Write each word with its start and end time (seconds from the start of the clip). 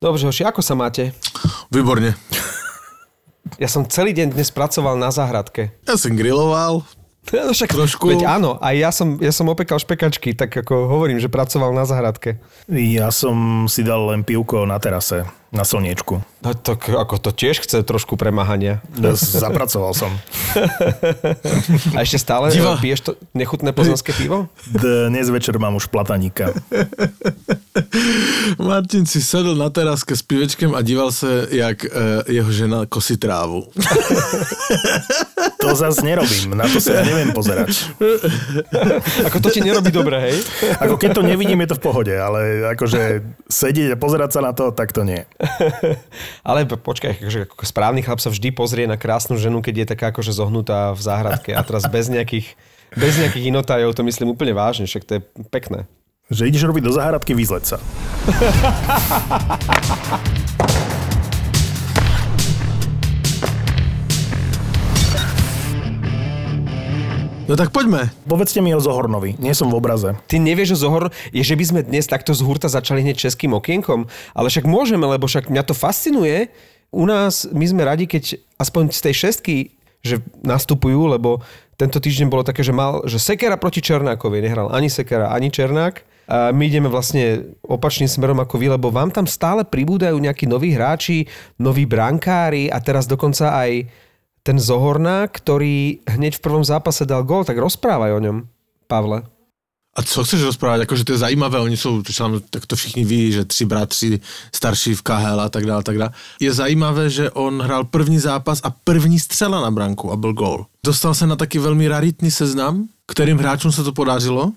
Dobře, 0.00 0.26
hoši, 0.26 0.44
ako 0.48 0.64
sa 0.64 0.72
máte? 0.72 1.12
Výborne. 1.68 2.16
Ja 3.60 3.68
som 3.68 3.84
celý 3.84 4.16
deň 4.16 4.32
dnes 4.32 4.48
pracoval 4.48 4.96
na 4.96 5.12
záhradke. 5.12 5.76
Ja 5.84 6.00
som 6.00 6.16
griloval, 6.16 6.88
No 7.36 7.52
však, 7.52 7.76
Trošku. 7.76 8.08
Veď 8.08 8.24
áno, 8.24 8.56
aj 8.64 8.74
ja 8.80 8.90
som, 8.96 9.20
ja 9.20 9.28
som 9.28 9.44
opekal 9.52 9.76
špekačky, 9.76 10.32
tak 10.32 10.56
ako 10.56 10.88
hovorím, 10.88 11.20
že 11.20 11.28
pracoval 11.28 11.76
na 11.76 11.84
záhradke. 11.84 12.40
Ja 12.72 13.12
som 13.12 13.68
si 13.68 13.84
dal 13.84 14.08
len 14.08 14.24
pivko 14.24 14.64
na 14.64 14.80
terase, 14.80 15.28
na 15.50 15.66
slniečku. 15.66 16.22
No 16.40 16.50
to, 16.54 16.78
ako 16.78 17.18
to 17.18 17.30
tiež 17.34 17.60
chce 17.60 17.82
trošku 17.82 18.14
premáhania. 18.14 18.80
Zapracoval 19.18 19.92
som. 19.92 20.14
A 21.98 22.06
ešte 22.06 22.22
stále 22.22 22.54
Diva. 22.54 22.78
piješ 22.78 23.00
to 23.02 23.10
nechutné 23.34 23.74
pozemské 23.74 24.14
pivo? 24.14 24.46
Dnes 24.70 25.26
večer 25.28 25.58
mám 25.58 25.76
už 25.76 25.90
plataníka. 25.90 26.54
Martin 28.58 29.04
si 29.04 29.20
sedl 29.20 29.58
na 29.58 29.68
teráske 29.68 30.14
s 30.14 30.22
pivečkem 30.24 30.72
a 30.72 30.80
díval 30.80 31.12
sa, 31.12 31.44
jak 31.50 31.84
uh, 31.86 32.24
jeho 32.30 32.50
žena 32.50 32.86
kosí 32.86 33.20
trávu. 33.20 33.68
To 35.60 35.76
zase 35.76 36.00
nerobím, 36.00 36.56
na 36.56 36.64
to 36.64 36.80
sa 36.80 37.00
ja 37.00 37.02
neviem 37.04 37.36
pozerať. 37.36 37.92
Ako 39.28 39.44
to 39.44 39.52
ti 39.52 39.60
nerobí 39.60 39.92
dobre, 39.92 40.16
hej? 40.30 40.36
Ako 40.80 40.96
keď 40.96 41.20
to 41.20 41.22
nevidím, 41.22 41.60
je 41.62 41.70
to 41.74 41.78
v 41.78 41.84
pohode, 41.84 42.14
ale 42.16 42.64
akože 42.72 43.20
sedieť 43.44 43.94
a 43.94 44.00
pozerať 44.00 44.38
sa 44.38 44.40
na 44.40 44.52
to, 44.56 44.72
tak 44.72 44.96
to 44.96 45.04
nie. 45.04 45.28
Ale 46.48 46.66
po- 46.68 46.80
počkaj, 46.80 47.16
akože 47.20 47.40
ako 47.48 47.64
správny 47.64 48.00
chlap 48.04 48.20
sa 48.20 48.30
vždy 48.30 48.52
pozrie 48.52 48.84
na 48.86 49.00
krásnu 49.00 49.36
ženu, 49.40 49.64
keď 49.64 49.74
je 49.84 49.86
taká 49.96 50.12
akože 50.12 50.32
zohnutá 50.36 50.92
v 50.92 51.00
záhradke 51.00 51.50
a 51.56 51.62
teraz 51.64 51.88
bez 51.88 52.12
nejakých, 52.12 52.56
bez 52.94 53.16
nejakých 53.18 53.48
inotajov, 53.50 53.96
to 53.96 54.04
myslím 54.06 54.36
úplne 54.36 54.52
vážne, 54.52 54.84
však 54.86 55.04
to 55.06 55.12
je 55.18 55.24
pekné. 55.48 55.88
Že 56.30 56.46
ideš 56.46 56.68
robiť 56.70 56.82
do 56.86 56.92
záhradky, 56.94 57.34
vyzleť 57.34 57.64
sa. 57.74 57.76
No 67.50 67.58
tak 67.58 67.74
poďme. 67.74 68.14
Povedzte 68.30 68.62
mi 68.62 68.70
o 68.70 68.78
Zohornovi, 68.78 69.34
nie 69.42 69.50
som 69.58 69.74
v 69.74 69.82
obraze. 69.82 70.14
Ty 70.30 70.38
nevieš, 70.38 70.78
že 70.78 70.86
Zohor 70.86 71.10
je, 71.34 71.42
že 71.42 71.58
by 71.58 71.64
sme 71.66 71.80
dnes 71.82 72.06
takto 72.06 72.30
z 72.30 72.46
hurta 72.46 72.70
začali 72.70 73.02
hneď 73.02 73.26
českým 73.26 73.58
okienkom, 73.58 74.06
ale 74.38 74.46
však 74.46 74.70
môžeme, 74.70 75.02
lebo 75.02 75.26
však 75.26 75.50
mňa 75.50 75.66
to 75.66 75.74
fascinuje. 75.74 76.46
U 76.94 77.10
nás, 77.10 77.50
my 77.50 77.66
sme 77.66 77.82
radi, 77.82 78.06
keď 78.06 78.38
aspoň 78.54 78.94
z 78.94 79.00
tej 79.02 79.14
šestky, 79.26 79.56
že 79.98 80.22
nastupujú, 80.46 81.10
lebo 81.10 81.42
tento 81.74 81.98
týždeň 81.98 82.30
bolo 82.30 82.46
také, 82.46 82.62
že 82.62 82.70
mal, 82.70 83.02
že 83.10 83.18
Sekera 83.18 83.58
proti 83.58 83.82
Černákovi, 83.82 84.46
nehral 84.46 84.70
ani 84.70 84.86
Sekera, 84.86 85.34
ani 85.34 85.50
Černák. 85.50 86.06
A 86.30 86.54
my 86.54 86.70
ideme 86.70 86.86
vlastne 86.86 87.50
opačným 87.66 88.06
smerom 88.06 88.38
ako 88.38 88.62
vy, 88.62 88.78
lebo 88.78 88.94
vám 88.94 89.10
tam 89.10 89.26
stále 89.26 89.66
pribúdajú 89.66 90.14
nejakí 90.22 90.46
noví 90.46 90.70
hráči, 90.70 91.26
noví 91.58 91.82
brankári 91.82 92.70
a 92.70 92.78
teraz 92.78 93.10
dokonca 93.10 93.50
aj 93.58 93.90
ten 94.42 94.56
Zohorná, 94.60 95.28
ktorý 95.28 96.00
hneď 96.08 96.40
v 96.40 96.44
prvom 96.44 96.64
zápase 96.64 97.04
dal 97.04 97.24
gól, 97.24 97.44
tak 97.44 97.60
rozprávaj 97.60 98.12
o 98.16 98.20
ňom, 98.20 98.36
Pavle. 98.88 99.22
A 99.90 100.02
co 100.06 100.22
chceš 100.24 100.54
rozprávať? 100.54 100.86
Akože 100.86 101.02
to 101.02 101.12
je 101.12 101.24
zajímavé, 101.26 101.58
oni 101.58 101.74
tam, 102.14 102.38
tak 102.50 102.62
to 102.66 102.76
všichni 102.76 103.04
ví, 103.04 103.32
že 103.32 103.44
tři 103.44 103.64
bratři 103.64 104.20
starší 104.54 104.94
v 104.94 105.02
KHL 105.02 105.40
a 105.40 105.48
tak 105.48 105.66
dále, 105.66 105.82
tak 105.82 105.98
dále. 105.98 106.10
Je 106.40 106.52
zajímavé, 106.52 107.10
že 107.10 107.30
on 107.30 107.62
hrál 107.62 107.84
první 107.84 108.18
zápas 108.18 108.60
a 108.62 108.70
první 108.70 109.18
střela 109.18 109.60
na 109.60 109.70
branku 109.70 110.12
a 110.12 110.16
byl 110.16 110.32
gól. 110.32 110.66
Dostal 110.84 111.14
se 111.14 111.26
na 111.26 111.36
taky 111.36 111.58
velmi 111.58 111.88
raritní 111.88 112.30
seznam, 112.30 112.88
kterým 113.06 113.38
hráčům 113.38 113.72
se 113.72 113.84
to 113.84 113.92
podařilo. 113.92 114.52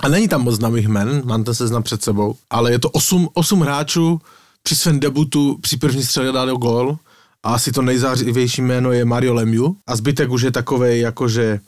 A 0.00 0.08
není 0.08 0.28
tam 0.28 0.42
moc 0.42 0.54
známých 0.54 0.88
men, 0.88 1.22
mám 1.24 1.44
ten 1.44 1.54
seznam 1.54 1.82
před 1.82 2.02
sebou, 2.02 2.36
ale 2.50 2.72
je 2.72 2.78
to 2.78 2.90
8, 2.90 3.28
8 3.34 3.60
hráčů 3.60 4.20
při 4.62 4.76
svém 4.76 5.00
debutu 5.00 5.58
při 5.60 5.76
první 5.76 6.04
střele 6.04 6.32
dali 6.32 6.52
gól 6.52 6.98
asi 7.54 7.72
to 7.72 7.82
nejzářivější 7.82 8.62
jméno 8.62 8.92
je 8.92 9.04
Mario 9.04 9.34
Lemieux. 9.34 9.76
A 9.86 9.96
zbytek 9.96 10.30
už 10.30 10.42
je 10.42 10.50
takovej 10.50 11.00
jakože 11.00 11.60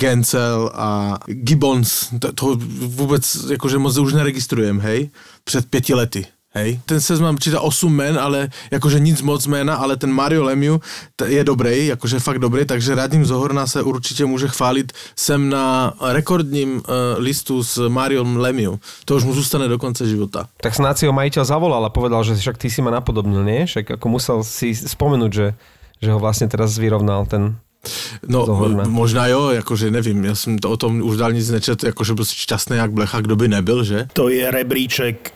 Gencel 0.00 0.70
a 0.74 1.18
Gibbons, 1.26 2.08
to, 2.18 2.32
to 2.32 2.56
vůbec 2.86 3.46
jakože 3.50 3.78
moc 3.78 3.98
už 3.98 4.12
neregistrujem, 4.12 4.80
hej, 4.80 5.10
před 5.44 5.66
pěti 5.66 5.94
lety. 5.94 6.26
Hej. 6.58 6.80
Ten 6.90 6.98
seznam 7.00 7.38
číta 7.38 7.60
8 7.62 7.86
men, 7.86 8.18
ale 8.18 8.48
jakože 8.70 8.98
nic 9.00 9.22
moc 9.22 9.46
jména, 9.46 9.78
ale 9.78 9.94
ten 9.96 10.10
Mario 10.10 10.42
Lemieux 10.44 10.82
t- 11.16 11.30
je 11.30 11.44
dobrý, 11.44 11.86
jakože 11.86 12.18
fakt 12.18 12.38
dobrý, 12.38 12.64
takže 12.66 12.94
Radim 12.94 13.24
Zohorna 13.24 13.66
se 13.66 13.82
určitě 13.82 14.26
může 14.26 14.48
chválit. 14.48 14.92
Jsem 15.16 15.48
na 15.48 15.94
rekordním 16.02 16.76
uh, 16.76 16.82
listu 17.22 17.62
s 17.62 17.88
Mariom 17.88 18.36
Lemieux. 18.36 18.78
To 19.04 19.16
už 19.16 19.24
mu 19.24 19.34
zůstane 19.34 19.68
do 19.68 19.78
konce 19.78 20.02
života. 20.08 20.48
Tak 20.60 20.74
snáď 20.74 20.98
si 20.98 21.06
ho 21.06 21.12
majiteľ 21.14 21.44
zavolal 21.46 21.84
a 21.86 21.94
povedal, 21.94 22.24
že 22.26 22.34
však 22.34 22.58
ty 22.58 22.66
si 22.70 22.82
ma 22.82 22.90
napodobnil, 22.90 23.46
nie? 23.46 23.62
Však 23.70 23.94
ako 23.94 24.06
musel 24.10 24.42
si 24.42 24.74
spomenúť, 24.74 25.30
že, 25.30 25.46
že 26.02 26.10
ho 26.10 26.18
vlastne 26.18 26.50
teraz 26.50 26.74
vyrovnal 26.74 27.26
ten... 27.30 27.54
No, 28.26 28.42
Zohorna. 28.46 28.84
možná 28.90 29.26
jo, 29.30 29.50
jakože 29.54 29.90
nevím, 29.90 30.24
já 30.24 30.34
jsem 30.34 30.58
to 30.58 30.70
o 30.70 30.76
tom 30.76 31.02
už 31.02 31.16
dál 31.16 31.32
nic 31.32 31.50
nečet, 31.50 31.84
jakože 31.84 32.14
byl 32.14 32.24
šťastný 32.24 32.76
jak 32.76 32.90
blecha, 32.92 33.20
kdo 33.20 33.36
by 33.36 33.48
nebyl, 33.48 33.84
že? 33.84 34.08
To 34.12 34.28
je 34.28 34.50
rebríček 34.50 35.30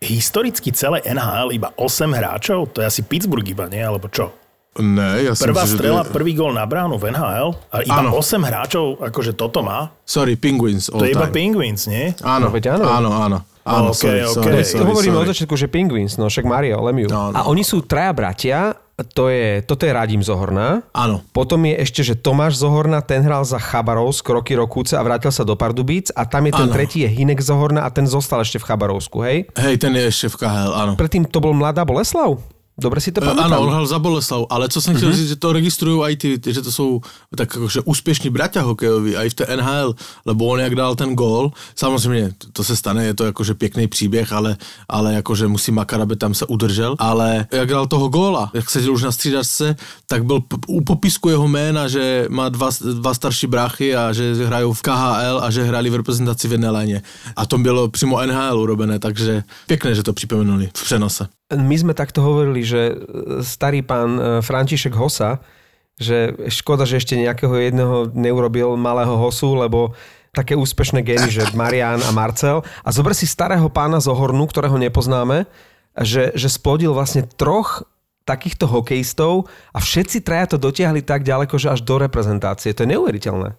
historicky 0.00 0.72
celé 0.72 1.04
NHL 1.04 1.52
iba 1.52 1.68
8 1.76 1.84
hráčov? 2.10 2.72
To 2.72 2.80
je 2.80 2.88
asi 2.88 3.00
Pittsburgh 3.04 3.44
iba, 3.44 3.68
nie? 3.68 3.80
Alebo 3.80 4.08
čo? 4.08 4.32
Ne, 4.80 5.34
jsem 5.34 5.50
Prvá 5.50 5.66
si, 5.66 5.74
že 5.74 5.76
to 5.76 5.78
strela, 5.82 6.02
je- 6.06 6.14
prvý 6.14 6.32
gól 6.32 6.54
na 6.54 6.62
bránu 6.64 6.94
v 6.96 7.10
NHL 7.10 7.48
a 7.68 7.76
iba 7.82 8.00
Áno. 8.00 8.16
8 8.16 8.40
hráčov, 8.40 9.02
akože 9.02 9.34
toto 9.34 9.60
má? 9.60 9.90
Sorry, 10.06 10.38
Penguins 10.38 10.88
all 10.88 10.98
To 10.98 11.04
je 11.04 11.12
iba 11.12 11.26
time. 11.26 11.34
Penguins, 11.34 11.84
nie? 11.84 12.14
Áno, 12.22 12.48
No, 12.48 12.54
veď 12.54 12.78
áno. 12.78 12.84
áno, 12.88 13.10
áno. 13.12 13.38
Áno, 13.60 13.90
Ok, 13.92 13.98
sorry, 13.98 14.22
ok. 14.22 14.32
sorry, 14.32 14.56
To 14.56 14.64
sorry, 14.64 14.88
hovoríme 14.88 15.12
sorry. 15.12 15.24
od 15.26 15.30
začiatku, 15.30 15.54
že 15.54 15.66
Penguins, 15.68 16.12
no 16.16 16.24
však 16.24 16.44
Mario 16.44 16.80
Lemieux. 16.80 17.10
No, 17.10 17.28
no. 17.28 17.36
A 17.36 17.44
oni 17.44 17.60
sú 17.60 17.82
traja 17.82 18.14
bratia, 18.14 18.72
to 19.02 19.28
je, 19.28 19.60
toto 19.62 19.84
je 19.84 19.92
Radim 19.92 20.20
Zohorná. 20.20 20.82
Áno. 20.90 21.20
Potom 21.30 21.62
je 21.64 21.74
ešte, 21.78 22.00
že 22.00 22.14
Tomáš 22.14 22.60
Zohorna, 22.60 23.00
ten 23.00 23.20
hral 23.20 23.42
za 23.42 23.56
Chabarovsk 23.56 24.24
roky 24.26 24.52
Rokúce 24.54 24.96
a 24.96 25.02
vrátil 25.02 25.30
sa 25.30 25.42
do 25.42 25.54
Pardubíc 25.54 26.12
a 26.12 26.24
tam 26.24 26.46
je 26.46 26.52
ten 26.52 26.68
Áno. 26.68 26.74
tretí 26.74 27.02
je 27.02 27.08
Hinek 27.08 27.40
Zohorna 27.40 27.84
a 27.84 27.90
ten 27.90 28.04
zostal 28.04 28.40
ešte 28.40 28.60
v 28.60 28.66
Chabarovsku, 28.66 29.18
hej? 29.22 29.38
Hej, 29.56 29.74
ten 29.80 29.92
je 29.94 30.04
ešte 30.04 30.26
v 30.30 30.46
KHL, 30.46 30.72
áno. 30.72 30.92
Predtým 30.94 31.24
to 31.24 31.38
bol 31.38 31.52
Mladá 31.52 31.82
Boleslav? 31.82 32.38
Dobre 32.80 33.00
si 33.00 33.12
to 33.12 33.20
E, 33.20 33.28
pamätám? 33.28 33.60
Áno, 33.60 33.84
on 33.84 33.86
za 33.86 34.00
Boleslav, 34.00 34.48
ale 34.48 34.72
co 34.72 34.80
som 34.80 34.96
chcel 34.96 35.12
říct, 35.12 35.28
že 35.28 35.38
to 35.38 35.52
registrujú 35.52 36.00
aj 36.00 36.14
tí, 36.16 36.40
že 36.40 36.64
to 36.64 36.72
sú 36.72 37.04
tak 37.36 37.52
akože 37.52 37.84
úspešní 37.84 38.32
bratia 38.32 38.64
hokejoví, 38.64 39.16
aj 39.16 39.28
v 39.30 39.34
té 39.36 39.44
NHL, 39.56 39.94
lebo 40.24 40.48
on 40.48 40.60
jak 40.60 40.74
dal 40.74 40.96
ten 40.96 41.14
gól, 41.14 41.52
samozřejmě 41.76 42.32
to, 42.52 42.64
se 42.64 42.76
stane, 42.76 43.04
je 43.04 43.14
to 43.14 43.24
akože 43.24 43.54
pěkný 43.54 43.86
příběh, 43.86 44.32
ale, 44.32 44.56
ale 44.88 45.18
akože 45.18 45.46
musí 45.46 45.72
makat, 45.72 46.00
aby 46.00 46.16
tam 46.16 46.34
se 46.34 46.46
udržel, 46.46 46.96
ale 46.98 47.46
jak 47.52 47.68
dal 47.68 47.86
toho 47.86 48.08
góla, 48.08 48.50
jak 48.54 48.70
seděl 48.70 48.92
už 48.92 49.02
na 49.02 49.12
střídačce, 49.12 49.76
tak 50.08 50.24
byl 50.24 50.40
u 50.66 50.80
popisku 50.80 51.28
jeho 51.28 51.48
jména, 51.48 51.88
že 51.88 52.26
má 52.30 52.48
dva, 52.48 52.70
dva 52.94 53.14
starší 53.14 53.46
bráchy 53.46 53.96
a 53.96 54.12
že 54.12 54.34
hrajú 54.34 54.72
v 54.72 54.82
KHL 54.82 55.38
a 55.42 55.50
že 55.50 55.64
hrali 55.64 55.90
v 55.90 55.94
reprezentaci 56.00 56.48
v 56.48 56.52
jedné 56.52 56.70
léně. 56.70 57.02
A 57.36 57.46
to 57.46 57.58
bylo 57.58 57.88
přímo 57.88 58.20
NHL 58.26 58.58
urobené, 58.60 58.98
takže 58.98 59.44
pěkné, 59.66 59.94
že 59.94 60.02
to 60.02 60.12
připomenuli 60.12 60.70
v 60.76 60.84
přenose. 60.84 61.39
My 61.50 61.76
sme 61.76 61.92
takto 61.98 62.22
hovorili, 62.22 62.62
že 62.62 62.94
e, 62.94 62.94
starý 63.42 63.82
pán 63.82 64.10
e, 64.14 64.22
František 64.38 64.94
Hosa, 64.94 65.42
že 66.00 66.32
škoda, 66.48 66.86
že 66.86 67.02
ešte 67.02 67.18
nejakého 67.18 67.52
jedného 67.58 68.08
neurobil 68.14 68.78
malého 68.78 69.18
Hosu, 69.18 69.52
lebo 69.58 69.92
také 70.30 70.54
úspešné 70.54 71.02
gény, 71.02 71.28
že 71.28 71.42
Marian 71.58 72.00
a 72.00 72.10
Marcel. 72.14 72.62
A 72.86 72.94
zober 72.94 73.12
si 73.18 73.26
starého 73.26 73.66
pána 73.68 73.98
Zohornu, 73.98 74.46
ktorého 74.46 74.78
nepoznáme, 74.78 75.50
že, 75.98 76.30
že 76.38 76.48
splodil 76.48 76.94
vlastne 76.94 77.26
troch 77.26 77.82
takýchto 78.22 78.70
hokejistov 78.70 79.50
a 79.74 79.82
všetci 79.82 80.22
traja 80.22 80.54
to 80.54 80.58
dotiahli 80.62 81.02
tak 81.02 81.26
ďaleko, 81.26 81.58
že 81.58 81.74
až 81.74 81.82
do 81.82 81.98
reprezentácie. 81.98 82.70
To 82.70 82.86
je 82.86 82.92
neuveriteľné. 82.94 83.58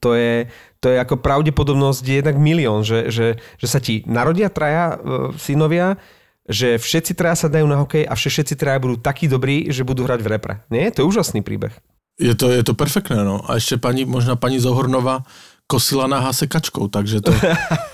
To 0.00 0.16
je, 0.16 0.48
to 0.80 0.92
je 0.92 0.96
ako 0.96 1.20
pravdepodobnosť 1.20 2.04
jednak 2.04 2.36
milión, 2.36 2.84
že, 2.84 3.12
že, 3.12 3.40
že 3.60 3.66
sa 3.68 3.80
ti 3.80 4.04
narodia 4.08 4.48
traja 4.48 4.96
e, 4.96 5.36
synovia, 5.36 6.00
že 6.48 6.78
všetci 6.78 7.12
traja 7.14 7.36
sa 7.36 7.48
dajú 7.48 7.66
na 7.66 7.80
hokej 7.82 8.08
a 8.08 8.14
všetci 8.14 8.54
traja 8.56 8.78
budú 8.80 8.96
takí 8.96 9.28
dobrí, 9.28 9.68
že 9.68 9.84
budú 9.84 10.06
hrať 10.06 10.20
v 10.22 10.30
repre. 10.30 10.54
Nie? 10.70 10.90
To 10.94 11.02
je 11.04 11.08
úžasný 11.10 11.44
príbeh. 11.44 11.72
Je 12.20 12.36
to, 12.36 12.52
je 12.52 12.60
to 12.60 12.74
perfektné, 12.76 13.24
no. 13.24 13.40
A 13.50 13.54
ještě 13.54 13.76
paní, 13.76 14.04
možná 14.04 14.36
paní 14.36 14.60
Zohornova 14.60 15.24
kosila 15.70 16.10
na 16.10 16.18
hasekačkou, 16.18 16.90
takže 16.90 17.20
to 17.22 17.30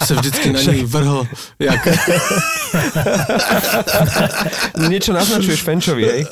se 0.05 0.15
vždycky 0.15 0.53
na 0.53 0.63
ní 0.65 0.85
vrhl, 0.89 1.29
jak... 1.61 1.89
Niečo 4.89 5.13
naznačuješ 5.13 5.61
Fenčovi, 5.61 6.05
hej? 6.09 6.23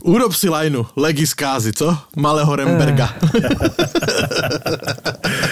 Urob 0.00 0.32
si 0.32 0.48
lajnu, 0.48 0.86
legis 0.96 1.36
kázy, 1.36 1.76
co? 1.76 1.92
Malého 2.16 2.48
Remberga. 2.56 3.12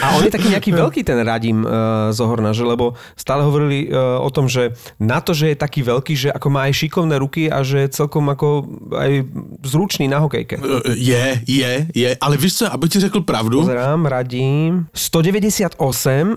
A 0.00 0.16
on 0.16 0.24
je 0.24 0.32
taký 0.32 0.48
nejaký 0.48 0.70
veľký 0.72 1.00
ten 1.04 1.20
Radim 1.20 1.66
uh, 1.66 2.08
Zohorna, 2.14 2.56
že 2.56 2.64
lebo 2.64 2.96
stále 3.12 3.44
hovorili 3.44 3.92
uh, 3.92 4.24
o 4.24 4.30
tom, 4.32 4.48
že 4.48 4.72
na 4.96 5.20
to, 5.20 5.36
že 5.36 5.52
je 5.52 5.56
taký 5.58 5.84
veľký, 5.84 6.14
že 6.16 6.28
ako 6.32 6.48
má 6.48 6.70
aj 6.70 6.80
šikovné 6.80 7.20
ruky 7.20 7.52
a 7.52 7.60
že 7.60 7.84
je 7.84 7.88
celkom 7.92 8.24
ako 8.30 8.64
aj 8.94 9.26
zručný 9.66 10.08
na 10.08 10.22
hokejke. 10.22 10.56
Je, 10.96 11.42
je, 11.44 11.72
je, 11.92 12.10
ale 12.16 12.34
víš 12.40 12.62
co, 12.62 12.72
aby 12.72 12.88
ti 12.88 13.00
řekl 13.00 13.17
řekl 13.18 13.24
pravdu. 13.24 13.60
Pozerám, 13.60 14.06
radím. 14.06 14.86
198 14.94 16.28
uh, 16.28 16.34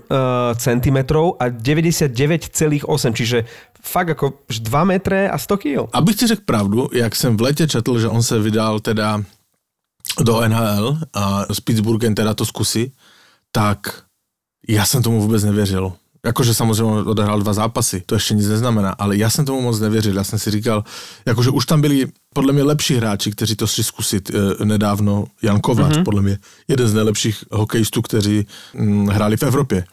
cm 0.56 0.96
a 1.38 1.48
99,8, 1.48 3.12
čiže 3.12 3.44
fakt 3.82 4.08
jako 4.08 4.32
2 4.60 4.84
metre 4.84 5.30
a 5.30 5.38
100 5.38 5.56
kg. 5.56 5.88
Abych 5.92 6.16
ti 6.16 6.26
řekl 6.26 6.42
pravdu, 6.44 6.88
jak 6.92 7.16
jsem 7.16 7.36
v 7.36 7.40
letě 7.40 7.66
četl, 7.66 7.98
že 7.98 8.08
on 8.08 8.22
se 8.22 8.38
vydal 8.38 8.80
teda 8.80 9.22
do 10.20 10.48
NHL 10.48 10.98
a 11.14 11.44
s 11.54 11.60
Pittsburghem 11.60 12.14
teda 12.14 12.34
to 12.34 12.46
zkusí, 12.46 12.92
tak 13.52 14.02
já 14.68 14.84
jsem 14.84 15.02
tomu 15.02 15.20
vůbec 15.20 15.44
nevěřil. 15.44 15.92
Jakože 16.26 16.54
samozřejmě 16.54 17.02
odehrál 17.02 17.40
dva 17.40 17.52
zápasy, 17.52 18.02
to 18.06 18.14
ještě 18.14 18.34
nic 18.34 18.48
neznamená, 18.48 18.90
ale 18.90 19.16
já 19.16 19.30
jsem 19.30 19.44
tomu 19.44 19.60
moc 19.60 19.80
nevěřil. 19.80 20.16
Já 20.16 20.24
jsem 20.24 20.38
si 20.38 20.50
říkal, 20.50 20.84
jakože 21.26 21.50
už 21.50 21.66
tam 21.66 21.80
byli 21.80 22.06
podle 22.32 22.52
mě 22.52 22.62
lepší 22.62 22.94
hráči, 22.94 23.30
kteří 23.30 23.56
to 23.56 23.66
šli 23.66 23.84
zkusit 23.84 24.30
e, 24.30 24.64
nedávno. 24.64 25.24
Jan 25.42 25.60
Kováč, 25.60 25.92
mm-hmm. 25.92 26.04
podle 26.04 26.22
mě 26.22 26.38
jeden 26.68 26.88
z 26.88 26.94
nejlepších 26.94 27.44
hokejistů, 27.50 28.02
kteří 28.02 28.46
mm, 28.74 29.06
hráli 29.06 29.36
v 29.36 29.42
Evropě. 29.42 29.84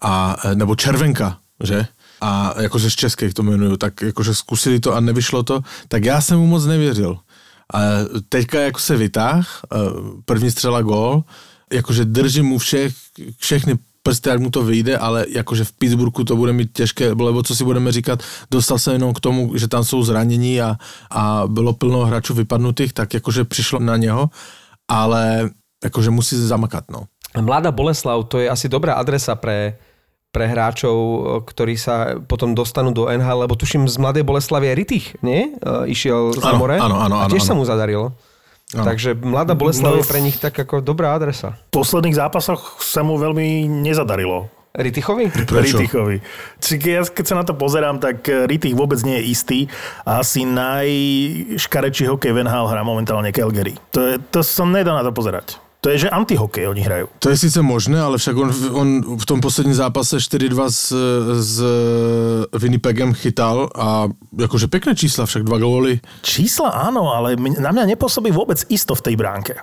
A, 0.00 0.36
e, 0.44 0.54
nebo 0.54 0.76
Červenka, 0.76 1.38
že? 1.64 1.86
A 2.20 2.54
jakože 2.60 2.90
z 2.90 2.94
českých 2.94 3.34
to 3.34 3.42
jmenuju, 3.42 3.76
tak 3.76 4.02
jakože 4.02 4.34
zkusili 4.34 4.80
to 4.80 4.94
a 4.94 5.00
nevyšlo 5.00 5.42
to, 5.42 5.60
tak 5.88 6.04
já 6.04 6.20
jsem 6.20 6.38
mu 6.38 6.46
moc 6.46 6.64
nevěřil. 6.64 7.18
A 7.74 7.78
teďka 8.28 8.60
jako 8.60 8.80
se 8.80 8.96
vytáh, 8.96 9.60
e, 9.72 9.76
první 10.24 10.50
střela 10.50 10.82
gól, 10.82 11.24
jakože 11.72 12.04
držím 12.04 12.46
mu 12.46 12.58
všech, 12.58 12.92
všechny 13.38 13.78
prsty, 14.08 14.28
jak 14.28 14.40
mu 14.40 14.50
to 14.50 14.64
vyjde, 14.64 14.96
ale 14.98 15.28
jakože 15.28 15.64
v 15.64 15.72
Pittsburghu 15.72 16.24
to 16.24 16.36
bude 16.36 16.52
mít 16.52 16.72
těžké, 16.72 17.12
lebo 17.12 17.42
co 17.42 17.52
si 17.56 17.64
budeme 17.64 17.92
říkat, 17.92 18.24
dostal 18.50 18.78
se 18.78 18.92
jenom 18.92 19.12
k 19.12 19.20
tomu, 19.20 19.52
že 19.52 19.68
tam 19.68 19.84
jsou 19.84 20.02
zranění 20.02 20.60
a, 20.60 20.76
a 21.10 21.44
bylo 21.46 21.72
plno 21.76 22.08
hráčů 22.08 22.34
vypadnutých, 22.34 22.92
tak 22.92 23.14
jakože 23.14 23.44
přišlo 23.44 23.78
na 23.78 23.96
něho, 23.96 24.30
ale 24.88 25.50
jakože 25.84 26.10
musí 26.10 26.36
zamakat, 26.36 26.84
no. 26.90 27.04
Mladá 27.36 27.70
Boleslav, 27.70 28.24
to 28.24 28.40
je 28.40 28.50
asi 28.50 28.72
dobrá 28.72 28.96
adresa 28.96 29.36
pre, 29.36 29.76
pre 30.32 30.48
hráčov, 30.48 30.96
ktorí 31.44 31.76
sa 31.76 32.16
potom 32.24 32.56
dostanú 32.56 32.88
do 32.90 33.04
NHL, 33.04 33.44
lebo 33.44 33.52
tuším 33.52 33.84
z 33.84 34.00
Mladej 34.00 34.24
Boleslavy 34.24 34.72
aj 34.72 34.76
Ritich, 34.76 35.06
nie? 35.20 35.52
E, 35.52 35.92
išiel 35.92 36.32
z 36.32 36.40
more 36.56 36.80
áno, 36.80 36.96
áno, 36.96 37.20
a 37.20 37.28
tiež 37.28 37.44
áno. 37.44 37.48
sa 37.52 37.54
mu 37.54 37.64
zadarilo. 37.68 38.16
Ano. 38.76 38.84
Takže 38.84 39.16
Mladá 39.16 39.56
Boleslav 39.56 39.96
je 39.96 40.04
pre 40.04 40.20
nich 40.20 40.36
tak 40.36 40.52
ako 40.52 40.84
dobrá 40.84 41.16
adresa. 41.16 41.56
V 41.72 41.80
posledných 41.80 42.20
zápasoch 42.20 42.84
sa 42.84 43.00
mu 43.00 43.16
veľmi 43.16 43.64
nezadarilo. 43.64 44.52
Ritichovi? 44.76 45.32
Prečo? 45.32 45.80
Ritichovi. 45.80 46.20
Čiže 46.60 46.76
ja 46.92 47.00
keď 47.02 47.24
sa 47.24 47.34
na 47.40 47.44
to 47.48 47.56
pozerám, 47.56 47.96
tak 47.96 48.28
Ritich 48.28 48.76
vôbec 48.76 49.00
nie 49.02 49.16
je 49.18 49.24
istý 49.32 49.58
a 50.04 50.20
asi 50.20 50.44
najškarečší 50.44 52.12
hokej 52.12 52.30
v 52.36 52.44
NHL 52.44 52.68
hrá 52.68 52.84
momentálne 52.84 53.32
Calgary. 53.32 53.74
To, 53.96 54.00
je, 54.04 54.14
to 54.20 54.44
som 54.44 54.68
nedá 54.68 54.92
na 54.92 55.00
to 55.00 55.10
pozerať. 55.10 55.56
To 55.88 55.96
je, 55.96 56.04
že 56.04 56.12
antihokej 56.12 56.68
oni 56.68 56.84
hrajú. 56.84 57.08
To 57.16 57.32
je 57.32 57.48
sice 57.48 57.64
možné, 57.64 57.96
ale 57.96 58.20
však 58.20 58.36
on, 58.36 58.52
on 58.76 58.88
v 59.16 59.24
tom 59.24 59.40
posledním 59.40 59.72
zápase 59.72 60.20
4-2 60.20 60.68
s, 60.68 60.92
s 61.40 61.54
Winnipegem 62.52 63.16
chytal 63.16 63.72
a 63.72 64.04
jakože 64.36 64.68
pekné 64.68 64.92
čísla, 64.92 65.24
však 65.24 65.48
dva 65.48 65.56
góly. 65.56 66.04
Čísla 66.20 66.76
áno, 66.76 67.08
ale 67.16 67.40
na 67.40 67.72
mňa 67.72 67.96
nepôsobí 67.96 68.28
vôbec 68.28 68.68
isto 68.68 68.92
v 68.92 69.00
tej 69.00 69.14
bránke. 69.16 69.56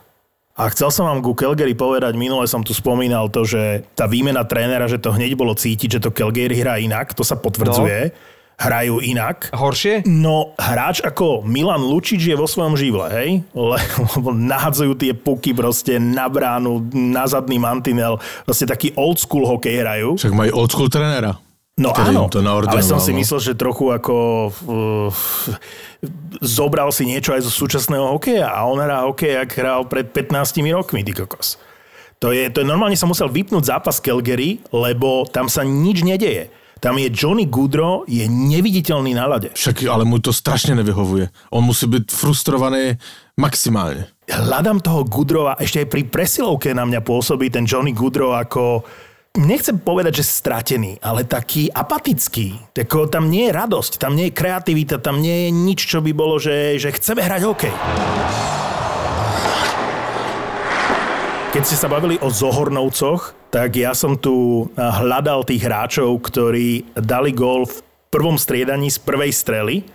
A 0.57 0.65
chcel 0.73 0.89
som 0.89 1.05
vám 1.05 1.21
ku 1.21 1.37
Calgary 1.37 1.77
povedať, 1.77 2.17
minule 2.17 2.49
som 2.49 2.65
tu 2.65 2.73
spomínal 2.73 3.29
to, 3.29 3.45
že 3.45 3.85
tá 3.93 4.09
výmena 4.09 4.49
trénera, 4.49 4.89
že 4.89 4.97
to 4.97 5.13
hneď 5.13 5.37
bolo 5.37 5.53
cítiť, 5.53 6.01
že 6.01 6.01
to 6.01 6.09
Calgary 6.09 6.57
hrá 6.57 6.81
inak, 6.81 7.13
to 7.13 7.21
sa 7.21 7.37
potvrdzuje. 7.37 7.99
No 8.09 8.33
hrajú 8.55 9.03
inak. 9.03 9.51
Horšie? 9.51 10.07
No, 10.07 10.55
hráč 10.55 11.03
ako 11.03 11.43
Milan 11.43 11.83
Lučič 11.83 12.23
je 12.23 12.35
vo 12.35 12.47
svojom 12.47 12.79
živle, 12.79 13.07
hej? 13.11 13.29
Lebo 14.17 14.31
nahadzujú 14.31 14.95
tie 14.95 15.11
puky 15.11 15.51
proste 15.51 15.99
na 15.99 16.31
bránu, 16.31 16.87
na 16.91 17.27
zadný 17.27 17.59
mantinel. 17.59 18.19
Proste 18.47 18.67
taký 18.67 18.95
old 18.95 19.19
school 19.19 19.43
hokej 19.43 19.83
hrajú. 19.83 20.09
Však 20.15 20.33
majú 20.33 20.51
old 20.55 20.71
school 20.71 20.87
trenéra. 20.87 21.35
No 21.75 21.91
áno, 21.91 22.31
to 22.31 22.39
ale 22.39 22.79
som 22.79 23.03
si 23.03 23.11
no. 23.11 23.19
myslel, 23.19 23.51
že 23.51 23.59
trochu 23.59 23.91
ako 23.91 24.15
uh, 24.47 25.11
zobral 26.39 26.87
si 26.95 27.03
niečo 27.03 27.35
aj 27.35 27.43
zo 27.43 27.51
súčasného 27.51 28.15
hokeja 28.15 28.47
a 28.47 28.63
on 28.63 28.79
hrá 28.79 29.03
hokej, 29.03 29.43
jak 29.43 29.59
hral 29.59 29.83
pred 29.83 30.07
15 30.07 30.55
rokmi, 30.71 31.03
ty 31.03 31.11
kokos. 31.11 31.59
To 32.23 32.31
je, 32.31 32.47
to 32.47 32.63
je 32.63 32.67
normálne 32.67 32.95
som 32.95 33.11
musel 33.11 33.27
vypnúť 33.27 33.75
zápas 33.75 33.99
Calgary, 33.99 34.63
lebo 34.71 35.27
tam 35.27 35.51
sa 35.51 35.67
nič 35.67 35.99
nedeje. 35.99 36.47
Tam 36.83 36.99
je 36.99 37.07
Johnny 37.07 37.47
Goodrow, 37.47 38.03
je 38.05 38.27
neviditeľný 38.27 39.15
na 39.15 39.25
lade. 39.25 39.55
Však 39.55 39.87
ale 39.87 40.03
mu 40.03 40.19
to 40.19 40.35
strašne 40.35 40.75
nevyhovuje. 40.75 41.31
On 41.55 41.63
musí 41.63 41.87
byť 41.87 42.11
frustrovaný 42.11 42.99
maximálne. 43.39 44.11
Hľadám 44.27 44.83
toho 44.83 45.07
Goodrowa, 45.07 45.55
ešte 45.61 45.85
aj 45.85 45.91
pri 45.91 46.01
presilovke 46.09 46.75
na 46.75 46.83
mňa 46.83 46.99
pôsobí 47.05 47.47
ten 47.47 47.63
Johnny 47.63 47.95
Goodrow 47.95 48.35
ako 48.35 48.83
nechcem 49.39 49.75
povedať, 49.75 50.23
že 50.23 50.31
stratený, 50.31 50.97
ale 51.03 51.27
taký 51.27 51.67
apatický. 51.67 52.55
Tako, 52.71 53.11
tam 53.11 53.27
nie 53.27 53.51
je 53.51 53.55
radosť, 53.55 53.99
tam 53.99 54.15
nie 54.15 54.31
je 54.31 54.37
kreativita, 54.37 55.03
tam 55.03 55.19
nie 55.19 55.47
je 55.47 55.49
nič, 55.51 55.79
čo 55.85 55.99
by 55.99 56.11
bolo, 56.15 56.39
že, 56.39 56.79
že 56.79 56.95
chceme 56.95 57.21
hrať 57.21 57.41
hokej. 57.43 57.73
Keď 61.55 61.63
ste 61.63 61.79
sa 61.79 61.87
bavili 61.87 62.19
o 62.19 62.27
Zohornovcoch, 62.27 63.31
tak 63.47 63.79
ja 63.79 63.95
som 63.95 64.19
tu 64.19 64.67
hľadal 64.75 65.47
tých 65.47 65.63
hráčov, 65.63 66.19
ktorí 66.27 66.83
dali 66.99 67.31
gól 67.31 67.63
v 67.63 67.79
prvom 68.11 68.35
striedaní 68.35 68.91
z 68.91 68.99
prvej 68.99 69.31
strely. 69.31 69.87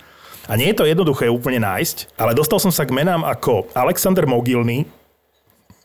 A 0.49 0.57
nie 0.57 0.73
je 0.73 0.81
to 0.81 0.89
jednoduché 0.89 1.29
úplne 1.29 1.61
nájsť, 1.61 2.17
ale 2.17 2.33
dostal 2.33 2.57
som 2.57 2.73
sa 2.73 2.81
k 2.81 2.97
menám 2.97 3.21
ako 3.21 3.69
Alexander 3.77 4.25
Mogilny, 4.25 4.89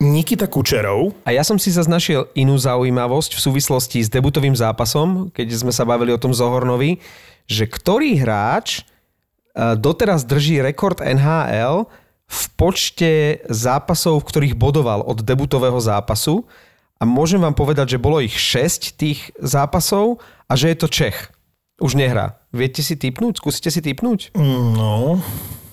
Nikita 0.00 0.48
Kučerov. 0.48 1.12
A 1.28 1.36
ja 1.36 1.44
som 1.44 1.60
si 1.60 1.68
zase 1.68 1.92
inú 2.32 2.56
zaujímavosť 2.56 3.36
v 3.36 3.44
súvislosti 3.44 4.00
s 4.00 4.08
debutovým 4.08 4.56
zápasom, 4.56 5.28
keď 5.28 5.60
sme 5.60 5.76
sa 5.76 5.84
bavili 5.84 6.08
o 6.08 6.16
tom 6.16 6.32
Zohornovi, 6.32 7.04
že 7.44 7.68
ktorý 7.68 8.16
hráč 8.16 8.80
e, 8.80 9.76
doteraz 9.76 10.24
drží 10.24 10.56
rekord 10.64 11.04
NHL 11.04 11.84
v 12.26 12.42
počte 12.58 13.10
zápasov, 13.46 14.22
v 14.22 14.28
ktorých 14.28 14.58
bodoval 14.58 15.06
od 15.06 15.22
debutového 15.22 15.78
zápasu. 15.78 16.42
A 16.96 17.04
môžem 17.04 17.38
vám 17.38 17.54
povedať, 17.54 17.96
že 17.96 18.02
bolo 18.02 18.24
ich 18.24 18.34
6 18.34 18.98
tých 18.98 19.30
zápasov 19.38 20.18
a 20.48 20.52
že 20.56 20.72
je 20.72 20.76
to 20.76 20.88
Čech. 20.88 21.18
Už 21.76 21.92
nehrá. 21.92 22.40
Viete 22.56 22.80
si 22.80 22.96
typnúť? 22.96 23.36
Skúsite 23.36 23.68
si 23.68 23.84
typnúť? 23.84 24.32
No, 24.32 25.20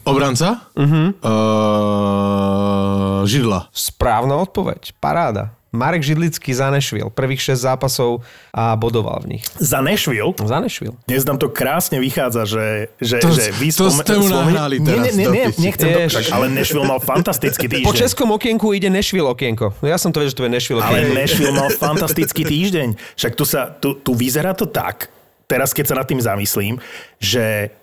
Obranca? 0.03 0.67
Uh-huh. 0.75 1.15
Uh, 1.23 3.23
židla. 3.23 3.71
Správna 3.71 4.35
odpoveď. 4.43 4.99
Paráda. 4.99 5.55
Marek 5.73 6.05
Židlický 6.05 6.53
za 6.53 6.69
Nešvil. 6.69 7.09
Prvých 7.09 7.41
6 7.49 7.65
zápasov 7.65 8.21
a 8.53 8.77
bodoval 8.77 9.25
v 9.25 9.37
nich. 9.37 9.43
za 9.57 9.81
Nashville 9.81 10.37
Za 10.37 10.61
Nešvil. 10.61 10.93
Dnes 11.03 11.25
nám 11.25 11.41
to 11.41 11.49
krásne 11.49 11.97
vychádza, 11.97 12.45
že, 12.45 12.65
že, 13.01 13.17
To- 13.17 13.33
že 13.33 13.49
vy 13.57 13.73
to 13.73 13.89
ste 13.89 14.13
mu 14.15 14.29
nahrali 14.29 14.77
teraz 14.77 15.17
nie, 15.17 15.25
nie, 15.25 15.27
nie, 15.27 15.45
nechcem 15.49 15.89
to, 15.89 15.99
však, 16.13 16.25
ale 16.29 16.45
Nashville 16.47 16.85
mal 16.85 17.01
fantastický 17.01 17.65
týždeň. 17.73 17.89
Po 17.89 17.97
českom 17.97 18.29
okienku 18.31 18.69
ide 18.71 18.87
Nešvil 18.87 19.25
okienko. 19.25 19.73
Ja 19.81 19.97
som 19.97 20.13
to 20.13 20.21
vedel, 20.21 20.29
že 20.29 20.37
to 20.37 20.45
je 20.45 20.51
Nešvil 20.53 20.77
Ale 20.77 21.09
okienko. 21.09 21.17
Nashville 21.17 21.53
mal 21.53 21.69
fantastický 21.83 22.45
týždeň. 22.45 22.87
Však 23.17 23.33
tu, 23.33 23.43
sa, 23.43 23.73
tu, 23.73 23.97
tu 23.97 24.13
vyzerá 24.13 24.53
to 24.53 24.69
tak, 24.69 25.09
teraz 25.49 25.73
keď 25.73 25.85
sa 25.89 25.95
nad 25.97 26.05
tým 26.05 26.21
zamyslím, 26.21 26.77
že 27.17 27.73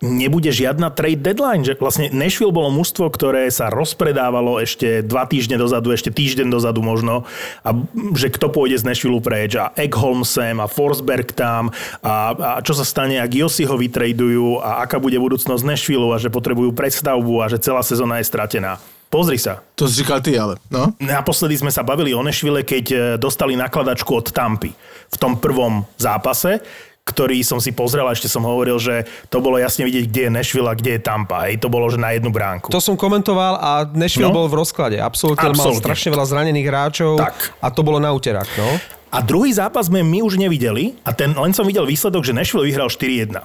nebude 0.00 0.48
žiadna 0.48 0.88
trade 0.90 1.20
deadline. 1.20 1.62
Že 1.62 1.76
vlastne 1.76 2.06
Nashville 2.10 2.52
bolo 2.52 2.72
mužstvo, 2.72 3.12
ktoré 3.12 3.46
sa 3.52 3.68
rozpredávalo 3.68 4.58
ešte 4.58 5.04
dva 5.04 5.28
týždne 5.28 5.60
dozadu, 5.60 5.92
ešte 5.92 6.08
týždeň 6.08 6.48
dozadu 6.48 6.80
možno, 6.80 7.28
a 7.60 7.76
že 8.16 8.32
kto 8.32 8.48
pôjde 8.48 8.80
z 8.80 8.88
Nashville 8.88 9.20
preč 9.20 9.54
a 9.60 9.70
Ekholm 9.76 10.24
sem 10.24 10.56
a 10.56 10.66
Forsberg 10.66 11.36
tam 11.36 11.68
a, 12.00 12.32
a 12.32 12.50
čo 12.64 12.72
sa 12.72 12.82
stane, 12.82 13.20
ak 13.20 13.30
Yossi 13.30 13.68
ho 13.68 13.76
vytradujú 13.76 14.64
a 14.64 14.82
aká 14.82 14.96
bude 14.96 15.20
budúcnosť 15.20 15.62
Nashville 15.62 16.10
a 16.10 16.18
že 16.18 16.32
potrebujú 16.32 16.72
predstavbu 16.72 17.44
a 17.44 17.52
že 17.52 17.60
celá 17.60 17.84
sezóna 17.84 18.18
je 18.18 18.26
stratená. 18.26 18.80
Pozri 19.10 19.42
sa, 19.42 19.58
To 19.74 19.90
si 19.90 20.06
říkal 20.06 20.22
ty, 20.22 20.38
ale. 20.38 20.54
No? 20.70 20.94
Naposledy 21.02 21.58
sme 21.58 21.74
sa 21.74 21.82
bavili 21.82 22.14
o 22.14 22.22
Nešvile, 22.22 22.62
keď 22.62 22.84
e, 22.86 22.96
dostali 23.18 23.58
nakladačku 23.58 24.06
od 24.06 24.30
Tampy 24.30 24.70
v 25.10 25.16
tom 25.18 25.34
prvom 25.34 25.82
zápase, 25.98 26.62
ktorý 27.02 27.40
som 27.42 27.58
si 27.58 27.72
pozrel 27.72 28.04
a 28.04 28.12
ešte 28.12 28.26
som 28.26 28.44
hovoril, 28.44 28.76
že 28.76 29.02
to 29.26 29.40
bolo 29.40 29.56
jasne 29.56 29.82
vidieť, 29.82 30.04
kde 30.06 30.20
je 30.26 30.30
Nešvil 30.30 30.66
a 30.68 30.74
kde 30.74 30.90
je 30.96 31.00
Tampa. 31.00 31.48
Hej, 31.48 31.58
to 31.58 31.66
bolo, 31.66 31.88
že 31.88 31.96
na 31.96 32.12
jednu 32.12 32.30
bránku. 32.30 32.68
To 32.68 32.78
som 32.78 32.94
komentoval 32.94 33.56
a 33.56 33.70
Nešvil 33.84 34.30
No. 34.30 34.36
bol 34.36 34.46
v 34.46 34.60
rozklade. 34.60 34.96
Absolútne 34.96 35.50
mal 35.50 35.74
strašne 35.74 36.10
veľa 36.10 36.26
zranených 36.28 36.66
hráčov 36.66 37.18
Tak. 37.18 37.36
a 37.58 37.66
to 37.68 37.80
bolo 37.82 37.98
na 37.98 38.12
úterák. 38.12 38.46
No. 38.54 38.68
A 39.10 39.18
druhý 39.20 39.50
zápas 39.50 39.90
sme 39.90 40.06
my 40.06 40.22
už 40.22 40.38
nevideli 40.38 40.94
a 41.02 41.10
ten, 41.10 41.34
len 41.34 41.50
som 41.50 41.66
videl 41.66 41.82
výsledok, 41.82 42.22
že 42.22 42.30
Nešvil 42.30 42.62
vyhral 42.62 42.86
4-1. 42.86 43.42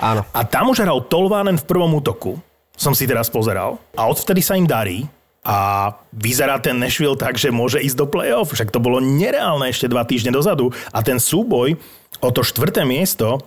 Áno. 0.00 0.24
A 0.32 0.40
tam 0.48 0.72
už 0.72 0.80
hral 0.80 1.04
Tolvánen 1.04 1.60
v 1.60 1.68
prvom 1.68 1.92
útoku. 1.92 2.40
Som 2.72 2.96
si 2.96 3.04
teraz 3.04 3.28
pozeral. 3.28 3.76
A 3.92 4.08
odvtedy 4.08 4.40
sa 4.40 4.56
im 4.56 4.64
darí. 4.64 5.04
A 5.40 5.88
vyzerá 6.12 6.60
ten 6.60 6.76
Nashville 6.76 7.16
tak, 7.16 7.40
že 7.40 7.48
môže 7.48 7.80
ísť 7.80 7.96
do 7.96 8.06
play-off. 8.06 8.52
Však 8.52 8.68
to 8.68 8.82
bolo 8.82 9.00
nereálne 9.00 9.72
ešte 9.72 9.88
dva 9.88 10.04
týždne 10.04 10.36
dozadu. 10.36 10.68
A 10.92 11.00
ten 11.00 11.16
súboj 11.16 11.80
o 12.20 12.28
to 12.28 12.44
štvrté 12.44 12.84
miesto 12.84 13.40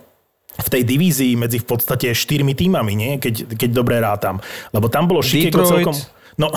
v 0.54 0.68
tej 0.70 0.82
divízii 0.86 1.34
medzi 1.38 1.62
v 1.62 1.66
podstate 1.66 2.10
štyrmi 2.14 2.54
týmami, 2.54 2.92
nie? 2.94 3.12
Keď, 3.22 3.58
keď 3.58 3.70
dobre 3.70 3.98
rátam. 4.02 4.42
Lebo 4.74 4.90
tam 4.90 5.06
bolo 5.06 5.22
Chicago 5.22 5.66
celkom... 5.66 5.94
No. 6.34 6.50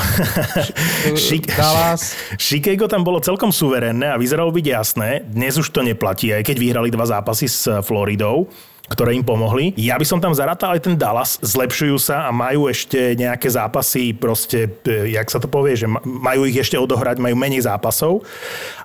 Chicago 2.41 2.89
tam 2.89 3.06
bolo 3.06 3.22
celkom 3.22 3.53
suverénne 3.53 4.10
a 4.10 4.17
vyzeralo 4.17 4.50
byť 4.50 4.65
jasné. 4.65 5.22
Dnes 5.22 5.53
už 5.53 5.70
to 5.70 5.86
neplatí, 5.86 6.34
aj 6.34 6.50
keď 6.50 6.58
vyhrali 6.58 6.89
dva 6.89 7.06
zápasy 7.06 7.46
s 7.46 7.70
Floridou 7.86 8.50
ktoré 8.88 9.13
im 9.15 9.24
pomohli. 9.24 9.75
Ja 9.75 10.00
by 10.00 10.06
som 10.08 10.24
tam 10.24 10.32
zarátal 10.32 10.75
aj 10.75 10.88
ten 10.88 10.96
Dallas, 10.96 11.38
zlepšujú 11.44 11.98
sa 12.00 12.27
a 12.27 12.32
majú 12.32 12.72
ešte 12.72 13.15
nejaké 13.20 13.51
zápasy, 13.51 14.15
proste, 14.15 14.79
e, 14.88 15.15
jak 15.15 15.27
sa 15.27 15.44
to 15.44 15.51
povie, 15.51 15.75
že 15.75 15.88
majú 16.03 16.48
ich 16.48 16.56
ešte 16.56 16.79
odohrať, 16.79 17.20
majú 17.20 17.36
menej 17.36 17.67
zápasov. 17.67 18.24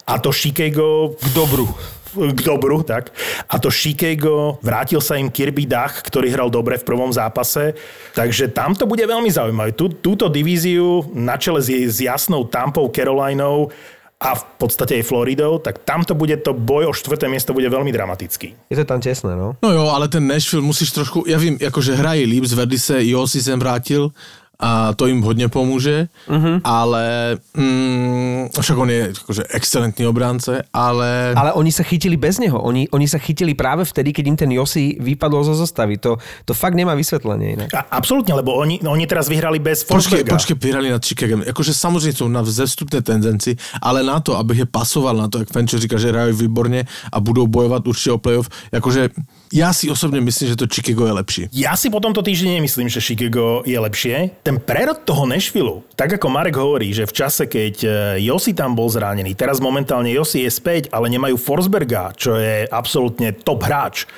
A 0.04 0.18
to 0.18 0.34
Chicago... 0.34 1.14
K 1.14 1.30
dobru 1.32 1.70
k 2.12 2.40
dobru, 2.44 2.84
tak. 2.84 3.08
A 3.48 3.56
to 3.56 3.72
Chicago, 3.72 4.60
vrátil 4.60 5.00
sa 5.00 5.16
im 5.16 5.32
Kirby 5.32 5.64
Dach, 5.64 6.04
ktorý 6.04 6.28
hral 6.28 6.52
dobre 6.52 6.76
v 6.76 6.84
prvom 6.84 7.08
zápase, 7.08 7.72
takže 8.12 8.52
tam 8.52 8.76
to 8.76 8.84
bude 8.84 9.00
veľmi 9.00 9.32
zaujímavé. 9.32 9.72
Tú, 9.72 9.88
túto 9.88 10.28
divíziu 10.28 11.08
na 11.16 11.40
čele 11.40 11.64
s, 11.64 11.72
s 11.72 11.98
jasnou 12.04 12.44
Tampou, 12.44 12.92
Carolinou, 12.92 13.72
a 14.22 14.38
v 14.38 14.44
podstate 14.54 15.02
aj 15.02 15.10
Floridou, 15.10 15.58
tak 15.58 15.82
tamto 15.82 16.14
bude 16.14 16.38
to 16.38 16.54
boj 16.54 16.86
o 16.86 16.92
štvrté 16.94 17.26
miesto 17.26 17.50
bude 17.50 17.66
veľmi 17.66 17.90
dramatický. 17.90 18.54
Je 18.70 18.76
to 18.78 18.86
tam 18.86 19.02
tesné, 19.02 19.34
no? 19.34 19.58
No 19.58 19.70
jo, 19.74 19.90
ale 19.90 20.06
ten 20.06 20.22
Nashville 20.22 20.62
musíš 20.62 20.94
trošku, 20.94 21.26
ja 21.26 21.34
vím, 21.42 21.58
akože 21.58 21.98
hrají 21.98 22.22
líp, 22.30 22.46
zvedli 22.46 22.78
se, 22.78 23.02
jo 23.02 23.26
si 23.26 23.42
sem 23.42 23.58
vrátil, 23.58 24.14
a 24.62 24.94
to 24.94 25.10
im 25.10 25.18
hodne 25.26 25.50
pomôže, 25.50 26.06
uh-huh. 26.30 26.62
ale 26.62 27.34
mm, 27.50 28.54
však 28.54 28.76
on 28.78 28.88
je 28.94 29.00
akože 29.10 29.42
excelentný 29.50 30.06
obránce, 30.06 30.62
ale... 30.70 31.34
Ale 31.34 31.50
oni 31.58 31.74
sa 31.74 31.82
chytili 31.82 32.14
bez 32.14 32.38
neho, 32.38 32.62
oni, 32.62 32.86
oni 32.94 33.10
sa 33.10 33.18
chytili 33.18 33.58
práve 33.58 33.82
vtedy, 33.82 34.14
keď 34.14 34.24
im 34.30 34.36
ten 34.38 34.50
Josi 34.54 35.02
vypadol 35.02 35.42
zo 35.42 35.58
zostavy, 35.58 35.98
to, 35.98 36.14
to 36.46 36.54
fakt 36.54 36.78
nemá 36.78 36.94
vysvetlenie 36.94 37.58
inak. 37.58 37.74
A, 37.74 37.98
absolútne, 37.98 38.38
lebo 38.38 38.54
oni, 38.54 38.78
oni 38.86 39.04
teraz 39.10 39.26
vyhrali 39.26 39.58
bez 39.58 39.82
Počkej, 39.82 40.22
počkej, 40.22 40.54
vyhrali 40.54 40.94
nad 40.94 41.02
Chicago. 41.02 41.42
Akože 41.42 41.74
samozrejme 41.74 42.14
sú 42.14 42.30
na 42.30 42.46
vzestupné 42.46 43.02
tendenci, 43.02 43.58
ale 43.82 44.06
na 44.06 44.22
to, 44.22 44.38
aby 44.38 44.62
je 44.62 44.66
pasoval 44.70 45.18
na 45.18 45.26
to, 45.26 45.42
jak 45.42 45.50
Fenčer 45.50 45.82
říká, 45.82 45.98
že 45.98 46.14
hrajú 46.14 46.38
výborne 46.38 46.86
a 47.10 47.16
budou 47.18 47.50
bojovať 47.50 47.82
určite 47.82 48.14
o 48.14 48.22
playoff, 48.22 48.46
akože 48.70 49.10
ja 49.52 49.68
si 49.76 49.92
osobne 49.92 50.24
myslím, 50.24 50.48
že 50.48 50.56
to 50.56 50.64
Chicago 50.64 51.04
je 51.04 51.14
lepší. 51.14 51.42
Ja 51.52 51.76
si 51.76 51.92
po 51.92 52.00
tomto 52.00 52.24
týždni 52.24 52.56
nemyslím, 52.56 52.88
že 52.88 53.04
Chicago 53.04 53.60
je 53.68 53.76
lepšie. 53.76 54.40
Ten 54.40 54.56
prerod 54.56 55.04
toho 55.04 55.28
Nashville, 55.28 55.84
tak 55.92 56.16
ako 56.16 56.32
Marek 56.32 56.56
hovorí, 56.56 56.96
že 56.96 57.04
v 57.04 57.12
čase, 57.12 57.44
keď 57.44 57.74
Josi 58.16 58.52
e, 58.52 58.58
tam 58.58 58.72
bol 58.72 58.88
zranený, 58.88 59.36
teraz 59.36 59.60
momentálne 59.60 60.08
Josi 60.08 60.48
je 60.48 60.50
späť, 60.50 60.88
ale 60.88 61.12
nemajú 61.12 61.36
Forsberga, 61.36 62.16
čo 62.16 62.40
je 62.40 62.64
absolútne 62.72 63.36
top 63.36 63.68
hráč. 63.68 64.08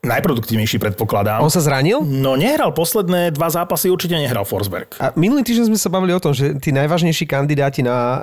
Najproduktívnejší 0.00 0.80
predpokladám. 0.80 1.44
On 1.44 1.52
sa 1.52 1.60
zranil? 1.60 2.00
No 2.00 2.32
nehral 2.32 2.72
posledné 2.72 3.36
dva 3.36 3.52
zápasy, 3.52 3.92
určite 3.92 4.16
nehral 4.16 4.48
Forsberg. 4.48 4.96
A 4.96 5.12
minulý 5.12 5.44
týždeň 5.44 5.68
sme 5.68 5.76
sa 5.76 5.92
bavili 5.92 6.16
o 6.16 6.22
tom, 6.24 6.32
že 6.32 6.56
tí 6.56 6.72
najvážnejší 6.72 7.28
kandidáti 7.28 7.84
na 7.84 7.96
uh, 8.00 8.20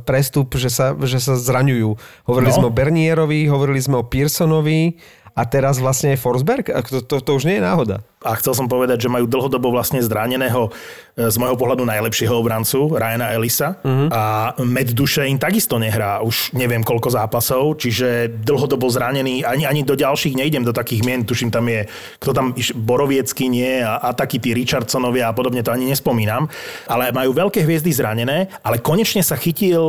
prestup, 0.00 0.56
že 0.56 0.72
sa, 0.72 0.96
že 1.04 1.20
sa 1.20 1.36
zraňujú. 1.36 1.92
Hovorili 2.24 2.50
no. 2.50 2.56
sme 2.56 2.66
o 2.66 2.72
Bernierovi, 2.72 3.44
hovorili 3.52 3.84
sme 3.84 4.00
o 4.00 4.04
Pearsonovi, 4.08 4.96
a 5.34 5.42
teraz 5.50 5.82
vlastne 5.82 6.14
je 6.14 6.18
Forsberg? 6.22 6.70
To, 6.70 7.02
to, 7.02 7.18
to 7.18 7.30
už 7.34 7.50
nie 7.50 7.58
je 7.58 7.66
náhoda. 7.66 8.06
A 8.22 8.38
chcel 8.38 8.54
som 8.54 8.70
povedať, 8.70 9.04
že 9.04 9.12
majú 9.12 9.26
dlhodobo 9.26 9.74
vlastne 9.74 9.98
zraneného 9.98 10.70
e, 11.18 11.26
z 11.26 11.36
môjho 11.42 11.58
pohľadu 11.58 11.82
najlepšieho 11.82 12.38
obrancu, 12.38 12.94
Ryana 12.94 13.34
Elisa. 13.34 13.76
Uh-huh. 13.82 14.08
A 14.14 14.54
Matt 14.62 14.94
Duchesne 14.94 15.36
takisto 15.36 15.76
nehrá 15.76 16.22
už 16.22 16.54
neviem 16.54 16.86
koľko 16.86 17.12
zápasov, 17.18 17.82
čiže 17.82 18.30
dlhodobo 18.46 18.86
zranený. 18.86 19.42
Ani, 19.42 19.66
ani 19.66 19.82
do 19.82 19.98
ďalších 19.98 20.38
nejdem 20.38 20.62
do 20.62 20.70
takých 20.70 21.02
mien, 21.02 21.26
tuším 21.26 21.50
tam 21.50 21.66
je, 21.66 21.84
kto 22.22 22.30
tam, 22.30 22.46
Boroviecky 22.78 23.50
nie 23.50 23.82
a, 23.82 23.98
a 24.00 24.14
takí 24.14 24.38
tí 24.38 24.54
Richardsonovia 24.54 25.28
a 25.28 25.36
podobne, 25.36 25.66
to 25.66 25.74
ani 25.74 25.90
nespomínam. 25.90 26.46
Ale 26.86 27.10
majú 27.10 27.34
veľké 27.34 27.66
hviezdy 27.66 27.90
zranené, 27.90 28.48
ale 28.62 28.78
konečne 28.78 29.20
sa 29.20 29.34
chytil 29.34 29.82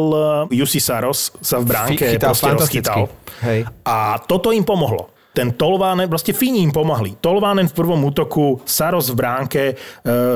Jussi 0.49 0.81
Saros, 0.81 1.37
sa 1.37 1.61
v 1.61 1.69
bránke 1.69 2.17
chytal, 2.17 2.33
rozchytal. 2.33 3.07
Hej. 3.45 3.69
A 3.85 4.19
toto 4.25 4.49
im 4.49 4.65
pomohlo 4.65 5.14
ten 5.35 5.51
Tolvánen, 5.51 6.07
proste 6.07 6.31
Fíni 6.31 6.63
im 6.63 6.71
pomohli. 6.71 7.19
Tolvánen 7.19 7.67
v 7.67 7.75
prvom 7.75 7.99
útoku, 8.07 8.63
Saros 8.63 9.11
v 9.11 9.19
bránke, 9.19 9.63
e, 9.67 9.75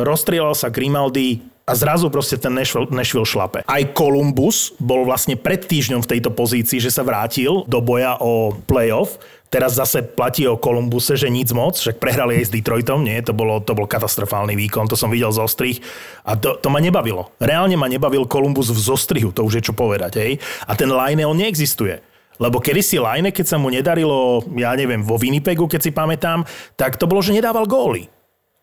rozstrielal 0.03 0.51
sa 0.51 0.68
Grimaldi, 0.68 1.39
a 1.70 1.77
zrazu 1.77 2.10
proste 2.10 2.41
ten 2.41 2.50
Nashville 2.58 3.29
šlape. 3.29 3.62
Aj 3.70 3.84
Columbus 3.94 4.74
bol 4.82 5.06
vlastne 5.06 5.38
pred 5.38 5.62
týždňom 5.62 6.01
v 6.01 6.18
tejto 6.18 6.34
pozícii, 6.34 6.82
že 6.82 6.89
sa 6.89 7.06
vrátil 7.06 7.62
do 7.70 7.77
boja 7.77 8.18
o 8.18 8.58
playoff. 8.65 9.22
Teraz 9.53 9.77
zase 9.77 10.06
platí 10.06 10.46
o 10.46 10.58
Columbuse, 10.58 11.18
že 11.18 11.29
nic 11.29 11.50
moc, 11.53 11.77
však 11.77 11.98
prehrali 11.98 12.38
aj 12.41 12.50
s 12.50 12.53
Detroitom, 12.53 13.01
nie, 13.01 13.18
to, 13.25 13.34
bolo, 13.34 13.58
to 13.62 13.74
bol 13.74 13.89
katastrofálny 13.89 14.53
výkon, 14.53 14.86
to 14.86 14.94
som 14.94 15.10
videl 15.10 15.34
z 15.34 15.41
ostrých 15.41 15.77
a 16.22 16.38
to, 16.38 16.62
to 16.62 16.70
ma 16.70 16.77
nebavilo. 16.77 17.34
Reálne 17.41 17.74
ma 17.74 17.89
nebavil 17.89 18.29
Columbus 18.29 18.70
v 18.70 18.77
zostrihu, 18.77 19.34
to 19.34 19.41
už 19.41 19.58
je 19.58 19.65
čo 19.70 19.74
povedať, 19.74 20.22
hej. 20.22 20.34
A 20.70 20.77
ten 20.77 20.89
line 20.89 21.25
on 21.25 21.34
neexistuje. 21.34 21.98
Lebo 22.39 22.63
kedy 22.63 22.79
si 22.79 22.96
Lajne, 22.96 23.36
keď 23.36 23.46
sa 23.46 23.58
mu 23.60 23.67
nedarilo, 23.67 24.39
ja 24.55 24.72
neviem, 24.79 25.03
vo 25.03 25.19
Winnipegu, 25.19 25.67
keď 25.67 25.81
si 25.84 25.91
pamätám, 25.91 26.48
tak 26.79 26.96
to 26.96 27.03
bolo, 27.03 27.19
že 27.19 27.36
nedával 27.36 27.67
góly. 27.67 28.08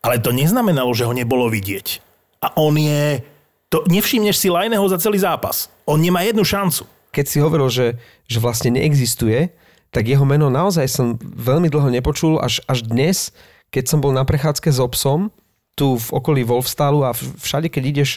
Ale 0.01 0.17
to 0.17 0.33
neznamenalo, 0.33 0.89
že 0.97 1.05
ho 1.05 1.13
nebolo 1.13 1.45
vidieť. 1.47 2.01
A 2.41 2.57
on 2.57 2.73
je... 2.77 3.21
To, 3.69 3.85
nevšimneš 3.85 4.39
si 4.39 4.49
Lajneho 4.49 4.81
za 4.89 4.97
celý 4.97 5.21
zápas. 5.21 5.69
On 5.85 5.99
nemá 5.99 6.25
jednu 6.25 6.41
šancu. 6.41 6.89
Keď 7.13 7.25
si 7.27 7.37
hovoril, 7.37 7.69
že, 7.69 7.87
že 8.25 8.41
vlastne 8.41 8.73
neexistuje, 8.73 9.53
tak 9.91 10.07
jeho 10.07 10.23
meno 10.23 10.47
naozaj 10.47 10.87
som 10.87 11.19
veľmi 11.19 11.67
dlho 11.67 11.91
nepočul, 11.91 12.39
až, 12.39 12.63
až 12.65 12.87
dnes, 12.87 13.35
keď 13.69 13.83
som 13.91 13.99
bol 13.99 14.15
na 14.15 14.23
prechádzke 14.23 14.71
s 14.71 14.79
obsom, 14.79 15.29
tu 15.77 15.99
v 15.99 16.07
okolí 16.09 16.41
Wolfstalu 16.41 17.05
a 17.05 17.13
všade, 17.13 17.69
keď 17.69 17.83
ideš 17.85 18.09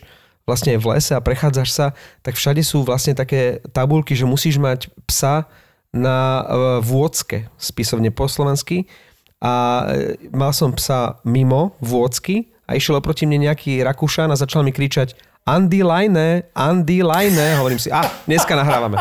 vlastne 0.51 0.75
v 0.75 0.99
lese 0.99 1.15
a 1.15 1.23
prechádzaš 1.23 1.71
sa, 1.71 1.87
tak 2.27 2.35
všade 2.35 2.67
sú 2.67 2.83
vlastne 2.83 3.15
také 3.15 3.63
tabulky, 3.71 4.19
že 4.19 4.27
musíš 4.27 4.59
mať 4.59 4.91
psa 5.07 5.47
na 5.95 6.43
e, 6.43 6.45
vôdzke, 6.83 7.47
spisovne 7.55 8.11
po 8.11 8.27
slovensky. 8.27 8.91
A 9.39 9.87
e, 9.87 10.19
mal 10.35 10.51
som 10.51 10.75
psa 10.75 11.23
mimo 11.23 11.79
vôdzky 11.79 12.51
a 12.67 12.75
išiel 12.75 12.99
oproti 12.99 13.31
mne 13.31 13.47
nejaký 13.51 13.87
Rakúšan 13.87 14.35
a 14.35 14.39
začal 14.39 14.67
mi 14.67 14.75
kričať 14.75 15.15
Andy 15.47 15.83
Line, 15.83 16.43
Andy 16.55 17.03
Line. 17.03 17.57
Hovorím 17.57 17.79
si, 17.79 17.93
a 17.93 18.05
dneska 18.27 18.57
nahrávame. 18.57 18.97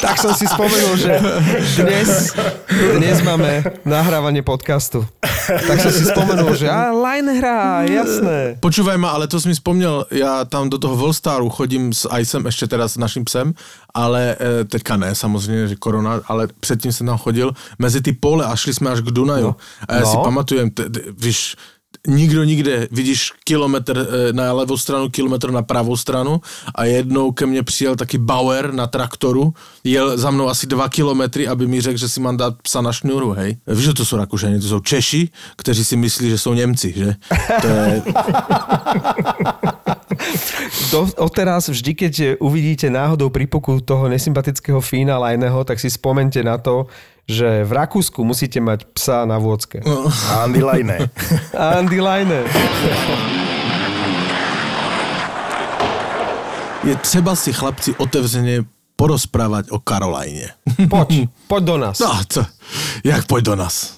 tak 0.00 0.16
som 0.16 0.32
si 0.32 0.48
spomenul, 0.48 0.96
že 0.96 1.20
dnes, 1.76 2.32
dnes 2.96 3.20
máme 3.20 3.62
nahrávanie 3.84 4.40
podcastu. 4.40 5.04
Tak 5.46 5.76
som 5.84 5.92
si 5.92 6.04
spomenul, 6.08 6.56
že 6.56 6.64
a 6.72 6.88
Line 6.96 7.30
hrá, 7.36 7.84
jasné. 7.84 8.56
Počúvaj 8.58 8.96
ma, 8.96 9.12
ale 9.12 9.28
to 9.28 9.36
som 9.36 9.52
mi 9.52 9.56
spomnel, 9.56 10.08
ja 10.08 10.48
tam 10.48 10.72
do 10.72 10.80
toho 10.80 10.96
Volstaru 10.96 11.52
chodím 11.52 11.92
s 11.92 12.08
Icem, 12.08 12.46
ešte 12.48 12.72
teraz 12.72 12.96
s 12.96 12.98
naším 12.98 13.28
psem, 13.28 13.52
ale 13.94 14.36
e, 14.40 14.64
teďka 14.64 14.96
ne, 14.96 15.14
samozřejmě, 15.14 15.68
že 15.68 15.76
korona, 15.76 16.20
ale 16.26 16.48
předtím 16.60 16.92
jsem 16.92 17.06
tam 17.06 17.18
chodil 17.18 17.52
mezi 17.78 18.00
ty 18.00 18.12
pole 18.12 18.46
a 18.46 18.56
šli 18.56 18.74
jsme 18.74 18.90
až 18.90 19.00
k 19.00 19.10
Dunaju. 19.10 19.46
No. 19.46 19.56
A 19.88 19.94
já 19.94 20.00
no. 20.00 20.06
si 20.06 20.16
pamatujem, 20.24 20.70
víš, 21.18 21.56
nikdo 22.06 22.44
nikde, 22.44 22.88
vidíš 22.90 23.32
kilometr 23.44 24.06
eh, 24.08 24.32
na 24.32 24.52
levou 24.52 24.76
stranu, 24.76 25.08
kilometr 25.08 25.50
na 25.50 25.62
pravou 25.62 25.96
stranu 25.96 26.40
a 26.74 26.84
jednou 26.84 27.32
ke 27.32 27.46
mně 27.46 27.62
přijel 27.62 27.96
taky 27.96 28.18
Bauer 28.18 28.74
na 28.74 28.86
traktoru, 28.86 29.54
jel 29.84 30.18
za 30.18 30.30
mnou 30.30 30.48
asi 30.48 30.66
dva 30.66 30.88
kilometry, 30.88 31.48
aby 31.48 31.66
mi 31.66 31.80
řekl, 31.80 31.98
že 31.98 32.08
si 32.08 32.20
mám 32.20 32.36
dát 32.36 32.54
psa 32.62 32.80
na 32.80 32.92
šňůru, 32.92 33.30
hej. 33.30 33.56
Víš, 33.66 33.84
že 33.84 33.94
to 33.94 34.04
jsou 34.04 34.16
Rakušani, 34.16 34.60
to 34.60 34.68
jsou 34.68 34.80
Češi, 34.80 35.28
kteří 35.56 35.84
si 35.84 35.96
myslí, 35.96 36.30
že 36.30 36.38
jsou 36.38 36.54
Němci, 36.54 36.94
že? 36.96 37.14
To 37.62 37.66
je... 37.66 38.02
Do, 40.92 41.08
odteraz 41.16 41.68
vždy, 41.68 41.94
keď 41.94 42.14
uvidíte 42.42 42.90
náhodou 42.90 43.30
prípoku 43.30 43.80
toho 43.80 44.08
nesympatického 44.08 44.80
Fína 44.80 45.18
Lajného, 45.18 45.64
tak 45.64 45.80
si 45.80 45.90
spomente 45.90 46.42
na 46.42 46.58
to, 46.58 46.86
že 47.28 47.64
v 47.64 47.72
Rakúsku 47.72 48.24
musíte 48.24 48.60
mať 48.60 48.86
psa 48.94 49.24
na 49.28 49.36
vôdzke. 49.36 49.82
No. 49.84 50.08
Andy 50.40 50.62
Leine. 50.62 51.10
Andy 51.54 52.00
Leine. 52.00 52.40
Je 56.84 56.96
třeba 56.96 57.36
si 57.36 57.52
chlapci 57.52 57.94
otevřeně 57.96 58.64
porozprávať 59.00 59.72
o 59.72 59.80
Karolajne. 59.80 60.52
Poď, 60.88 61.32
poď 61.48 61.62
do 61.64 61.76
nás. 61.80 61.96
No, 62.04 62.20
to, 62.28 62.44
jak 63.04 63.24
poď 63.24 63.42
do 63.42 63.54
nás? 63.56 63.96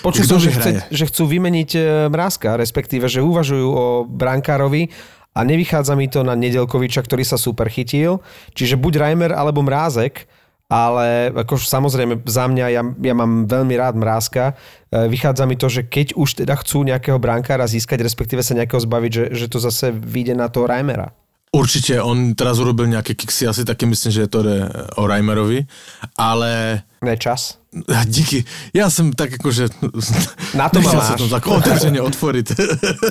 Počul 0.00 0.24
som, 0.24 0.40
že, 0.40 0.48
chce, 0.48 0.70
že 0.88 1.04
chcú 1.12 1.28
vymeniť 1.28 1.70
e, 1.76 1.80
Mrázka, 2.08 2.56
respektíve, 2.56 3.04
že 3.04 3.20
uvažujú 3.20 3.68
o 3.68 3.84
Brankárovi 4.08 4.88
a 5.36 5.44
nevychádza 5.44 5.92
mi 5.92 6.08
to 6.08 6.24
na 6.24 6.32
Nedelkoviča, 6.32 7.04
ktorý 7.04 7.20
sa 7.20 7.36
super 7.36 7.68
chytil. 7.68 8.24
Čiže 8.56 8.80
buď 8.80 8.92
Reimer 8.96 9.32
alebo 9.36 9.60
Mrázek 9.60 10.24
ale 10.68 11.32
ako 11.32 11.56
samozrejme 11.56 12.28
za 12.28 12.44
mňa, 12.44 12.66
ja, 12.68 12.82
ja 12.84 13.14
mám 13.16 13.48
veľmi 13.48 13.72
rád 13.74 13.96
Mrázka. 13.96 14.52
E, 14.92 15.08
vychádza 15.08 15.48
mi 15.48 15.56
to, 15.56 15.72
že 15.72 15.88
keď 15.88 16.12
už 16.12 16.44
teda 16.44 16.54
chcú 16.60 16.84
nejakého 16.84 17.16
brankára 17.16 17.64
získať, 17.64 18.04
respektíve 18.04 18.44
sa 18.44 18.52
nejakého 18.52 18.84
zbaviť, 18.84 19.12
že, 19.12 19.24
že 19.32 19.46
to 19.48 19.58
zase 19.64 19.96
vyjde 19.96 20.36
na 20.36 20.52
toho 20.52 20.68
Reimera. 20.68 21.16
Určite, 21.48 21.96
on 22.04 22.36
teraz 22.36 22.60
urobil 22.60 22.84
nejaké 22.92 23.16
kiksy, 23.16 23.48
asi 23.48 23.64
také 23.64 23.88
myslím, 23.88 24.12
že 24.12 24.28
to 24.28 24.44
je 24.44 24.68
o 25.00 25.08
Reimerovi, 25.08 25.64
ale... 26.20 26.84
Nečas. 27.00 27.56
Díky, 28.12 28.44
ja 28.76 28.92
som 28.92 29.16
tak 29.16 29.40
akože... 29.40 29.72
Na 30.52 30.68
to 30.68 30.80
ma 30.84 30.92
máš. 30.92 31.08
sa 31.08 31.16
to 31.16 31.32
tak 31.32 31.48
otvorene 31.48 32.04
otvoriť. 32.04 32.46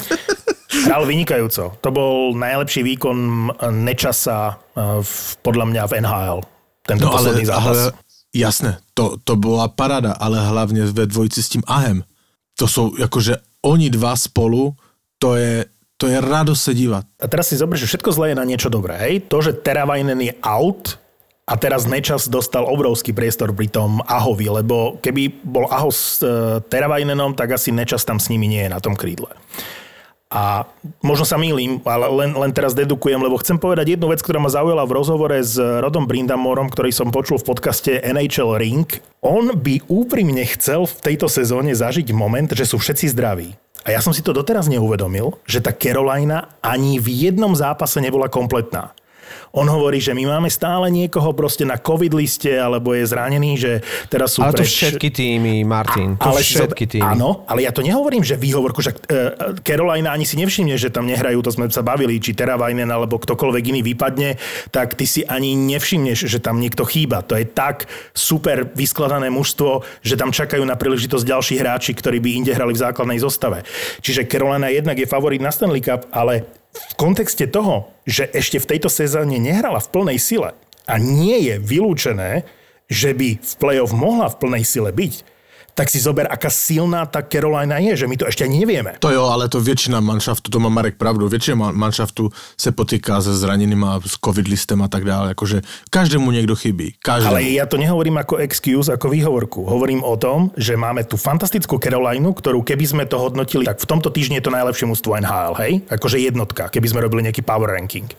Hral 0.85 1.09
vynikajúco. 1.09 1.81
To 1.81 1.89
bol 1.89 2.37
najlepší 2.37 2.85
výkon 2.85 3.49
Nečasa 3.81 4.53
eh, 4.53 5.01
v- 5.01 5.33
podľa 5.41 5.65
mňa 5.73 5.83
v 5.89 5.93
NHL. 6.05 6.39
Tento 6.87 7.03
No 7.03 7.11
ale, 7.11 7.19
posledný 7.19 7.45
zápas. 7.45 7.63
ale 7.67 7.81
jasné, 8.31 8.71
to, 8.95 9.19
to 9.19 9.35
bola 9.35 9.67
parada, 9.67 10.15
ale 10.15 10.39
hlavne 10.39 10.87
ve 10.87 11.03
dvojici 11.03 11.39
s 11.43 11.51
tým 11.51 11.63
Ahem. 11.67 12.07
To 12.57 12.65
sú 12.65 12.95
akože 12.95 13.43
oni 13.67 13.91
dva 13.91 14.15
spolu, 14.15 14.71
to 15.19 15.35
je, 15.35 15.67
to 15.99 16.07
je 16.07 16.17
radosť 16.17 16.61
sa 16.63 16.73
dívať. 16.73 17.03
A 17.19 17.25
teraz 17.27 17.51
si 17.51 17.59
zober, 17.59 17.75
že 17.75 17.85
všetko 17.91 18.09
zlé 18.15 18.25
je 18.33 18.39
na 18.39 18.47
niečo 18.47 18.71
dobré. 18.71 18.95
Hej? 18.97 19.27
To, 19.27 19.43
že 19.43 19.51
Teravainen 19.51 20.17
je 20.23 20.33
out 20.41 20.95
a 21.47 21.55
teraz 21.55 21.87
Nečas 21.87 22.27
dostal 22.27 22.67
obrovský 22.67 23.15
priestor 23.15 23.55
pri 23.55 23.71
tom 23.71 24.03
Ahovi, 24.03 24.51
lebo 24.51 24.99
keby 24.99 25.43
bol 25.47 25.67
Aho 25.71 25.87
s 25.91 26.19
e, 26.19 26.59
Teravainenom, 26.59 27.39
tak 27.39 27.55
asi 27.55 27.71
Nečas 27.71 28.03
tam 28.03 28.19
s 28.19 28.27
nimi 28.27 28.51
nie 28.51 28.67
je 28.67 28.71
na 28.71 28.83
tom 28.83 28.99
krídle. 28.99 29.31
A 30.27 30.67
možno 30.99 31.23
sa 31.23 31.39
mýlim, 31.39 31.79
ale 31.87 32.11
len, 32.11 32.35
len 32.35 32.51
teraz 32.51 32.75
dedukujem, 32.75 33.15
lebo 33.23 33.39
chcem 33.39 33.55
povedať 33.55 33.95
jednu 33.95 34.11
vec, 34.11 34.19
ktorá 34.19 34.43
ma 34.43 34.51
zaujala 34.51 34.83
v 34.83 34.95
rozhovore 34.99 35.39
s 35.39 35.55
Rodom 35.55 36.03
Brindamorom, 36.03 36.67
ktorý 36.67 36.91
som 36.91 37.15
počul 37.15 37.39
v 37.39 37.47
podcaste 37.47 38.03
NHL 38.03 38.59
Ring. 38.59 38.87
On 39.23 39.55
by 39.55 39.87
úprimne 39.87 40.43
chcel 40.51 40.83
v 40.83 40.99
tejto 40.99 41.31
sezóne 41.31 41.71
zažiť 41.71 42.11
moment, 42.11 42.51
že 42.51 42.67
sú 42.67 42.75
všetci 42.75 43.15
zdraví. 43.15 43.55
A 43.87 43.95
ja 43.95 44.03
som 44.03 44.11
si 44.11 44.19
to 44.19 44.35
doteraz 44.35 44.67
neuvedomil, 44.67 45.39
že 45.47 45.63
tá 45.63 45.71
Carolina 45.71 46.59
ani 46.59 46.99
v 46.99 47.31
jednom 47.31 47.55
zápase 47.55 48.03
nebola 48.03 48.27
kompletná. 48.27 48.91
On 49.55 49.67
hovorí, 49.67 50.03
že 50.03 50.11
my 50.11 50.27
máme 50.27 50.49
stále 50.51 50.91
niekoho 50.91 51.31
proste 51.31 51.63
na 51.63 51.79
COVID 51.79 52.13
liste, 52.17 52.51
alebo 52.51 52.91
je 52.91 53.07
zranený, 53.07 53.51
že 53.55 53.71
teraz 54.11 54.35
sú 54.35 54.43
Ale 54.43 54.57
to 54.57 54.63
preč... 54.65 54.73
všetky 54.75 55.09
týmy, 55.13 55.63
Martin. 55.63 56.19
To 56.19 56.33
Ale 56.33 56.43
všetky 56.43 56.85
týmy. 56.87 57.15
Áno, 57.15 57.47
ale 57.47 57.63
ja 57.63 57.71
to 57.71 57.79
nehovorím, 57.79 58.25
že 58.25 58.35
výhovorku, 58.35 58.83
že 58.83 58.91
uh, 58.93 59.55
Carolina 59.63 60.11
ani 60.11 60.27
si 60.27 60.35
nevšimne, 60.35 60.75
že 60.75 60.91
tam 60.91 61.07
nehrajú, 61.07 61.39
to 61.39 61.51
sme 61.53 61.71
sa 61.71 61.81
bavili, 61.85 62.19
či 62.19 62.35
Teravainen 62.35 62.89
alebo 62.91 63.15
ktokoľvek 63.17 63.63
iný 63.71 63.81
vypadne, 63.83 64.35
tak 64.69 64.99
ty 64.99 65.07
si 65.07 65.23
ani 65.23 65.55
nevšimneš, 65.55 66.27
že 66.27 66.39
tam 66.43 66.59
niekto 66.59 66.83
chýba. 66.83 67.23
To 67.25 67.39
je 67.39 67.47
tak 67.47 67.87
super 68.11 68.67
vyskladané 68.67 69.31
mužstvo, 69.31 69.83
že 70.03 70.19
tam 70.19 70.35
čakajú 70.35 70.63
na 70.67 70.75
príležitosť 70.75 71.23
ďalší 71.23 71.55
hráči, 71.59 71.91
ktorí 71.95 72.19
by 72.19 72.29
inde 72.43 72.51
hrali 72.53 72.75
v 72.75 72.83
základnej 72.83 73.19
zostave. 73.21 73.63
Čiže 74.03 74.27
Carolina 74.27 74.69
jednak 74.69 74.99
je 74.99 75.09
favorit 75.09 75.41
na 75.41 75.49
Stanley 75.49 75.81
Cup, 75.81 76.05
ale 76.11 76.45
v 76.73 76.93
kontexte 76.99 77.47
toho, 77.47 77.91
že 78.03 78.27
ešte 78.31 78.59
v 78.59 78.69
tejto 78.75 78.89
sezóne 78.91 79.39
nehrala 79.39 79.79
v 79.79 79.91
plnej 79.91 80.17
sile 80.19 80.51
a 80.87 80.93
nie 80.99 81.51
je 81.51 81.55
vylúčené, 81.59 82.47
že 82.87 83.11
by 83.11 83.39
v 83.39 83.53
play-off 83.59 83.91
mohla 83.91 84.31
v 84.31 84.39
plnej 84.39 84.63
sile 84.63 84.91
byť, 84.95 85.13
tak 85.77 85.93
si 85.93 86.01
zober, 86.01 86.25
aká 86.25 86.49
silná 86.49 87.05
tá 87.05 87.21
Carolina 87.21 87.77
je, 87.77 87.93
že 87.93 88.09
my 88.09 88.17
to 88.17 88.25
ešte 88.25 88.41
ani 88.41 88.65
nevieme. 88.65 88.97
To 88.97 89.13
jo, 89.13 89.29
ale 89.29 89.45
to 89.45 89.61
väčšina 89.61 90.01
manšaftu, 90.01 90.49
to 90.49 90.57
má 90.57 90.73
Marek 90.73 90.97
pravdu, 90.97 91.29
väčšina 91.29 91.53
ma- 91.53 91.69
manšaftu 91.69 92.33
se 92.57 92.73
potýká 92.73 93.21
se 93.21 93.37
zraněnýma, 93.37 94.01
s 94.01 94.17
covid 94.17 94.49
listem 94.49 94.81
a 94.81 94.89
tak 94.89 95.05
dále. 95.05 95.37
Akože 95.37 95.61
každému 95.93 96.33
niekto 96.33 96.57
chybí. 96.57 96.97
Každému. 96.97 97.29
Ale 97.29 97.53
ja 97.53 97.69
to 97.69 97.77
nehovorím 97.77 98.17
ako 98.17 98.41
excuse, 98.41 98.89
ako 98.89 99.13
výhovorku. 99.13 99.69
Hovorím 99.69 100.01
o 100.01 100.17
tom, 100.17 100.49
že 100.57 100.73
máme 100.73 101.05
tu 101.05 101.13
fantastickú 101.13 101.77
Carolinu, 101.77 102.33
ktorú 102.33 102.65
keby 102.65 102.85
sme 102.89 103.03
to 103.05 103.21
hodnotili, 103.21 103.69
tak 103.69 103.77
v 103.77 103.85
tomto 103.85 104.09
týždni 104.09 104.41
je 104.41 104.49
to 104.49 104.55
najlepšie 104.57 104.89
mústvo 104.89 105.13
NHL, 105.13 105.53
hej? 105.61 105.85
Akože 105.93 106.17
jednotka, 106.17 106.73
keby 106.73 106.87
sme 106.89 107.05
robili 107.05 107.29
nejaký 107.29 107.45
power 107.45 107.77
ranking. 107.77 108.09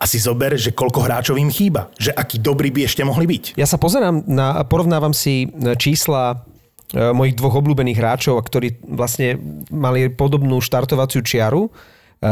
A 0.00 0.08
si 0.08 0.16
zober, 0.16 0.56
že 0.56 0.72
koľko 0.72 1.04
hráčov 1.04 1.36
im 1.36 1.52
chýba, 1.52 1.92
že 2.00 2.16
akí 2.16 2.40
dobrí 2.40 2.72
by 2.72 2.88
ešte 2.88 3.04
mohli 3.04 3.28
byť. 3.28 3.60
Ja 3.60 3.68
sa 3.68 3.76
pozerám 3.76 4.24
na, 4.24 4.64
porovnávam 4.64 5.12
si 5.12 5.52
čísla 5.76 6.53
mojich 6.92 7.34
dvoch 7.34 7.58
obľúbených 7.58 7.98
hráčov, 7.98 8.44
ktorí 8.44 8.84
vlastne 8.84 9.40
mali 9.72 10.12
podobnú 10.12 10.60
štartovaciu 10.60 11.24
čiaru, 11.24 11.68
e, 11.68 11.70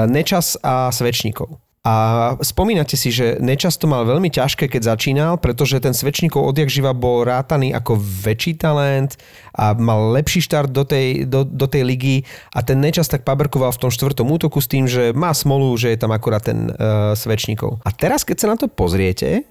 Nečas 0.06 0.60
a 0.60 0.92
Svečníkov. 0.92 1.56
A 1.82 1.94
spomínate 2.38 2.94
si, 2.94 3.10
že 3.10 3.42
Nečas 3.42 3.74
to 3.74 3.90
mal 3.90 4.06
veľmi 4.06 4.30
ťažké, 4.30 4.70
keď 4.70 4.94
začínal, 4.94 5.34
pretože 5.42 5.82
ten 5.82 5.90
Svečníkov 5.90 6.54
odjak 6.54 6.70
živa 6.70 6.94
bol 6.94 7.26
rátaný 7.26 7.74
ako 7.74 7.98
väčší 7.98 8.54
talent 8.54 9.18
a 9.50 9.74
mal 9.74 10.14
lepší 10.14 10.46
štart 10.46 10.70
do 10.70 10.86
tej, 10.86 11.26
do, 11.26 11.42
do 11.42 11.66
tej 11.66 11.82
ligy 11.82 12.16
a 12.54 12.62
ten 12.62 12.78
Nečas 12.78 13.10
tak 13.10 13.26
paberkoval 13.26 13.74
v 13.74 13.82
tom 13.82 13.90
štvrtom 13.90 14.30
útoku 14.30 14.62
s 14.62 14.70
tým, 14.70 14.86
že 14.86 15.10
má 15.10 15.34
smolu, 15.34 15.74
že 15.74 15.90
je 15.90 15.98
tam 15.98 16.14
akurát 16.14 16.46
ten 16.46 16.70
uh, 16.70 17.18
Svečníkov. 17.18 17.82
A 17.82 17.90
teraz, 17.90 18.22
keď 18.22 18.36
sa 18.38 18.50
na 18.54 18.56
to 18.62 18.70
pozriete, 18.70 19.42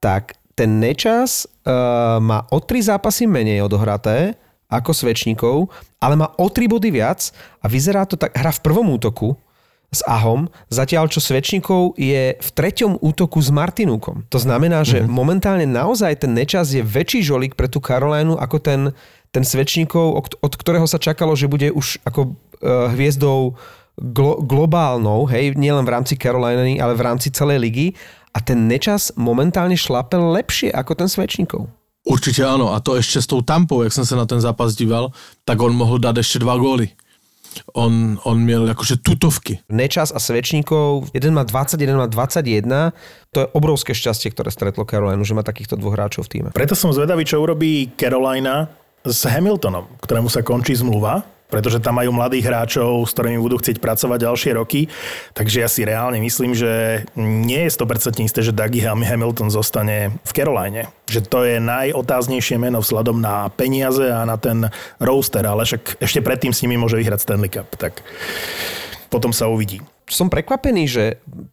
tak 0.00 0.40
ten 0.56 0.80
Nečas 0.80 1.44
uh, 1.44 2.16
má 2.16 2.48
o 2.48 2.64
tri 2.64 2.80
zápasy 2.80 3.28
menej 3.28 3.60
odohraté 3.60 4.40
ako 4.74 4.90
Svečníkov, 4.90 5.70
ale 6.02 6.18
má 6.18 6.34
o 6.34 6.46
tri 6.50 6.66
body 6.66 6.90
viac 6.90 7.30
a 7.62 7.70
vyzerá 7.70 8.02
to 8.04 8.18
tak, 8.18 8.34
hra 8.34 8.50
v 8.50 8.60
prvom 8.66 8.90
útoku 8.90 9.38
s 9.94 10.02
Ahom, 10.10 10.50
zatiaľ 10.74 11.06
čo 11.06 11.22
Svečníkov 11.22 11.94
je 11.94 12.34
v 12.34 12.48
treťom 12.58 12.98
útoku 12.98 13.38
s 13.38 13.54
Martinúkom. 13.54 14.26
To 14.26 14.38
znamená, 14.42 14.82
že 14.82 15.00
mm-hmm. 15.00 15.14
momentálne 15.14 15.66
naozaj 15.70 16.26
ten 16.26 16.34
Nečas 16.34 16.74
je 16.74 16.82
väčší 16.82 17.22
žolík 17.22 17.54
pre 17.54 17.70
tú 17.70 17.78
Karolajnu 17.78 18.34
ako 18.34 18.56
ten, 18.58 18.80
ten 19.30 19.46
Svečníkov, 19.46 20.06
od- 20.18 20.38
od 20.42 20.52
ktorého 20.58 20.90
sa 20.90 20.98
čakalo, 20.98 21.38
že 21.38 21.46
bude 21.46 21.70
už 21.70 22.02
ako 22.02 22.34
uh, 22.34 22.90
hviezdou 22.90 23.54
glo- 23.94 24.42
globálnou, 24.42 25.30
hej, 25.30 25.54
nielen 25.54 25.86
v 25.86 25.94
rámci 25.94 26.18
Caroliny, 26.18 26.82
ale 26.82 26.98
v 26.98 27.04
rámci 27.06 27.30
celej 27.30 27.62
ligy. 27.62 27.86
A 28.34 28.42
ten 28.42 28.66
Nečas 28.66 29.14
momentálne 29.14 29.78
šlape 29.78 30.18
lepšie 30.18 30.74
ako 30.74 30.98
ten 30.98 31.06
Svečníkov. 31.06 31.70
Určite 32.04 32.44
áno, 32.44 32.76
a 32.76 32.84
to 32.84 33.00
ešte 33.00 33.24
s 33.24 33.26
tou 33.28 33.40
tampou, 33.40 33.80
jak 33.80 33.96
som 33.96 34.04
sa 34.04 34.20
na 34.20 34.28
ten 34.28 34.36
zápas 34.36 34.76
díval, 34.76 35.08
tak 35.48 35.56
on 35.64 35.72
mohol 35.72 35.96
dať 35.96 36.20
ešte 36.20 36.36
dva 36.44 36.60
góly. 36.60 36.92
On, 37.72 38.18
on 38.28 38.36
miel 38.42 38.66
akože 38.66 39.00
tutovky. 39.00 39.62
Nečas 39.70 40.10
a 40.12 40.18
Svečníkov, 40.18 41.14
jeden 41.14 41.32
má 41.32 41.46
20, 41.46 41.78
jeden 41.78 41.96
má 41.96 42.10
21. 42.10 42.92
To 43.32 43.36
je 43.40 43.46
obrovské 43.56 43.94
šťastie, 43.94 44.34
ktoré 44.34 44.50
stretlo 44.50 44.84
Carolinu, 44.84 45.22
že 45.24 45.32
má 45.32 45.46
takýchto 45.46 45.80
dvoch 45.80 45.96
hráčov 45.96 46.28
v 46.28 46.30
týme. 46.30 46.48
Preto 46.52 46.76
som 46.76 46.92
zvedavý, 46.92 47.24
čo 47.24 47.40
urobí 47.40 47.94
Carolina 47.94 48.68
s 49.06 49.24
Hamiltonom, 49.24 49.86
ktorému 50.02 50.28
sa 50.28 50.44
končí 50.44 50.74
zmluva, 50.76 51.33
pretože 51.48 51.78
tam 51.78 52.00
majú 52.00 52.10
mladých 52.10 52.50
hráčov, 52.50 53.04
s 53.06 53.14
ktorými 53.14 53.38
budú 53.38 53.60
chcieť 53.60 53.78
pracovať 53.78 54.18
ďalšie 54.26 54.50
roky. 54.56 54.90
Takže 55.36 55.56
ja 55.62 55.68
si 55.68 55.86
reálne 55.86 56.18
myslím, 56.18 56.56
že 56.56 57.04
nie 57.14 57.68
je 57.68 57.70
100% 57.70 58.24
isté, 58.24 58.40
že 58.42 58.56
Dougie 58.56 58.82
Ham- 58.82 59.04
Hamilton 59.04 59.52
zostane 59.52 60.16
v 60.24 60.30
Caroline. 60.34 60.90
Že 61.06 61.20
to 61.28 61.38
je 61.46 61.56
najotáznejšie 61.62 62.56
meno 62.58 62.80
vzhľadom 62.80 63.20
na 63.20 63.52
peniaze 63.52 64.08
a 64.08 64.26
na 64.26 64.40
ten 64.40 64.66
roster, 64.98 65.44
ale 65.44 65.68
však 65.68 66.02
ešte 66.02 66.24
predtým 66.24 66.50
s 66.50 66.64
nimi 66.64 66.80
môže 66.80 66.98
vyhrať 66.98 67.22
Stanley 67.22 67.52
Cup. 67.52 67.68
Tak 67.76 68.02
potom 69.12 69.30
sa 69.30 69.46
uvidí. 69.46 69.78
Som 70.10 70.28
prekvapený, 70.28 70.84
že 70.90 71.04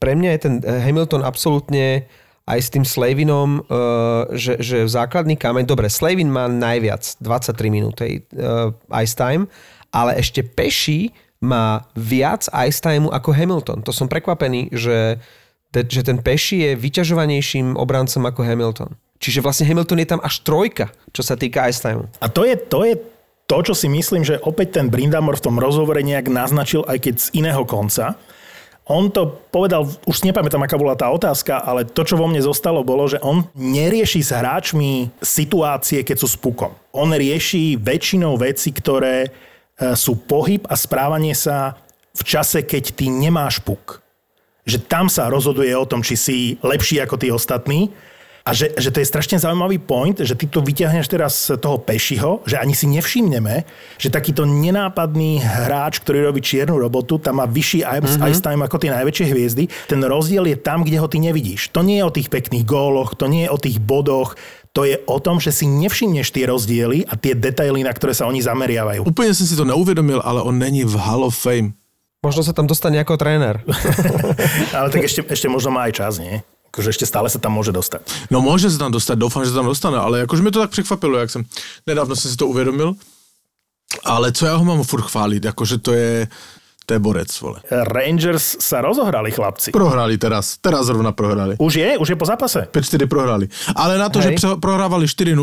pre 0.02 0.18
mňa 0.18 0.30
je 0.34 0.40
ten 0.42 0.54
Hamilton 0.60 1.24
absolútne 1.24 2.10
aj 2.50 2.60
s 2.60 2.70
tým 2.74 2.84
Slavinom, 2.84 3.64
uh, 3.64 4.28
že, 4.34 4.58
že 4.60 4.90
základný 4.90 5.38
kameň, 5.38 5.64
dobre, 5.70 5.88
Slavin 5.88 6.28
má 6.28 6.50
najviac, 6.50 7.22
23 7.22 7.70
minút 7.70 8.02
uh, 8.02 8.74
ice 8.98 9.14
time, 9.14 9.46
ale 9.92 10.18
ešte 10.18 10.42
Peši 10.42 11.12
má 11.42 11.86
viac 11.98 12.48
ice 12.48 12.80
timeu 12.80 13.12
ako 13.12 13.30
Hamilton. 13.34 13.80
To 13.84 13.92
som 13.92 14.08
prekvapený, 14.08 14.72
že, 14.72 15.20
že 15.74 16.02
ten 16.06 16.22
Peši 16.22 16.70
je 16.70 16.72
vyťažovanejším 16.78 17.76
obrancom 17.76 18.24
ako 18.24 18.42
Hamilton. 18.46 18.92
Čiže 19.22 19.46
vlastne 19.46 19.70
Hamilton 19.70 20.02
je 20.02 20.10
tam 20.10 20.22
až 20.26 20.42
trojka, 20.42 20.90
čo 21.14 21.22
sa 21.22 21.38
týka 21.38 21.70
ice 21.70 21.82
timeu. 21.82 22.10
A 22.22 22.30
to 22.30 22.46
je, 22.46 22.58
to 22.58 22.86
je 22.86 22.94
to, 23.46 23.58
čo 23.68 23.74
si 23.76 23.92
myslím, 23.92 24.24
že 24.24 24.40
opäť 24.42 24.80
ten 24.80 24.88
Brindamor 24.88 25.36
v 25.38 25.46
tom 25.52 25.60
rozhovore 25.60 26.00
nejak 26.00 26.32
naznačil, 26.32 26.88
aj 26.88 26.98
keď 27.04 27.16
z 27.20 27.28
iného 27.36 27.68
konca. 27.68 28.16
On 28.88 29.12
to 29.14 29.28
povedal, 29.54 29.86
už 30.08 30.16
si 30.20 30.28
nepamätám, 30.28 30.64
aká 30.66 30.80
bola 30.80 30.98
tá 30.98 31.12
otázka, 31.14 31.62
ale 31.62 31.86
to, 31.86 32.02
čo 32.02 32.18
vo 32.18 32.26
mne 32.26 32.42
zostalo, 32.42 32.82
bolo, 32.82 33.06
že 33.06 33.22
on 33.22 33.46
nerieši 33.54 34.26
s 34.26 34.34
hráčmi 34.34 35.14
situácie, 35.22 36.02
keď 36.02 36.18
sú 36.18 36.28
s. 36.28 36.74
On 36.96 37.08
rieši 37.12 37.78
väčšinou 37.78 38.40
veci, 38.42 38.74
ktoré 38.74 39.30
sú 39.98 40.13
pohyb 40.15 40.62
a 40.70 40.78
správanie 40.78 41.34
sa 41.34 41.78
v 42.12 42.22
čase, 42.28 42.62
keď 42.62 42.94
ty 42.94 43.08
nemáš 43.08 43.63
puk. 43.63 44.04
Že 44.67 44.78
tam 44.86 45.10
sa 45.10 45.32
rozhoduje 45.32 45.74
o 45.74 45.89
tom, 45.89 46.06
či 46.06 46.15
si 46.20 46.38
lepší 46.62 47.02
ako 47.02 47.15
tí 47.17 47.34
ostatní 47.34 47.89
a 48.41 48.58
že, 48.58 48.74
že 48.74 48.89
to 48.89 49.02
je 49.02 49.10
strašne 49.10 49.38
zaujímavý 49.38 49.78
point, 49.78 50.17
že 50.17 50.34
ty 50.34 50.50
tu 50.50 50.65
vyťahneš 50.65 51.06
teraz 51.06 51.34
toho 51.62 51.78
Pešiho, 51.78 52.41
že 52.50 52.58
ani 52.58 52.74
si 52.74 52.89
nevšimneme, 52.89 53.70
že 54.02 54.10
takýto 54.10 54.50
nenápadný 54.50 55.46
hráč, 55.46 56.02
ktorý 56.02 56.26
robí 56.26 56.41
čiernu 56.41 56.82
robotu, 56.82 57.22
tam 57.22 57.38
má 57.38 57.46
vyšší 57.46 57.86
ice, 57.86 58.17
mm-hmm. 58.17 58.30
ice 58.34 58.41
time 58.41 58.65
ako 58.65 58.82
tie 58.82 58.89
najväčšie 58.98 59.26
hviezdy. 59.30 59.63
Ten 59.86 60.02
rozdiel 60.02 60.50
je 60.50 60.58
tam, 60.58 60.82
kde 60.82 60.98
ho 60.98 61.06
ty 61.06 61.22
nevidíš. 61.22 61.70
To 61.70 61.86
nie 61.86 62.02
je 62.02 62.08
o 62.10 62.15
tých 62.17 62.34
pekných 62.34 62.65
góloch, 62.65 63.13
to 63.13 63.30
nie 63.30 63.46
je 63.46 63.54
o 63.54 63.62
tých 63.62 63.78
bodoch, 63.78 64.34
to 64.72 64.88
je 64.88 64.96
o 65.04 65.20
tom, 65.20 65.44
že 65.44 65.52
si 65.52 65.68
nevšimneš 65.68 66.32
tie 66.32 66.48
rozdiely 66.48 67.04
a 67.04 67.20
tie 67.20 67.36
detaily, 67.36 67.84
na 67.84 67.92
ktoré 67.92 68.16
sa 68.16 68.28
oni 68.28 68.40
zameriavajú. 68.40 69.04
Úplne 69.04 69.36
som 69.36 69.44
si 69.44 69.60
to 69.60 69.68
neuvedomil, 69.68 70.24
ale 70.24 70.40
on 70.40 70.56
není 70.56 70.88
v 70.88 70.96
Hall 70.96 71.28
of 71.28 71.36
Fame. 71.36 71.76
Možno 72.24 72.46
sa 72.46 72.54
tam 72.56 72.70
dostane 72.70 73.02
ako 73.02 73.18
tréner. 73.18 73.66
Ale 74.78 74.94
tak 74.94 75.10
ešte, 75.10 75.26
ešte 75.26 75.50
možno 75.50 75.74
má 75.74 75.90
aj 75.90 75.98
čas, 75.98 76.14
nie? 76.22 76.46
Akože 76.70 76.94
ešte 76.94 77.10
stále 77.10 77.26
sa 77.34 77.42
tam 77.42 77.58
môže 77.58 77.74
dostať. 77.74 78.30
No 78.30 78.46
môže 78.46 78.70
sa 78.70 78.88
tam 78.88 78.94
dostať, 78.94 79.18
doufám, 79.18 79.42
že 79.42 79.52
sa 79.52 79.60
tam 79.60 79.68
dostane, 79.68 79.98
ale 79.98 80.24
akože 80.24 80.46
mi 80.46 80.54
to 80.54 80.62
tak 80.62 80.72
překvapilo, 80.72 81.18
jak 81.18 81.30
jsem, 81.30 81.44
nedávno 81.84 82.16
jsem 82.16 82.32
si 82.32 82.38
to 82.38 82.48
uvědomil. 82.48 82.96
Ale 84.06 84.32
co 84.32 84.46
já 84.46 84.56
ho 84.56 84.66
mám 84.66 84.84
furt 84.84 85.02
chválit, 85.02 85.46
akože 85.46 85.78
to 85.78 85.92
je, 85.94 86.28
to 86.92 87.00
je 87.00 87.08
borec, 87.08 87.32
vole. 87.40 87.64
Rangers 87.72 88.60
sa 88.60 88.84
rozohrali, 88.84 89.32
chlapci. 89.32 89.72
Prohrali 89.72 90.20
teraz, 90.20 90.60
teraz 90.60 90.92
zrovna 90.92 91.16
prohrali. 91.16 91.56
Už 91.56 91.80
je? 91.80 91.96
Už 91.96 92.12
je 92.12 92.18
po 92.20 92.28
zápase? 92.28 92.68
5-4 92.68 93.08
prohrali. 93.08 93.48
Ale 93.80 93.96
na 93.96 94.12
to, 94.12 94.20
Hej. 94.20 94.36
že 94.36 94.60
prohrávali 94.60 95.08
4-0, 95.08 95.40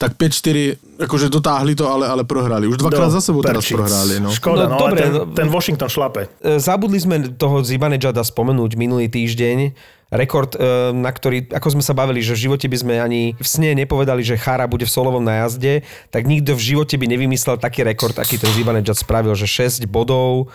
tak 0.00 0.16
5-4, 0.16 1.04
akože 1.04 1.28
dotáhli 1.28 1.76
to, 1.76 1.84
ale, 1.84 2.08
ale 2.08 2.24
prohrali. 2.24 2.64
Už 2.64 2.80
dvakrát 2.80 3.12
za 3.12 3.20
sebou 3.20 3.44
teraz 3.44 3.68
prohrali. 3.68 4.16
No. 4.16 4.32
Škoda, 4.32 4.64
No, 4.64 4.80
no, 4.80 4.88
dobre, 4.88 5.04
ten, 5.04 5.12
ten 5.36 5.48
Washington 5.52 5.92
šlape. 5.92 6.32
E, 6.40 6.56
Zabudli 6.56 6.96
sme 6.96 7.36
toho 7.36 7.60
Zibanejada 7.60 8.24
spomenúť 8.24 8.80
minulý 8.80 9.12
týždeň. 9.12 9.76
Rekord, 10.08 10.56
e, 10.56 10.64
na 10.96 11.12
ktorý, 11.12 11.52
ako 11.52 11.68
sme 11.76 11.84
sa 11.84 11.92
bavili, 11.92 12.24
že 12.24 12.32
v 12.32 12.48
živote 12.48 12.64
by 12.64 12.76
sme 12.80 12.94
ani 12.96 13.36
v 13.36 13.44
sne 13.44 13.76
nepovedali, 13.76 14.24
že 14.24 14.40
Chara 14.40 14.64
bude 14.64 14.88
v 14.88 14.92
solovom 14.92 15.20
najazde, 15.20 15.84
tak 16.08 16.24
nikto 16.24 16.56
v 16.56 16.64
živote 16.64 16.96
by 16.96 17.04
nevymyslel 17.12 17.60
taký 17.60 17.84
rekord, 17.84 18.16
aký 18.16 18.40
ten 18.40 18.48
Zibanejad 18.56 18.96
spravil, 18.96 19.36
že 19.36 19.44
6 19.44 19.84
bodov, 19.84 20.48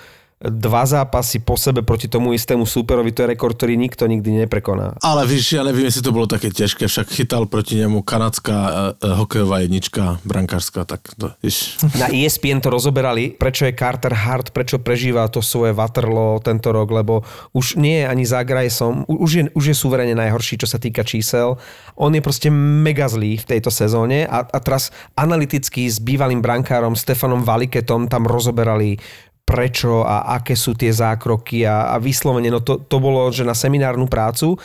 dva 0.44 0.84
zápasy 0.84 1.40
po 1.40 1.56
sebe 1.56 1.82
proti 1.82 2.12
tomu 2.12 2.36
istému 2.36 2.68
súperovi, 2.68 3.16
to 3.16 3.24
je 3.24 3.32
rekord, 3.32 3.56
ktorý 3.56 3.80
nikto 3.80 4.04
nikdy 4.08 4.44
neprekoná. 4.44 5.00
Ale 5.00 5.24
víš, 5.24 5.56
ja 5.56 5.64
nevím, 5.64 5.88
jestli 5.88 6.04
to 6.04 6.12
bylo 6.12 6.28
také 6.28 6.52
těžké, 6.52 6.88
však 6.88 7.08
chytal 7.08 7.46
proti 7.46 7.76
němu 7.76 8.02
kanadská 8.02 8.58
e, 8.70 9.08
e, 9.08 9.14
hokejová 9.16 9.60
jednička, 9.60 10.20
brankárska, 10.26 10.86
tak 10.86 11.00
to, 11.18 11.32
víš. 11.44 11.78
Na 12.02 12.12
ESPN 12.12 12.60
to 12.60 12.70
rozoberali, 12.70 13.32
prečo 13.40 13.66
je 13.66 13.74
Carter 13.74 14.14
Hart, 14.14 14.52
prečo 14.52 14.80
prežíva 14.80 15.28
to 15.32 15.40
svoje 15.40 15.72
Waterloo 15.72 16.44
tento 16.44 16.76
rok, 16.76 16.92
lebo 16.92 17.24
už 17.56 17.80
nie 17.80 18.04
je 18.04 18.08
ani 18.08 18.26
Zagrajsom, 18.28 19.08
už 19.08 19.32
je, 19.32 19.44
už 19.56 19.66
je 19.72 19.76
suverene 19.76 20.16
najhorší, 20.16 20.60
čo 20.60 20.68
sa 20.68 20.76
týka 20.76 21.08
čísel. 21.08 21.56
On 21.96 22.12
je 22.12 22.20
proste 22.20 22.52
mega 22.52 23.08
zlý 23.08 23.40
v 23.40 23.48
tejto 23.48 23.72
sezóne 23.72 24.28
a, 24.28 24.44
a 24.44 24.58
teraz 24.60 24.92
analyticky 25.16 25.88
s 25.88 26.04
bývalým 26.04 26.44
brankárom 26.44 26.98
Stefanom 27.00 27.46
Valiketom 27.48 28.12
tam 28.12 28.28
rozoberali 28.28 29.00
prečo 29.44 30.02
a 30.08 30.40
aké 30.40 30.56
sú 30.56 30.74
tie 30.74 30.90
zákroky 30.90 31.68
a, 31.68 31.94
a 31.94 31.96
vyslovene, 32.00 32.50
no 32.50 32.64
to, 32.64 32.80
to 32.84 32.98
bolo, 32.98 33.28
že 33.30 33.44
na 33.44 33.54
seminárnu 33.54 34.08
prácu, 34.08 34.56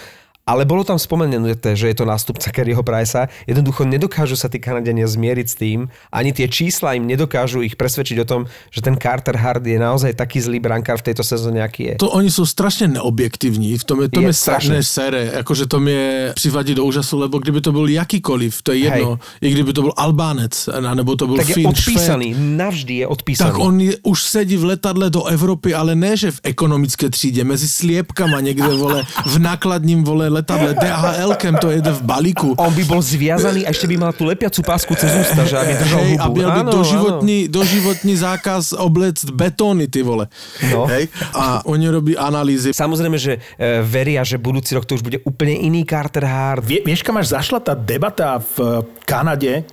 ale 0.49 0.65
bolo 0.65 0.81
tam 0.81 0.97
spomenuté, 0.97 1.77
že 1.77 1.93
je 1.93 1.97
to 2.01 2.09
nástupca 2.09 2.49
Kerryho 2.49 2.81
Pricea. 2.81 3.29
Jednoducho 3.45 3.85
nedokážu 3.85 4.33
sa 4.33 4.49
tí 4.49 4.57
Kanadiania 4.57 5.05
zmieriť 5.05 5.47
s 5.47 5.57
tým. 5.61 5.79
Ani 6.09 6.33
tie 6.33 6.49
čísla 6.49 6.97
im 6.97 7.05
nedokážu 7.05 7.61
ich 7.61 7.77
presvedčiť 7.77 8.17
o 8.25 8.27
tom, 8.27 8.41
že 8.73 8.81
ten 8.81 8.97
Carter 8.97 9.37
Hart 9.37 9.61
je 9.61 9.77
naozaj 9.77 10.17
taký 10.17 10.41
zlý 10.41 10.57
brankár 10.57 11.05
v 11.05 11.13
tejto 11.13 11.21
sezóne, 11.21 11.61
aký 11.61 11.93
je. 11.93 11.95
To 12.01 12.09
oni 12.17 12.31
jsou 12.33 12.47
strašně 12.49 12.89
neobjektivní, 12.89 13.79
v 13.79 13.85
tom 13.85 14.01
je, 14.03 14.09
to 14.09 14.21
Je 14.21 14.27
je 14.27 14.33
strašně 14.33 14.83
sere, 14.83 15.31
jakože 15.35 15.67
to 15.67 15.81
mě 15.81 16.33
přivadí 16.35 16.75
do 16.75 16.85
úžasu, 16.85 17.19
lebo 17.19 17.39
kdyby 17.39 17.61
to 17.61 17.73
byl 17.73 17.89
jakýkoliv, 17.89 18.63
to 18.63 18.73
je 18.73 18.79
jedno, 18.79 19.19
i 19.41 19.51
kdyby 19.51 19.73
to 19.73 19.83
byl 19.83 19.93
Albánec, 19.97 20.69
nebo 20.95 21.17
to 21.17 21.27
byl 21.27 21.37
tak 21.37 21.49
je 21.49 21.55
Finn, 21.55 21.67
odpísaný, 21.69 22.35
navždy 22.39 22.95
je 22.95 23.07
odpísaný. 23.07 23.51
tak 23.51 23.59
on 23.59 23.81
je, 23.81 23.93
už 24.03 24.23
sedí 24.23 24.57
v 24.57 24.65
letadle 24.65 25.11
do 25.11 25.25
Evropy, 25.25 25.75
ale 25.75 25.95
ne, 25.95 26.17
že 26.17 26.31
v 26.31 26.41
ekonomické 26.43 27.11
třídě, 27.11 27.45
mezi 27.45 27.69
sliepkama 27.69 28.41
někde, 28.41 28.69
vole, 28.69 29.05
v 29.27 29.39
nákladním, 29.39 30.05
vole, 30.05 30.29
letadle, 30.39 30.75
DHL-kem 30.79 31.55
to 31.59 31.69
jede 31.75 31.91
v 31.91 32.03
balíku. 32.07 32.55
On 32.55 32.71
by 32.71 32.85
bol 32.87 33.03
zviazaný 33.03 33.67
a 33.67 33.75
ešte 33.75 33.91
by 33.91 33.97
mal 33.99 34.13
tú 34.15 34.25
lepiacu 34.25 34.63
pásku 34.63 34.95
cez 34.95 35.11
ústa, 35.15 35.43
že 35.45 35.59
aby 35.59 35.73
držal 35.75 36.03
Hej, 36.03 36.15
hubu. 36.15 36.23
a 36.23 36.27
měl 36.35 36.51
by 36.51 36.63
Áno, 36.63 36.73
doživotní, 36.73 37.39
doživotní 37.49 38.15
zákaz 38.17 38.73
oblect 38.79 39.27
betóny, 39.35 39.91
ty 39.91 40.03
vole. 40.03 40.31
No. 40.71 40.87
Hej? 40.87 41.11
A 41.35 41.67
oni 41.67 41.87
robí 41.91 42.13
analýzy. 42.15 42.71
Samozrejme, 42.71 43.19
že 43.19 43.43
e, 43.59 43.83
veria, 43.83 44.23
že 44.23 44.39
budúci 44.39 44.75
rok 44.79 44.87
to 44.87 44.95
už 44.95 45.03
bude 45.03 45.19
úplne 45.27 45.59
iný 45.59 45.83
Carter 45.83 46.25
Hart. 46.25 46.63
Vie, 46.63 46.81
vieš, 46.87 47.03
kam 47.03 47.19
až 47.19 47.35
zašla 47.35 47.59
tá 47.61 47.75
debata 47.75 48.39
v 48.39 48.87
Kanade 49.03 49.67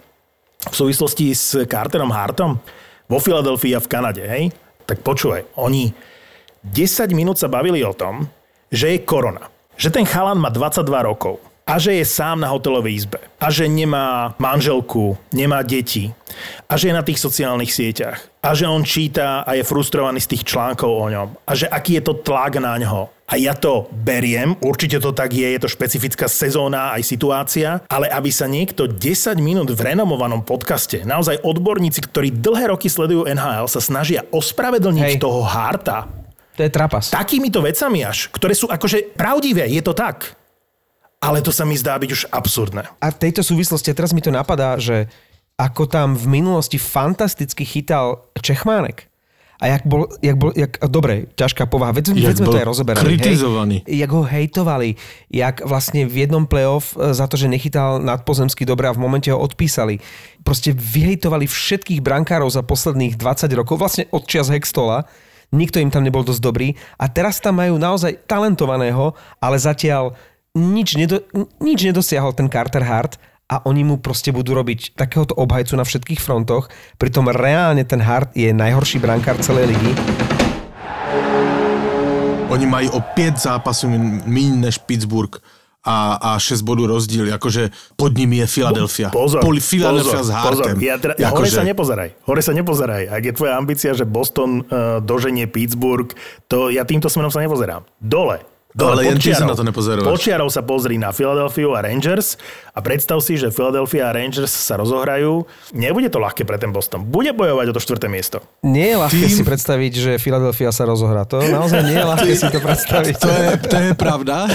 v 0.65 0.75
súvislosti 0.75 1.29
s 1.33 1.61
Carterom 1.69 2.09
Hartom? 2.09 2.57
Vo 3.05 3.21
Filadelfii 3.21 3.77
a 3.77 3.81
v 3.81 3.87
Kanade, 3.87 4.23
hej? 4.25 4.49
Tak 4.85 5.05
počúvaj, 5.05 5.45
oni 5.61 5.93
10 6.65 7.13
minút 7.13 7.37
sa 7.37 7.45
bavili 7.45 7.85
o 7.85 7.93
tom, 7.93 8.25
že 8.73 8.97
je 8.97 9.05
korona. 9.05 9.54
Že 9.75 9.89
ten 9.91 10.05
chalan 10.07 10.39
má 10.39 10.47
22 10.47 10.87
rokov. 11.03 11.43
A 11.65 11.81
že 11.81 11.97
je 11.97 12.05
sám 12.05 12.45
na 12.45 12.53
hotelovej 12.53 12.93
izbe. 12.93 13.19
A 13.41 13.49
že 13.49 13.65
nemá 13.65 14.37
manželku, 14.37 15.17
nemá 15.33 15.65
deti. 15.65 16.13
A 16.69 16.77
že 16.77 16.93
je 16.93 16.97
na 16.97 17.01
tých 17.01 17.17
sociálnych 17.17 17.73
sieťach. 17.73 18.21
A 18.45 18.53
že 18.53 18.69
on 18.69 18.85
číta 18.85 19.41
a 19.41 19.57
je 19.57 19.65
frustrovaný 19.65 20.21
z 20.21 20.37
tých 20.37 20.45
článkov 20.45 20.93
o 20.93 21.09
ňom. 21.09 21.33
A 21.41 21.51
že 21.57 21.65
aký 21.65 21.97
je 21.97 22.05
to 22.05 22.21
tlak 22.21 22.61
na 22.61 22.77
ňo. 22.77 23.09
A 23.25 23.41
ja 23.41 23.57
to 23.57 23.89
beriem, 23.89 24.53
určite 24.61 25.01
to 25.01 25.09
tak 25.09 25.33
je, 25.33 25.57
je 25.57 25.57
to 25.57 25.65
špecifická 25.65 26.29
sezóna 26.29 26.93
aj 26.93 27.01
situácia, 27.01 27.81
ale 27.89 28.05
aby 28.13 28.29
sa 28.29 28.45
niekto 28.45 28.85
10 28.85 29.41
minút 29.41 29.73
v 29.73 29.81
renomovanom 29.81 30.45
podcaste, 30.45 31.01
naozaj 31.01 31.41
odborníci, 31.41 32.05
ktorí 32.05 32.29
dlhé 32.29 32.69
roky 32.69 32.85
sledujú 32.85 33.25
NHL, 33.25 33.65
sa 33.65 33.81
snažia 33.81 34.21
ospravedlniť 34.29 35.17
Hej. 35.17 35.25
toho 35.25 35.41
Harta 35.41 36.24
To 36.55 36.63
je 36.63 36.71
trapas. 36.71 37.11
takýmito 37.11 37.59
vecami 37.59 38.01
až, 38.01 38.31
ktoré 38.31 38.55
sú 38.55 38.71
akože 38.71 39.15
pravdivé, 39.15 39.67
je 39.67 39.83
to 39.83 39.91
tak. 39.91 40.35
Ale 41.19 41.41
to 41.41 41.49
sa 41.49 41.65
mi 41.65 41.75
zdá 41.75 41.97
byť 41.97 42.09
už 42.11 42.21
absurdné. 42.29 42.85
A 43.01 43.07
v 43.11 43.17
tejto 43.17 43.41
súvislosti, 43.41 43.91
a 43.91 43.97
teraz 43.97 44.13
mi 44.13 44.21
to 44.21 44.29
napadá, 44.29 44.77
že 44.77 45.09
ako 45.55 45.87
tam 45.87 46.13
v 46.13 46.27
minulosti 46.27 46.75
fantasticky 46.75 47.63
chytal 47.63 48.27
Čechmánek. 48.39 49.07
A 49.55 49.71
jak 49.71 49.87
bol, 49.87 50.11
jak 50.19 50.35
bol 50.35 50.51
jak, 50.51 50.75
dobre, 50.91 51.31
ťažká 51.31 51.63
povaha, 51.71 51.95
veď, 51.95 52.11
Jak 52.11 52.35
veď 52.35 52.37
sme 52.43 52.47
to 52.51 52.59
aj 52.59 52.67
rozoberali. 52.67 53.07
kritizovaný. 53.07 53.75
Hej, 53.87 54.03
jak 54.03 54.11
ho 54.11 54.23
hejtovali, 54.27 54.89
jak 55.31 55.63
vlastne 55.63 56.03
v 56.03 56.27
jednom 56.27 56.43
playoff 56.43 56.91
e, 56.99 57.15
za 57.15 57.23
to, 57.23 57.39
že 57.39 57.47
nechytal 57.47 58.03
nadpozemský 58.03 58.67
dobre 58.67 58.91
a 58.91 58.93
v 58.93 58.99
momente 58.99 59.31
ho 59.31 59.39
odpísali. 59.39 60.03
Proste 60.43 60.75
vyhejtovali 60.75 61.47
všetkých 61.47 62.03
brankárov 62.03 62.51
za 62.51 62.67
posledných 62.67 63.15
20 63.15 63.47
rokov, 63.55 63.79
vlastne 63.79 64.11
od 64.11 64.27
čias 64.27 64.51
Hextola. 64.51 65.07
Nikto 65.53 65.81
im 65.81 65.91
tam 65.93 66.05
nebol 66.07 66.25
dosť 66.25 66.41
dobrý. 66.41 66.73
A 66.97 67.05
teraz 67.11 67.37
tam 67.37 67.59
majú 67.61 67.77
naozaj 67.77 68.25
talentovaného, 68.25 69.13
ale 69.37 69.57
zatiaľ 69.59 70.15
nič, 70.55 70.95
nedo, 70.95 71.19
nič 71.59 71.83
nedosiahol 71.83 72.31
ten 72.31 72.47
Carter 72.47 72.81
Hart 72.81 73.19
a 73.45 73.61
oni 73.69 73.85
mu 73.85 74.01
proste 74.01 74.33
budú 74.33 74.57
robiť 74.57 74.97
takéhoto 74.97 75.37
obhajcu 75.37 75.77
na 75.77 75.85
všetkých 75.85 76.17
frontoch. 76.17 76.71
Pritom 76.97 77.29
reálne 77.29 77.85
ten 77.85 78.01
Hart 78.01 78.33
je 78.33 78.49
najhorší 78.49 78.97
brankár 78.97 79.37
celej 79.43 79.75
ligy. 79.75 79.91
Oni 82.49 82.65
mají 82.65 82.89
o 82.89 83.01
5 83.01 83.37
zápasů 83.37 83.89
míň 84.25 84.61
než 84.61 84.77
Pittsburgh 84.77 85.37
a, 85.85 86.17
a 86.17 86.39
6 86.39 86.61
bodů 86.65 86.87
rozdíl, 86.89 87.27
jakože 87.29 87.69
pod 87.95 88.17
nimi 88.17 88.37
je 88.41 88.47
Philadelphia. 88.47 89.09
Pozor, 89.13 89.41
Poli 89.45 89.61
Philadelphia 89.61 90.17
pozor, 90.17 90.25
s 90.25 90.29
Hartem. 90.33 90.75
Pozor. 90.75 90.83
Ja 90.83 90.95
teda, 90.97 91.13
ja 91.21 91.29
hore 91.29 91.45
Akože- 91.45 91.57
sa 91.61 91.63
nepozeraj. 91.63 92.09
Hore 92.25 92.41
sa 92.41 92.51
nepozeraj. 92.57 93.03
Ak 93.05 93.21
je 93.21 93.33
tvoja 93.37 93.53
ambícia, 93.55 93.93
že 93.93 94.03
Boston 94.09 94.65
uh, 94.65 94.97
doženie 94.97 95.45
Pittsburgh, 95.45 96.09
to 96.49 96.73
ja 96.73 96.81
týmto 96.89 97.05
smerom 97.05 97.29
sa 97.29 97.45
nepozerám. 97.45 97.85
Dole. 98.01 98.54
Dole, 98.75 98.91
Ale 98.91 99.05
jen 99.07 99.15
ty 99.15 99.31
čiarou. 99.31 99.47
na 99.47 99.55
to 99.55 99.63
nepozeráš. 99.63 100.03
Pod 100.03 100.19
čiarou 100.19 100.51
sa 100.51 100.59
pozri 100.59 100.99
na 100.99 101.15
Philadelphia 101.15 101.63
a 101.71 101.79
Rangers 101.79 102.35
a 102.75 102.83
predstav 102.83 103.23
si, 103.23 103.39
že 103.39 103.47
Philadelphia 103.47 104.11
a 104.11 104.11
Rangers 104.11 104.51
sa 104.51 104.75
rozohrajú. 104.75 105.47
Nebude 105.71 106.11
to 106.11 106.19
ľahké 106.19 106.43
pre 106.43 106.59
ten 106.59 106.75
Boston. 106.75 107.07
Bude 107.07 107.31
bojovať 107.31 107.71
o 107.71 107.73
to 107.73 107.79
štvrté 107.79 108.11
miesto. 108.11 108.43
Nie 108.67 108.91
je 108.91 108.97
ľahké 108.99 109.23
Tým- 109.31 109.37
si 109.39 109.43
predstaviť, 109.47 109.91
že 109.95 110.11
Philadelphia 110.19 110.75
sa 110.75 110.83
rozohrá. 110.83 111.23
To 111.23 111.39
naozaj 111.39 111.87
nie 111.87 111.95
je 111.95 112.03
ľahké 112.03 112.31
si 112.35 112.47
to 112.51 112.59
predstaviť. 112.59 113.13
To 113.15 113.29
je, 113.31 113.47
to 113.63 113.75
je 113.79 113.91
pravda, 113.95 114.51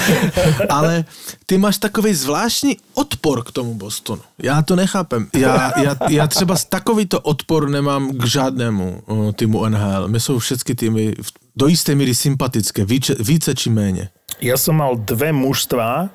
ale 0.68 1.08
ty 1.48 1.56
máš 1.58 1.80
takový 1.80 2.12
zvláštní 2.14 2.76
odpor 2.94 3.40
k 3.44 3.50
tomu 3.56 3.72
Bostonu. 3.74 4.20
Já 4.36 4.62
to 4.62 4.76
nechápem. 4.76 5.32
Já, 5.32 5.72
já, 5.80 5.96
já 6.08 6.26
třeba 6.26 6.54
takovýto 6.68 7.20
odpor 7.20 7.68
nemám 7.72 8.12
k 8.12 8.24
žádnému 8.26 9.00
uh, 9.06 9.32
týmu 9.32 9.64
NHL. 9.68 10.08
My 10.08 10.20
jsou 10.20 10.38
všechny 10.38 10.74
týmy 10.74 11.14
v- 11.22 11.32
do 11.56 11.66
jisté 11.66 11.94
míry 11.94 12.14
sympatické, 12.14 12.84
více, 12.84 13.14
více 13.18 13.54
či 13.54 13.70
méně. 13.70 14.10
Ja 14.40 14.56
som 14.56 14.80
mal 14.80 14.96
dve 14.96 15.36
mužstva, 15.36 16.08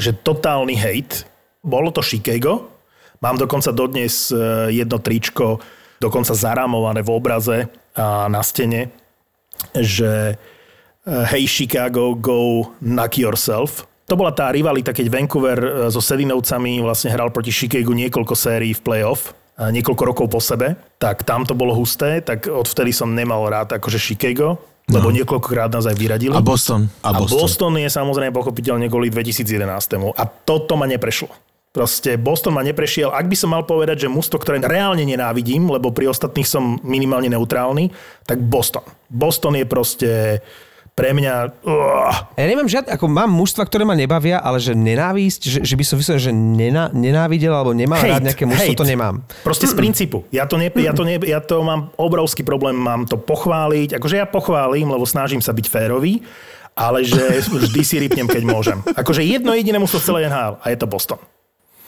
že 0.00 0.16
totálny 0.16 0.72
hejt. 0.80 1.28
Bolo 1.60 1.92
to 1.92 2.00
Chicago. 2.00 2.72
Mám 3.20 3.36
dokonca 3.36 3.72
dodnes 3.72 4.32
e, 4.32 4.36
jedno 4.72 4.98
tričko, 4.98 5.60
dokonca 6.00 6.32
zarámované 6.36 7.02
v 7.02 7.10
obraze 7.10 7.68
a 7.96 8.28
na 8.28 8.40
stene, 8.40 8.92
že 9.76 10.32
e, 10.32 10.34
hej 11.36 11.44
Chicago, 11.48 12.16
go 12.16 12.72
knock 12.80 13.18
yourself. 13.18 13.84
To 14.06 14.14
bola 14.16 14.30
tá 14.30 14.52
rivalita, 14.52 14.92
keď 14.92 15.06
Vancouver 15.12 15.58
e, 15.58 15.70
so 15.92 16.00
Sedinovcami 16.00 16.80
vlastne 16.80 17.12
hral 17.12 17.28
proti 17.28 17.52
Chicago 17.52 17.92
niekoľko 17.92 18.32
sérií 18.36 18.72
v 18.72 18.84
playoff 18.84 19.36
niekoľko 19.56 20.02
rokov 20.04 20.26
po 20.28 20.36
sebe, 20.36 20.76
tak 21.00 21.24
tam 21.24 21.48
to 21.48 21.56
bolo 21.56 21.72
husté, 21.72 22.20
tak 22.20 22.44
odvtedy 22.44 22.92
som 22.92 23.16
nemal 23.16 23.40
rád 23.48 23.80
akože 23.80 23.96
Chicago, 23.96 24.60
lebo 24.86 25.10
niekoľkokrát 25.10 25.74
nás 25.74 25.86
aj 25.90 25.98
vyradili. 25.98 26.34
A 26.34 26.42
Boston. 26.42 26.86
A 27.02 27.10
A 27.10 27.18
Boston. 27.18 27.42
Boston 27.42 27.72
je 27.82 27.90
samozrejme 27.90 28.30
pochopiteľne 28.30 28.86
kvôli 28.86 29.10
2011. 29.10 29.66
A 30.14 30.22
toto 30.26 30.78
ma 30.78 30.86
neprešlo. 30.86 31.30
Proste 31.74 32.16
Boston 32.16 32.56
ma 32.56 32.64
neprešiel. 32.64 33.12
Ak 33.12 33.28
by 33.28 33.36
som 33.36 33.52
mal 33.52 33.66
povedať, 33.66 34.06
že 34.06 34.08
mužstvo, 34.08 34.40
ktoré 34.40 34.62
reálne 34.64 35.04
nenávidím, 35.04 35.68
lebo 35.68 35.92
pri 35.92 36.08
ostatných 36.08 36.48
som 36.48 36.80
minimálne 36.80 37.28
neutrálny, 37.28 37.92
tak 38.24 38.40
Boston. 38.40 38.86
Boston 39.12 39.60
je 39.60 39.66
proste 39.68 40.10
pre 40.96 41.12
mňa... 41.12 41.60
Uh. 41.60 42.08
Ja 42.40 42.48
nemám 42.48 42.64
žiadne, 42.72 42.88
ako 42.88 43.04
mám 43.12 43.28
mužstva, 43.28 43.68
ktoré 43.68 43.84
ma 43.84 43.92
nebavia, 43.92 44.40
ale 44.40 44.56
že 44.56 44.72
nenávisť, 44.72 45.40
že, 45.44 45.58
že 45.60 45.74
by 45.76 45.84
som 45.84 46.00
vyslovil, 46.00 46.24
že 46.24 46.32
nená, 46.32 46.88
nenávidel 46.88 47.52
alebo 47.52 47.76
nemal 47.76 48.00
hate, 48.00 48.16
rád 48.16 48.24
nejaké 48.24 48.48
mužstvo, 48.48 48.80
to 48.80 48.88
nemám. 48.88 49.20
Proste 49.44 49.68
z 49.68 49.76
princípu. 49.76 50.24
Ja 50.32 50.48
to, 50.48 50.56
ne, 50.56 50.72
ja, 50.72 50.96
to 50.96 51.04
ne, 51.04 51.20
ja 51.20 51.44
to 51.44 51.60
mám 51.60 51.92
obrovský 52.00 52.48
problém, 52.48 52.80
mám 52.80 53.04
to 53.04 53.20
pochváliť. 53.20 54.00
Akože 54.00 54.16
ja 54.16 54.24
pochválim, 54.24 54.88
lebo 54.88 55.04
snažím 55.04 55.44
sa 55.44 55.52
byť 55.52 55.66
férový, 55.68 56.24
ale 56.72 57.04
že 57.04 57.44
vždy 57.60 57.82
si 57.84 58.00
rypnem, 58.00 58.24
keď 58.24 58.42
môžem. 58.48 58.80
Akože 58.96 59.20
jedno 59.20 59.52
jediné 59.52 59.76
mužstvo 59.76 60.00
v 60.00 60.06
celej 60.08 60.22
NHL 60.32 60.64
a 60.64 60.66
je 60.72 60.78
to 60.80 60.88
Boston. 60.88 61.20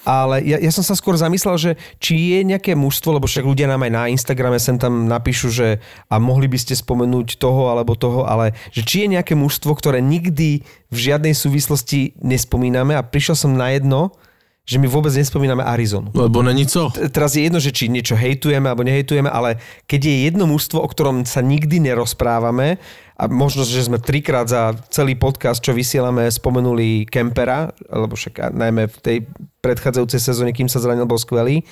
Ale 0.09 0.41
ja, 0.41 0.57
ja 0.57 0.73
som 0.73 0.81
sa 0.81 0.97
skôr 0.97 1.21
zamyslel, 1.21 1.61
že 1.61 1.71
či 2.01 2.33
je 2.33 2.41
nejaké 2.41 2.73
mužstvo, 2.73 3.21
lebo 3.21 3.29
však 3.29 3.45
ľudia 3.45 3.69
nám 3.69 3.85
aj 3.85 3.93
na 3.93 4.03
Instagrame 4.09 4.57
sem 4.57 4.81
tam 4.81 5.05
napíšu, 5.05 5.53
že 5.53 5.85
a 6.09 6.17
mohli 6.17 6.49
by 6.49 6.57
ste 6.57 6.73
spomenúť 6.73 7.37
toho 7.37 7.69
alebo 7.69 7.93
toho, 7.93 8.25
ale 8.25 8.57
že 8.73 8.89
či 8.89 9.05
je 9.05 9.21
nejaké 9.21 9.37
mužstvo, 9.37 9.69
ktoré 9.77 10.01
nikdy 10.01 10.65
v 10.89 10.97
žiadnej 10.97 11.37
súvislosti 11.37 12.17
nespomíname 12.25 12.97
a 12.97 13.05
prišiel 13.05 13.37
som 13.37 13.53
na 13.53 13.77
jedno, 13.77 14.17
že 14.69 14.77
my 14.77 14.85
vôbec 14.85 15.09
nespomíname 15.17 15.65
Arizonu. 15.65 16.13
Lebo 16.13 16.45
není 16.45 16.69
co. 16.69 16.93
Teraz 17.09 17.33
je 17.33 17.49
jedno, 17.49 17.57
že 17.57 17.73
či 17.73 17.89
niečo 17.89 18.13
hejtujeme 18.13 18.69
alebo 18.69 18.85
nehejtujeme, 18.85 19.33
ale 19.33 19.57
keď 19.89 20.01
je 20.05 20.17
jedno 20.29 20.45
mužstvo, 20.45 20.85
o 20.85 20.89
ktorom 20.93 21.25
sa 21.25 21.41
nikdy 21.41 21.81
nerozprávame 21.81 22.77
a 23.17 23.25
možno, 23.33 23.65
že 23.65 23.89
sme 23.89 23.97
trikrát 23.97 24.45
za 24.45 24.77
celý 24.93 25.17
podcast, 25.17 25.65
čo 25.65 25.73
vysielame, 25.73 26.29
spomenuli 26.29 27.09
Kempera, 27.09 27.73
lebo 27.89 28.13
však 28.13 28.53
najmä 28.53 28.93
v 28.93 28.99
tej 29.01 29.17
predchádzajúcej 29.65 30.21
sezóne, 30.21 30.53
kým 30.53 30.69
sa 30.69 30.85
zranil, 30.85 31.09
bol 31.09 31.17
skvelý, 31.17 31.65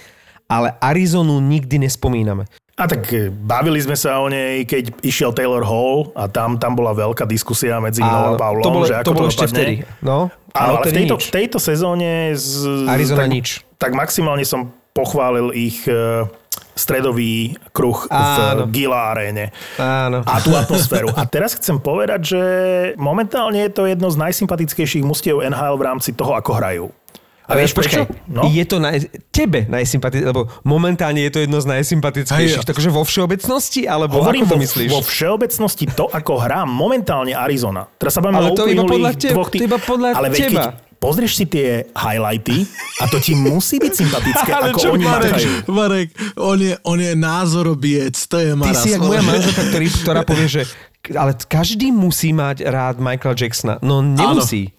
ale 0.49 0.73
Arizonu 0.81 1.37
nikdy 1.45 1.85
nespomíname. 1.85 2.49
A 2.77 2.85
tak 2.85 3.09
e, 3.09 3.33
bavili 3.33 3.81
sme 3.81 3.97
sa 3.97 4.21
o 4.21 4.29
nej, 4.29 4.69
keď 4.69 5.01
išiel 5.01 5.33
Taylor 5.33 5.65
Hall 5.65 6.13
a 6.13 6.29
tam, 6.29 6.61
tam 6.61 6.77
bola 6.77 6.93
veľká 6.93 7.25
diskusia 7.25 7.81
medzi 7.81 8.05
mnou 8.05 8.37
a 8.37 8.41
Paulom, 8.41 8.61
to 8.61 8.69
bolo, 8.69 8.85
že 8.85 9.01
ako 9.01 9.07
to 9.09 9.13
bolo 9.17 9.29
to 9.29 9.33
ešte 9.33 9.47
vtedy. 9.49 9.75
No, 10.05 10.29
Áno, 10.53 10.81
ale 10.81 10.93
v 10.93 10.93
tejto, 10.93 11.17
v 11.17 11.33
tejto 11.33 11.59
sezóne... 11.61 12.37
Z, 12.37 12.85
Arizona 12.85 13.25
tak, 13.25 13.33
nič. 13.33 13.49
Tak 13.81 13.93
maximálne 13.97 14.45
som 14.45 14.77
pochválil 14.93 15.57
ich 15.57 15.89
uh, 15.89 16.29
stredový 16.77 17.57
kruh 17.73 17.97
Áno. 18.13 18.69
v 18.69 18.77
Gila 18.77 19.17
aréne. 19.17 19.57
Áno. 19.81 20.21
A 20.29 20.37
tú 20.45 20.53
atmosféru. 20.53 21.09
A 21.17 21.25
teraz 21.25 21.57
chcem 21.57 21.81
povedať, 21.81 22.37
že 22.37 22.43
momentálne 23.01 23.57
je 23.65 23.73
to 23.73 23.89
jedno 23.89 24.13
z 24.13 24.21
najsympatickejších 24.21 25.05
mustiev 25.05 25.41
NHL 25.41 25.81
v 25.81 25.85
rámci 25.85 26.13
toho, 26.13 26.37
ako 26.37 26.53
hrajú. 26.57 26.87
A 27.47 27.55
vieš, 27.55 27.73
počkaj, 27.73 28.11
no? 28.27 28.43
je 28.45 28.65
to 28.65 28.77
naj, 28.77 28.97
tebe 29.31 29.65
najsympatickejšie, 29.65 30.27
lebo 30.27 30.51
momentálne 30.63 31.23
je 31.23 31.31
to 31.31 31.39
jedno 31.41 31.59
z 31.59 31.67
najsympatickejších, 31.69 32.67
takže 32.67 32.91
vo 32.91 33.03
všeobecnosti, 33.03 33.87
alebo 33.87 34.19
Hovorím 34.19 34.43
ako 34.43 34.53
to 34.53 34.57
myslíš? 34.61 34.91
vo 34.91 35.01
všeobecnosti 35.01 35.85
to, 35.89 36.05
ako 36.07 36.33
hrá 36.37 36.63
momentálne 36.63 37.31
Arizona. 37.33 37.87
Teraz 37.93 38.13
sa 38.13 38.21
bavíme 38.21 38.37
Ale 38.37 38.51
o 38.51 38.55
to 38.55 38.67
iba 38.67 38.83
uplynulých 38.83 39.31
dvoch 39.31 39.49
tý- 39.49 39.59
to 39.59 39.65
iba 39.65 39.79
podľa 39.79 40.09
Ale 40.13 40.29
veď 40.29 40.41
teba. 40.41 40.51
keď 40.51 40.65
pozrieš 40.97 41.33
si 41.35 41.45
tie 41.47 41.69
highlighty 41.93 42.67
a 42.99 43.05
to 43.07 43.19
ti 43.19 43.33
musí 43.33 43.79
byť 43.79 43.93
sympatické, 43.95 44.51
Ale 44.59 44.75
ako 44.75 44.79
čo, 44.81 44.89
oni 44.91 45.05
Marek. 45.05 45.35
Marek, 45.69 46.09
on 46.35 46.59
je, 46.59 46.75
on 46.83 46.99
je 46.99 47.13
názorobiec, 47.15 48.15
to 48.17 48.37
je 48.37 48.51
Ty 48.51 48.59
Maras. 48.59 48.83
si 48.83 48.89
jak 48.91 49.01
moja 49.01 49.23
manželka, 49.23 49.63
ktorý, 49.65 49.87
ktorá 49.95 50.21
povie, 50.23 50.49
že 50.51 50.63
ale 51.09 51.39
každý 51.39 51.95
musí 51.95 52.35
mať 52.35 52.67
rád 52.67 52.99
Michaela 52.99 53.39
Jacksona. 53.39 53.79
No 53.79 54.03
nemusí. 54.03 54.75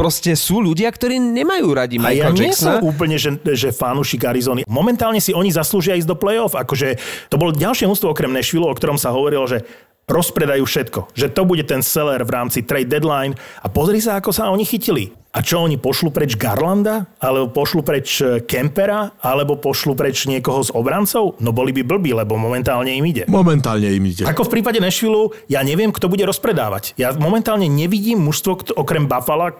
Proste 0.00 0.32
sú 0.32 0.64
ľudia, 0.64 0.88
ktorí 0.88 1.20
nemajú 1.20 1.68
radi 1.76 2.00
A 2.00 2.08
ja 2.08 2.32
Michaela 2.32 2.32
nie 2.32 2.48
Jacksona. 2.48 2.80
som 2.80 2.88
úplne, 2.88 3.20
že, 3.20 3.36
že 3.52 3.68
fanúšik 3.68 4.24
Arizony. 4.24 4.64
Momentálne 4.64 5.20
si 5.20 5.36
oni 5.36 5.52
zaslúžia 5.52 5.92
ísť 6.00 6.08
do 6.08 6.16
play-off. 6.16 6.56
Akože 6.56 6.96
to 7.28 7.36
bolo 7.36 7.52
ďalšie 7.52 7.84
mústvo 7.84 8.08
okrem 8.08 8.32
Nashville, 8.32 8.64
o 8.64 8.72
ktorom 8.72 8.96
sa 8.96 9.12
hovorilo, 9.12 9.44
že 9.44 9.60
rozpredajú 10.08 10.64
všetko. 10.64 11.12
Že 11.12 11.26
to 11.36 11.42
bude 11.44 11.64
ten 11.68 11.84
seller 11.84 12.24
v 12.24 12.32
rámci 12.32 12.64
trade 12.64 12.88
deadline. 12.88 13.36
A 13.60 13.68
pozri 13.68 14.00
sa, 14.00 14.16
ako 14.16 14.32
sa 14.32 14.48
oni 14.48 14.64
chytili. 14.64 15.12
A 15.30 15.46
čo 15.46 15.62
oni 15.62 15.78
pošlu 15.78 16.10
preč 16.10 16.34
Garlanda? 16.34 17.06
Alebo 17.22 17.54
pošlu 17.54 17.86
preč 17.86 18.18
eh, 18.18 18.42
Kempera? 18.42 19.14
Alebo 19.22 19.54
pošlu 19.54 19.94
preč 19.94 20.26
niekoho 20.26 20.58
z 20.66 20.74
obrancov? 20.74 21.38
No 21.38 21.54
boli 21.54 21.70
by 21.70 21.86
blbí, 21.86 22.10
lebo 22.10 22.34
momentálne 22.34 22.90
im 22.90 23.06
ide. 23.06 23.30
Momentálne 23.30 23.86
im 23.94 24.10
ide. 24.10 24.26
Ako 24.26 24.50
v 24.50 24.58
prípade 24.58 24.82
Nashville, 24.82 25.30
ja 25.46 25.62
neviem, 25.62 25.94
kto 25.94 26.10
bude 26.10 26.26
rozpredávať. 26.26 26.98
Ja 26.98 27.14
momentálne 27.14 27.70
nevidím 27.70 28.26
mužstvo, 28.26 28.74
okrem 28.74 29.06
Buffalo, 29.06 29.54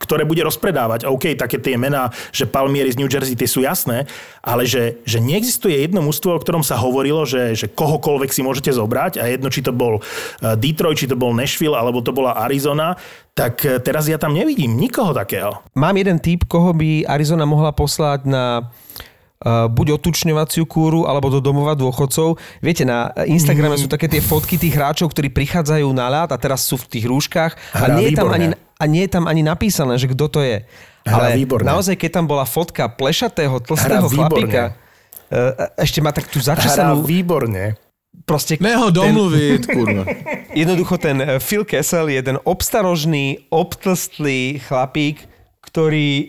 ktoré 0.00 0.24
bude 0.24 0.40
rozpredávať. 0.40 1.04
OK, 1.04 1.36
také 1.36 1.60
tie 1.60 1.76
mená, 1.76 2.08
že 2.32 2.48
Palmieri 2.48 2.88
z 2.88 2.96
New 2.96 3.12
Jersey, 3.12 3.36
tie 3.36 3.44
sú 3.44 3.60
jasné, 3.60 4.08
ale 4.40 4.64
že, 4.64 5.04
že 5.04 5.20
neexistuje 5.20 5.84
jedno 5.84 6.00
mužstvo, 6.00 6.32
o 6.32 6.40
ktorom 6.40 6.64
sa 6.64 6.80
hovorilo, 6.80 7.28
že, 7.28 7.52
že 7.52 7.68
kohokoľvek 7.68 8.32
si 8.32 8.40
môžete 8.40 8.72
zobrať 8.72 9.20
a 9.20 9.28
jedno, 9.28 9.52
či 9.52 9.60
to 9.60 9.76
bol 9.76 10.00
eh, 10.00 10.56
Detroit, 10.56 10.96
či 10.96 11.12
to 11.12 11.20
bol 11.20 11.36
Nashville, 11.36 11.76
alebo 11.76 12.00
to 12.00 12.16
bola 12.16 12.40
Arizona, 12.40 12.96
tak 13.40 13.54
eh, 13.64 13.80
teraz 13.80 14.04
ja 14.04 14.20
tam 14.20 14.36
nevidím 14.36 14.76
nikoho 14.76 15.16
takého. 15.16 15.64
Mám 15.72 15.96
jeden 15.96 16.20
typ, 16.20 16.44
koho 16.44 16.76
by 16.76 17.08
Arizona 17.08 17.48
mohla 17.48 17.72
poslať 17.72 18.28
na 18.28 18.68
uh, 18.68 19.64
buď 19.72 19.96
otučňovaciu 19.96 20.68
kúru, 20.68 21.08
alebo 21.08 21.32
do 21.32 21.40
domova 21.40 21.72
dôchodcov. 21.72 22.36
Viete, 22.60 22.84
na 22.84 23.08
Instagrame 23.24 23.80
Mm. 23.80 23.82
sú 23.82 23.88
také 23.88 24.12
tie 24.12 24.20
fotky 24.20 24.60
tých 24.60 24.76
hráčov, 24.76 25.08
ktorí 25.16 25.32
prichádzajú 25.32 25.88
na 25.96 26.12
ľad 26.12 26.28
a 26.34 26.36
teraz 26.36 26.68
sú 26.68 26.76
v 26.76 27.00
tých 27.00 27.04
rúškach 27.08 27.56
a 27.72 27.84
nie, 27.96 28.12
je 28.12 28.20
tam 28.20 28.28
ani, 28.28 28.52
a 28.52 28.84
nie 28.84 29.02
je 29.08 29.10
tam 29.16 29.24
ani 29.24 29.40
napísané, 29.40 29.96
že 29.96 30.12
kto 30.12 30.26
to 30.28 30.40
je. 30.44 30.60
Hrá 31.08 31.32
Ale 31.32 31.40
výborne. 31.40 31.64
naozaj, 31.64 31.96
keď 31.96 32.20
tam 32.20 32.26
bola 32.28 32.44
fotka 32.44 32.84
plešatého, 32.92 33.56
tlstého 33.64 34.04
chlapíka, 34.12 34.76
uh, 35.32 35.80
ešte 35.80 36.04
má 36.04 36.12
tak 36.12 36.28
tú 36.28 36.44
Hrá 36.44 36.60
začasanú... 36.60 37.08
výborne. 37.08 37.80
Proste 38.24 38.60
Neho 38.60 38.92
domluviť, 38.92 39.62
kurva. 39.70 40.04
Jednoducho 40.60 41.00
ten 41.00 41.18
eh, 41.20 41.38
Phil 41.42 41.64
Kessel 41.64 42.12
je 42.12 42.20
ten 42.20 42.38
obstarožný, 42.42 43.48
obtlstlý 43.50 44.60
chlapík, 44.60 45.30
ktorý 45.60 46.10
e, 46.20 46.26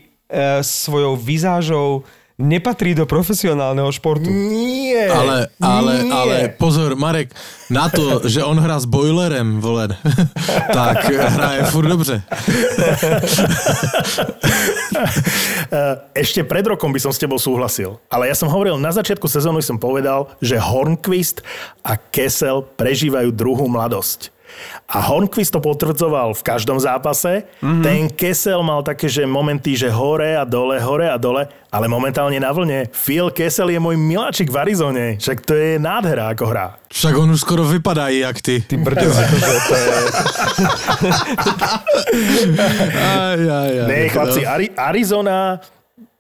svojou 0.62 1.18
vizážou 1.18 2.06
nepatrí 2.40 2.96
do 2.96 3.04
profesionálneho 3.10 3.92
športu. 3.92 4.30
Nie. 4.30 5.08
Ale, 5.10 5.38
ale, 5.60 5.94
nie. 6.04 6.12
ale 6.12 6.36
pozor, 6.56 6.96
Marek, 6.96 7.34
na 7.68 7.88
to, 7.88 8.24
že 8.28 8.44
on 8.44 8.60
hrá 8.60 8.80
s 8.80 8.88
boilerem, 8.88 9.60
vole, 9.64 9.92
tak 10.76 11.08
hraje 11.10 11.64
furt 11.72 11.88
dobře. 11.88 12.24
Ešte 16.12 16.44
pred 16.44 16.68
rokom 16.68 16.92
by 16.92 17.00
som 17.00 17.12
s 17.16 17.20
tebou 17.22 17.40
súhlasil. 17.40 18.00
Ale 18.12 18.28
ja 18.28 18.36
som 18.36 18.52
hovoril, 18.52 18.76
na 18.76 18.92
začiatku 18.92 19.28
sezóny 19.28 19.64
som 19.64 19.80
povedal, 19.80 20.28
že 20.44 20.60
Hornquist 20.60 21.42
a 21.82 21.96
Kessel 21.96 22.64
prežívajú 22.76 23.32
druhú 23.32 23.66
mladosť. 23.72 24.41
A 24.92 25.00
Hornquist 25.08 25.56
to 25.56 25.64
potvrdzoval 25.64 26.36
v 26.36 26.44
každom 26.44 26.76
zápase. 26.76 27.48
Mm-hmm. 27.64 27.84
Ten 27.84 28.02
Kessel 28.12 28.60
mal 28.60 28.84
také, 28.84 29.08
že 29.08 29.24
momenty, 29.24 29.80
že 29.80 29.88
hore 29.88 30.36
a 30.36 30.44
dole, 30.44 30.84
hore 30.84 31.08
a 31.08 31.16
dole, 31.16 31.48
ale 31.72 31.88
momentálne 31.88 32.36
na 32.36 32.52
vlne. 32.52 32.92
Phil 32.92 33.32
Kessel 33.32 33.72
je 33.72 33.80
môj 33.80 33.96
miláčik 33.96 34.52
v 34.52 34.60
Arizone. 34.60 35.16
Však 35.16 35.48
to 35.48 35.56
je 35.56 35.80
nádhera, 35.80 36.36
ako 36.36 36.44
hrá. 36.52 36.76
Však 36.92 37.16
on 37.16 37.32
už 37.32 37.40
skoro 37.40 37.64
vypadá 37.64 38.12
jak 38.12 38.44
ty. 38.44 38.60
Ty 38.68 38.76
brďo, 38.84 39.08
akože 39.08 39.54
to 39.64 39.76
je... 39.80 39.88
Aj, 43.02 43.40
aj, 43.40 43.72
aj. 43.72 43.88
Ne, 43.88 44.00
chlapci, 44.12 44.42
Ari- 44.44 44.76
Arizona... 44.76 45.56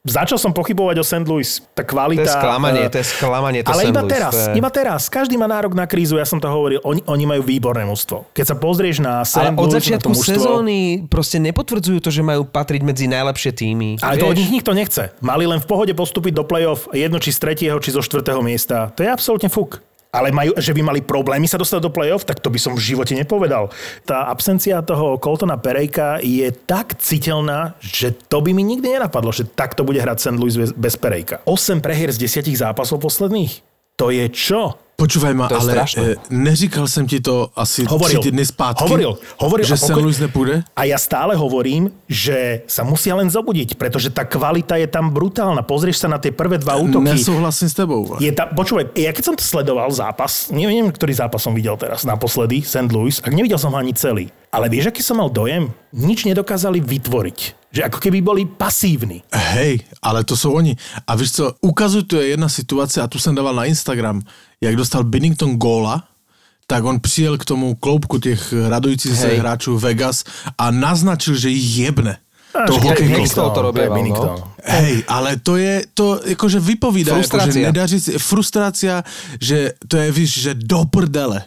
Začal 0.01 0.41
som 0.41 0.49
pochybovať 0.49 0.97
o 0.97 1.05
St. 1.05 1.29
Louis. 1.29 1.61
Tá 1.77 1.85
kvalita... 1.85 2.25
To 2.25 2.33
je 2.33 2.33
sklamanie, 2.33 2.81
eh, 2.81 2.89
to 2.89 2.97
je 2.97 3.05
sklamanie. 3.05 3.61
To 3.61 3.69
ale 3.69 3.85
St. 3.85 3.93
iba 3.93 4.01
Louis, 4.01 4.13
teraz, 4.17 4.33
je... 4.33 4.57
iba 4.57 4.69
teraz. 4.73 5.01
Každý 5.13 5.37
má 5.37 5.45
nárok 5.45 5.77
na 5.77 5.85
krízu, 5.85 6.17
ja 6.17 6.25
som 6.25 6.41
to 6.41 6.49
hovoril. 6.49 6.81
Oni, 6.81 7.05
oni 7.05 7.29
majú 7.29 7.45
výborné 7.45 7.85
mužstvo. 7.85 8.33
Keď 8.33 8.45
sa 8.49 8.55
pozrieš 8.57 8.97
na 8.97 9.21
St. 9.21 9.53
Ale 9.53 9.53
od 9.53 9.69
Louis, 9.69 9.77
začiatku 9.77 10.09
na 10.09 10.17
to 10.17 10.17
mužstvo, 10.17 10.33
sezóny 10.41 11.05
proste 11.05 11.37
nepotvrdzujú 11.37 12.01
to, 12.01 12.09
že 12.09 12.25
majú 12.25 12.49
patriť 12.49 12.81
medzi 12.81 13.05
najlepšie 13.05 13.53
týmy. 13.53 14.01
Ale 14.01 14.17
to 14.17 14.25
od 14.25 14.33
Vieš? 14.33 14.41
nich 14.41 14.51
nikto 14.57 14.73
nechce. 14.73 15.13
Mali 15.21 15.45
len 15.45 15.61
v 15.61 15.69
pohode 15.69 15.93
postúpiť 15.93 16.33
do 16.33 16.49
play-off, 16.49 16.89
jedno 16.97 17.21
či 17.21 17.29
z 17.29 17.37
tretieho, 17.37 17.77
či 17.77 17.93
zo 17.93 18.01
štvrtého 18.01 18.41
miesta. 18.41 18.89
To 18.97 19.05
je 19.05 19.09
absolútne 19.13 19.53
fuk. 19.53 19.85
Ale 20.11 20.27
majú, 20.35 20.51
že 20.59 20.75
by 20.75 20.83
mali 20.83 20.99
problémy 20.99 21.47
sa 21.47 21.55
dostať 21.55 21.87
do 21.87 21.87
play-off, 21.87 22.27
tak 22.27 22.43
to 22.43 22.51
by 22.51 22.59
som 22.59 22.75
v 22.75 22.83
živote 22.83 23.15
nepovedal. 23.15 23.71
Tá 24.03 24.27
absencia 24.27 24.83
toho 24.83 25.15
Coltona 25.15 25.55
Perejka 25.55 26.19
je 26.19 26.51
tak 26.51 26.99
citeľná, 26.99 27.79
že 27.79 28.11
to 28.27 28.43
by 28.43 28.51
mi 28.51 28.59
nikdy 28.59 28.99
nenapadlo, 28.99 29.31
že 29.31 29.47
takto 29.47 29.87
bude 29.87 30.03
hrať 30.03 30.19
St. 30.19 30.35
Louis 30.35 30.51
bez- 30.75 30.99
Perejka. 30.99 31.39
8 31.47 31.79
prehier 31.79 32.11
z 32.11 32.27
10 32.27 32.51
zápasov 32.59 32.99
posledných. 32.99 33.63
To 33.95 34.11
je 34.11 34.27
čo? 34.27 34.75
Počúvaj 35.01 35.33
ma, 35.33 35.49
To 35.49 35.57
ale 35.57 35.71
strašné. 35.73 36.01
e, 36.05 36.15
neříkal 36.29 36.85
jsem 36.87 37.07
ti 37.09 37.19
to 37.19 37.49
asi 37.57 37.89
Hovoril. 37.89 38.21
tři 38.21 38.29
týdny 38.29 38.45
zpátky, 38.45 38.83
Hovoril, 38.85 39.17
hovoril. 39.41 39.65
že 39.65 39.73
pokoj- 39.75 40.01
Louis 40.03 40.19
nepůjde? 40.19 40.55
A 40.77 40.81
ja 40.85 40.97
stále 41.01 41.33
hovorím, 41.33 41.89
že 42.05 42.61
sa 42.69 42.85
musia 42.85 43.17
len 43.17 43.25
zobudiť, 43.25 43.81
pretože 43.81 44.13
tá 44.13 44.21
kvalita 44.29 44.77
je 44.77 44.85
tam 44.85 45.09
brutálna. 45.09 45.65
Pozrieš 45.65 46.05
sa 46.05 46.07
na 46.07 46.21
tie 46.21 46.29
prvé 46.29 46.61
dva 46.61 46.77
útoky. 46.77 47.17
Nesouhlasím 47.17 47.69
s 47.69 47.73
tebou. 47.73 48.13
Je 48.21 48.29
tam, 48.29 48.53
počúvaj, 48.53 48.93
ja 48.93 49.09
keď 49.09 49.23
som 49.25 49.33
to 49.33 49.41
sledoval 49.41 49.89
zápas, 49.89 50.53
neviem, 50.53 50.85
ktorý 50.93 51.13
zápas 51.17 51.41
som 51.41 51.57
videl 51.57 51.73
teraz 51.81 52.05
naposledy, 52.05 52.61
St. 52.61 52.93
Louis, 52.93 53.17
ak 53.25 53.33
nevidel 53.33 53.57
som 53.57 53.73
ho 53.73 53.81
ani 53.81 53.97
celý. 53.97 54.29
Ale 54.53 54.69
vieš, 54.69 54.93
aký 54.93 55.01
som 55.01 55.17
mal 55.17 55.31
dojem? 55.33 55.71
Nič 55.95 56.29
nedokázali 56.29 56.77
vytvoriť. 56.77 57.39
Že 57.71 57.81
ako 57.87 57.97
keby 58.03 58.19
boli 58.19 58.43
pasívni. 58.43 59.23
Hej, 59.31 59.87
ale 60.03 60.27
to 60.27 60.35
jsou 60.35 60.51
oni. 60.59 60.75
A 61.07 61.15
víš 61.15 61.31
co, 61.39 61.55
ukazuje 61.63 62.03
to 62.03 62.15
je 62.19 62.27
jedna 62.35 62.49
situace, 62.51 63.01
a 63.01 63.07
tu 63.07 63.15
jsem 63.19 63.31
dával 63.35 63.55
na 63.55 63.65
Instagram, 63.65 64.19
jak 64.61 64.75
dostal 64.75 65.03
Binnington 65.03 65.57
góla, 65.57 66.03
tak 66.67 66.83
on 66.83 66.99
přijel 66.99 67.37
k 67.37 67.45
tomu 67.45 67.75
kloubku 67.75 68.17
těch 68.19 68.53
radujících 68.69 69.17
se 69.17 69.27
hráčů 69.27 69.77
Vegas 69.77 70.23
a 70.57 70.71
naznačil, 70.71 71.35
že 71.35 71.51
ich 71.51 71.77
jebne. 71.77 72.17
To 72.67 72.73
že 72.73 72.79
hokej 72.79 72.95
Binnington, 72.95 73.21
Hextall 73.21 73.51
to 73.51 73.61
robieval, 73.61 74.03
no. 74.07 74.53
Hej, 74.63 75.03
ale 75.07 75.39
to 75.39 75.55
je, 75.57 75.83
to 75.93 76.21
jakože 76.25 76.59
vypovídá, 76.59 77.13
Frustrácia. 77.13 77.67
nedaří, 77.67 77.99
si- 77.99 78.19
frustrácia, 78.19 79.03
že 79.41 79.73
to 79.87 79.97
je, 79.97 80.11
víš, 80.11 80.41
že 80.41 80.53
do 80.53 80.85
prdele. 80.85 81.43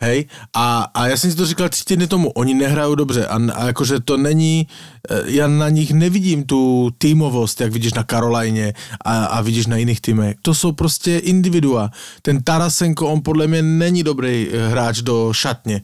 Hej, 0.00 0.26
a, 0.54 0.90
a 0.94 1.06
já 1.06 1.16
jsem 1.16 1.30
si 1.30 1.36
to 1.36 1.46
říkal 1.46 1.68
tři 1.68 1.84
týdny 1.84 2.06
tomu, 2.06 2.30
oni 2.30 2.54
nehrajou 2.54 2.94
dobře 2.94 3.26
a, 3.26 3.38
a 3.54 3.66
jakože 3.66 4.00
to 4.00 4.16
není, 4.16 4.66
eh, 5.10 5.22
já 5.24 5.46
na 5.48 5.68
nich 5.68 5.92
nevidím 5.92 6.44
tu 6.44 6.90
týmovost, 6.98 7.60
jak 7.60 7.72
vidíš 7.72 7.94
na 7.94 8.02
Karolajně 8.02 8.72
a, 9.04 9.24
a 9.24 9.40
vidíš 9.40 9.66
na 9.66 9.76
jiných 9.76 10.00
týmech. 10.00 10.36
To 10.42 10.54
jsou 10.54 10.72
prostě 10.72 11.18
individua. 11.18 11.90
Ten 12.22 12.42
Tarasenko, 12.42 13.08
on 13.08 13.22
podle 13.22 13.46
mě 13.46 13.62
není 13.62 14.02
dobrý 14.02 14.48
eh, 14.52 14.68
hráč 14.68 15.02
do 15.02 15.32
šatně. 15.32 15.82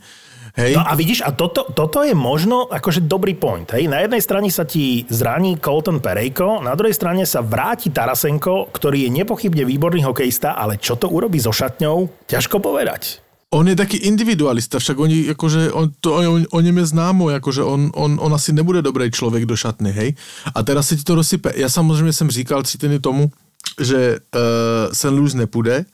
Hej? 0.54 0.74
No 0.74 0.90
a 0.90 0.94
vidíš, 0.94 1.22
a 1.26 1.30
toto, 1.30 1.70
toto 1.70 2.02
je 2.02 2.14
možno 2.14 2.66
akože 2.66 3.06
dobrý 3.06 3.38
point. 3.38 3.70
Hej? 3.70 3.86
Na 3.86 4.02
jednej 4.02 4.18
strane 4.18 4.50
sa 4.50 4.66
ti 4.66 5.06
zraní 5.06 5.62
Colton 5.62 6.02
Perejko, 6.02 6.66
na 6.66 6.74
druhej 6.74 6.98
strane 6.98 7.22
sa 7.22 7.38
vráti 7.38 7.94
Tarasenko, 7.94 8.74
ktorý 8.74 9.06
je 9.06 9.14
nepochybne 9.22 9.62
výborný 9.62 10.02
hokejista, 10.02 10.58
ale 10.58 10.82
čo 10.82 10.98
to 10.98 11.06
urobí 11.06 11.38
so 11.38 11.54
šatňou, 11.54 12.26
ťažko 12.26 12.58
povedať. 12.58 13.29
On 13.50 13.68
je 13.68 13.76
taky 13.76 13.96
individualista, 13.96 14.78
však 14.78 14.98
oni, 14.98 15.26
jakože, 15.26 15.72
on, 15.72 15.90
to, 16.00 16.14
on, 16.14 16.46
o 16.50 16.60
něm 16.60 16.78
je 16.78 16.86
známo, 16.86 17.30
jakože 17.30 17.62
on, 17.62 17.90
on, 17.94 18.18
on 18.22 18.34
asi 18.34 18.52
nebude 18.52 18.82
dobrý 18.82 19.10
člověk 19.10 19.46
do 19.46 19.56
šatny, 19.56 19.92
hej. 19.92 20.14
A 20.54 20.62
teda 20.62 20.82
se 20.82 20.96
ti 20.96 21.02
to 21.02 21.14
rozsype. 21.14 21.52
Já 21.56 21.68
samozřejmě 21.68 22.12
jsem 22.12 22.30
říkal 22.30 22.62
tři 22.62 22.78
týdny 22.78 23.00
tomu, 23.00 23.32
že 23.80 24.18
uh, 24.34 24.92
St. 24.92 25.04
Louis 25.04 25.34
nepůjde 25.34 25.84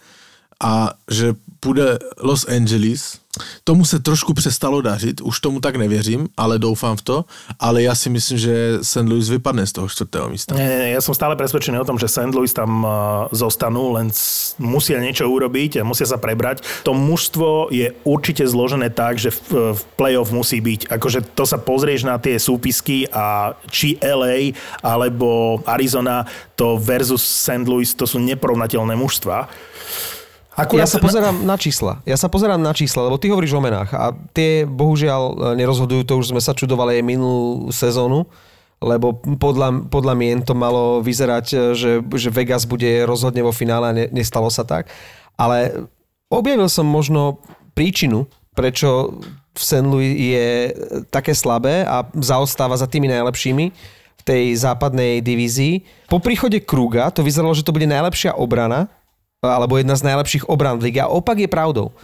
a 0.60 0.94
že 1.10 1.34
půjde 1.60 1.98
Los 2.22 2.48
Angeles. 2.48 3.18
Tomu 3.64 3.84
se 3.84 3.98
trošku 3.98 4.34
přestalo 4.34 4.80
dařit, 4.80 5.20
už 5.20 5.40
tomu 5.40 5.60
tak 5.60 5.76
nevěřím, 5.76 6.28
ale 6.36 6.58
doufám 6.58 6.96
v 6.96 7.02
to. 7.02 7.24
Ale 7.60 7.82
já 7.82 7.94
si 7.94 8.10
myslím, 8.10 8.38
že 8.38 8.78
St. 8.82 9.04
Louis 9.04 9.28
vypadne 9.28 9.66
z 9.66 9.72
toho 9.72 9.88
čtvrtého 9.88 10.32
místa. 10.32 10.56
Nie, 10.56 10.64
nie, 10.64 10.96
ja 10.96 11.04
som 11.04 11.12
stále 11.12 11.36
presvedčený 11.36 11.76
o 11.76 11.84
tom, 11.84 12.00
že 12.00 12.08
St. 12.08 12.32
Louis 12.32 12.48
tam 12.48 12.80
uh, 12.80 12.90
zostanú, 13.36 13.92
len 13.92 14.08
musia 14.56 14.96
niečo 15.04 15.28
urobiť 15.28 15.76
a 15.76 15.84
musia 15.84 16.08
sa 16.08 16.16
prebrať. 16.16 16.64
To 16.88 16.96
mužstvo 16.96 17.68
je 17.68 17.92
určite 18.08 18.48
zložené 18.48 18.88
tak, 18.88 19.20
že 19.20 19.28
v, 19.28 19.76
v 19.76 19.80
play-off 20.00 20.32
musí 20.32 20.64
byť. 20.64 20.88
Akože 20.96 21.36
to 21.36 21.44
sa 21.44 21.60
pozrieš 21.60 22.08
na 22.08 22.16
tie 22.16 22.40
súpisky 22.40 23.04
a 23.12 23.52
či 23.68 24.00
LA 24.00 24.56
alebo 24.80 25.60
Arizona 25.68 26.24
to 26.56 26.80
versus 26.80 27.20
St. 27.20 27.68
Louis, 27.68 27.92
to 27.92 28.08
sú 28.08 28.16
neporovnateľné 28.16 28.96
mužstva. 28.96 29.44
Ja 30.56 30.88
sa 30.88 30.96
pozerám 30.96 31.44
na 31.44 31.60
čísla. 31.60 32.00
Ja 32.08 32.16
sa 32.16 32.32
pozerám 32.32 32.56
na 32.56 32.72
čísla, 32.72 33.04
lebo 33.12 33.20
ty 33.20 33.28
hovoríš 33.28 33.52
o 33.52 33.60
menách 33.60 33.92
a 33.92 34.16
tie 34.32 34.64
bohužiaľ 34.64 35.22
e, 35.22 35.34
nerozhodujú, 35.60 36.08
to 36.08 36.16
už 36.16 36.32
sme 36.32 36.40
sa 36.40 36.56
čudovali 36.56 36.96
aj 36.96 37.04
minulú 37.04 37.68
sezónu, 37.68 38.24
lebo 38.80 39.20
podľa, 39.36 39.92
podľa 39.92 40.14
mien 40.16 40.40
to 40.40 40.56
malo 40.56 41.04
vyzerať, 41.04 41.46
e, 41.52 41.56
že, 41.76 41.92
že 42.00 42.32
Vegas 42.32 42.64
bude 42.64 43.04
rozhodne 43.04 43.44
vo 43.44 43.52
finále 43.52 43.84
a 43.84 43.92
ne, 43.92 44.04
nestalo 44.08 44.48
sa 44.48 44.64
tak. 44.64 44.88
Ale 45.36 45.88
objavil 46.32 46.72
som 46.72 46.88
možno 46.88 47.44
príčinu, 47.76 48.24
prečo 48.56 49.20
v 49.52 49.60
St. 49.60 49.84
Louis 49.84 50.16
je 50.16 50.48
také 51.12 51.36
slabé 51.36 51.84
a 51.84 52.08
zaostáva 52.16 52.80
za 52.80 52.88
tými 52.88 53.12
najlepšími 53.12 53.64
v 54.16 54.22
tej 54.24 54.56
západnej 54.56 55.20
divízii. 55.20 55.84
Po 56.08 56.16
príchode 56.16 56.64
Kruga 56.64 57.12
to 57.12 57.20
vyzeralo, 57.20 57.52
že 57.52 57.64
to 57.64 57.76
bude 57.76 57.84
najlepšia 57.84 58.32
obrana, 58.36 58.88
alebo 59.46 59.78
jedna 59.78 59.94
z 59.94 60.06
najlepších 60.10 60.50
obran 60.50 60.82
v 60.82 60.90
lige. 60.90 61.00
A 61.00 61.10
opak 61.10 61.38
je 61.38 61.46
pravdou. 61.46 61.94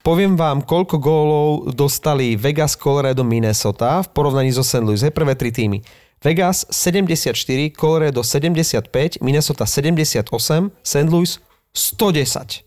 Poviem 0.00 0.32
vám, 0.32 0.64
koľko 0.64 0.96
gólov 0.96 1.76
dostali 1.76 2.32
Vegas, 2.32 2.72
Colorado, 2.72 3.20
Minnesota 3.20 4.00
v 4.00 4.08
porovnaní 4.16 4.48
so 4.48 4.64
St. 4.64 4.80
Louis. 4.80 5.04
Hej, 5.04 5.12
prvé 5.12 5.36
tri 5.36 5.52
týmy. 5.52 5.84
Vegas 6.24 6.64
74, 6.72 7.36
Colorado 7.76 8.24
75, 8.24 9.20
Minnesota 9.20 9.68
78, 9.68 10.24
St. 10.80 11.08
Louis 11.08 11.36
110. 11.76 12.64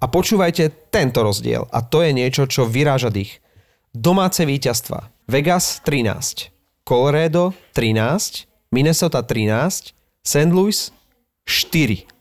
A 0.00 0.04
počúvajte 0.08 0.72
tento 0.88 1.20
rozdiel. 1.20 1.68
A 1.68 1.84
to 1.84 2.00
je 2.00 2.16
niečo, 2.16 2.48
čo 2.48 2.64
vyráža 2.64 3.12
dých. 3.12 3.44
Domáce 3.92 4.48
víťazstva. 4.48 5.12
Vegas 5.28 5.84
13, 5.84 6.48
Colorado 6.84 7.52
13, 7.76 8.48
Minnesota 8.72 9.20
13, 9.20 9.92
St. 10.24 10.52
Louis 10.52 10.92
4. 11.44 12.13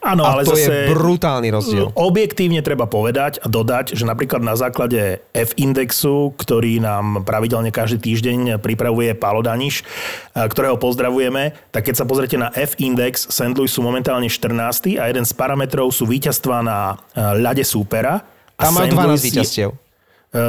Áno, 0.00 0.22
ale 0.24 0.42
to 0.42 0.52
zase... 0.52 0.66
je 0.66 0.90
brutálny 0.90 1.48
rozdiel. 1.48 1.90
Objektívne 1.94 2.60
treba 2.60 2.84
povedať 2.84 3.38
a 3.38 3.46
dodať, 3.46 3.94
že 3.94 4.02
napríklad 4.02 4.40
na 4.40 4.54
základe 4.54 5.22
F-indexu, 5.32 6.34
ktorý 6.34 6.78
nám 6.78 7.22
pravidelne 7.22 7.70
každý 7.70 8.02
týždeň 8.02 8.58
pripravuje 8.58 9.14
Pálo 9.14 9.40
Daniš, 9.40 9.86
a 10.32 10.46
ktorého 10.46 10.76
pozdravujeme, 10.76 11.54
tak 11.70 11.86
keď 11.86 11.94
sa 11.98 12.04
pozrete 12.04 12.34
na 12.34 12.50
F-index, 12.50 13.28
St. 13.28 13.54
Louis 13.54 13.70
sú 13.70 13.80
momentálne 13.80 14.26
14. 14.26 14.98
a 14.98 15.06
jeden 15.06 15.22
z 15.22 15.32
parametrov 15.32 15.90
sú 15.90 16.04
víťazstva 16.04 16.56
na 16.60 16.78
e, 16.92 16.94
ľade 17.38 17.62
súpera. 17.62 18.24
A 18.58 18.62
Tam 18.66 18.74
majú 18.76 18.90
St. 18.90 18.96
12 18.96 19.06
Louis 19.06 19.18
je- 19.18 19.26
víťazstiev. 19.30 19.70
E, 19.72 19.76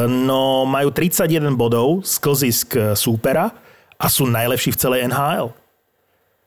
No, 0.08 0.64
majú 0.64 0.96
31 0.96 1.60
bodov 1.60 2.08
z 2.08 2.16
klzisk 2.18 2.68
súpera 2.96 3.52
a 4.00 4.08
sú 4.08 4.24
najlepší 4.24 4.72
v 4.72 4.78
celej 4.80 5.00
NHL. 5.08 5.52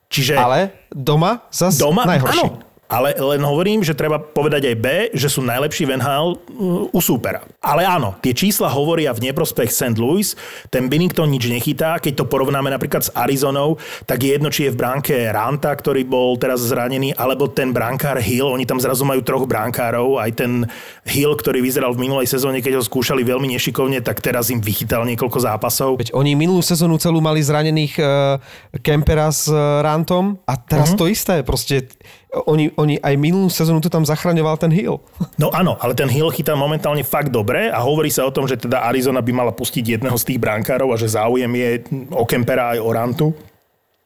Čiže... 0.07 0.33
Ale 0.39 0.71
doma 0.91 1.47
zase 1.51 1.79
Doma? 1.83 2.03
najhorší. 2.07 2.47
Áno. 2.47 2.66
Ale 2.87 3.19
len 3.19 3.43
hovorím, 3.43 3.83
že 3.83 3.91
treba 3.91 4.15
povedať 4.15 4.71
aj 4.71 4.75
B, 4.79 4.87
že 5.11 5.27
sú 5.27 5.43
najlepší 5.43 5.83
v 5.83 5.99
NHL 5.99 6.27
uh, 6.35 6.95
u 6.95 6.99
súpera. 7.03 7.43
Ale 7.59 7.83
áno, 7.83 8.15
tie 8.23 8.31
čísla 8.31 8.71
hovoria 8.71 9.11
v 9.11 9.27
neprospech 9.27 9.67
St. 9.67 9.99
Louis. 9.99 10.39
Ten 10.71 10.87
Binnington 10.87 11.27
nič 11.27 11.51
nechytá. 11.51 11.99
Keď 11.99 12.23
to 12.23 12.25
porovnáme 12.31 12.71
napríklad 12.71 13.03
s 13.03 13.11
Arizonou, 13.11 13.75
tak 14.07 14.23
je 14.23 14.31
jedno, 14.31 14.47
či 14.47 14.67
je 14.67 14.73
v 14.73 14.79
bránke 14.79 15.13
Ranta, 15.27 15.75
ktorý 15.75 16.07
bol 16.07 16.39
teraz 16.39 16.63
zranený, 16.63 17.11
alebo 17.19 17.51
ten 17.51 17.75
brankár 17.75 18.23
Hill. 18.23 18.47
Oni 18.55 18.63
tam 18.63 18.79
zrazu 18.79 19.03
majú 19.03 19.19
troch 19.19 19.43
brankárov. 19.43 20.23
Aj 20.23 20.31
ten 20.31 20.63
Hill, 21.03 21.35
ktorý 21.35 21.59
vyzeral 21.59 21.91
v 21.91 22.07
minulej 22.07 22.31
sezóne, 22.31 22.63
keď 22.63 22.79
ho 22.79 22.83
skúšali 22.87 23.27
veľmi 23.27 23.51
nešikovne, 23.51 23.99
tak 23.99 24.23
teraz 24.23 24.47
im 24.47 24.63
vychytal 24.63 25.03
niekoľko 25.03 25.43
zápasov. 25.43 25.99
Veď 25.99 26.15
oni 26.15 26.39
minulú 26.39 26.63
sezónu 26.63 26.95
celú 26.95 27.19
mali 27.19 27.43
zranených 27.43 27.93
uh, 27.99 28.39
Kempera 28.79 29.27
s 29.27 29.51
uh, 29.51 29.83
Rantom 29.83 30.39
a 30.47 30.55
teraz 30.55 30.95
uh-huh. 30.95 30.99
to 31.03 31.11
isté. 31.11 31.43
Proste 31.43 31.91
oni, 32.27 32.75
oni 32.75 32.99
aj 32.99 33.15
minulú 33.15 33.47
sezónu 33.47 33.79
to 33.79 33.87
tam 33.87 34.03
zachraňoval 34.03 34.59
ten 34.59 34.71
Hill. 34.71 34.99
No 35.39 35.47
áno, 35.55 35.79
ale 35.79 35.95
ten 35.95 36.11
Hill 36.11 36.27
chytá 36.35 36.59
momentálne 36.59 37.01
fakt 37.07 37.31
dobre 37.31 37.71
a 37.71 37.79
hovorí 37.79 38.11
sa 38.11 38.27
o 38.27 38.35
tom, 38.35 38.43
že 38.43 38.59
teda 38.59 38.83
Arizona 38.83 39.23
by 39.23 39.31
mala 39.31 39.51
pustiť 39.55 39.95
jedného 39.95 40.17
z 40.19 40.27
tých 40.33 40.39
brankárov 40.41 40.91
a 40.91 40.99
že 40.99 41.07
záujem 41.07 41.51
je 41.55 41.69
o 42.11 42.27
Kempera 42.27 42.75
aj 42.75 42.79
o 42.83 42.89
Rantu. 42.91 43.27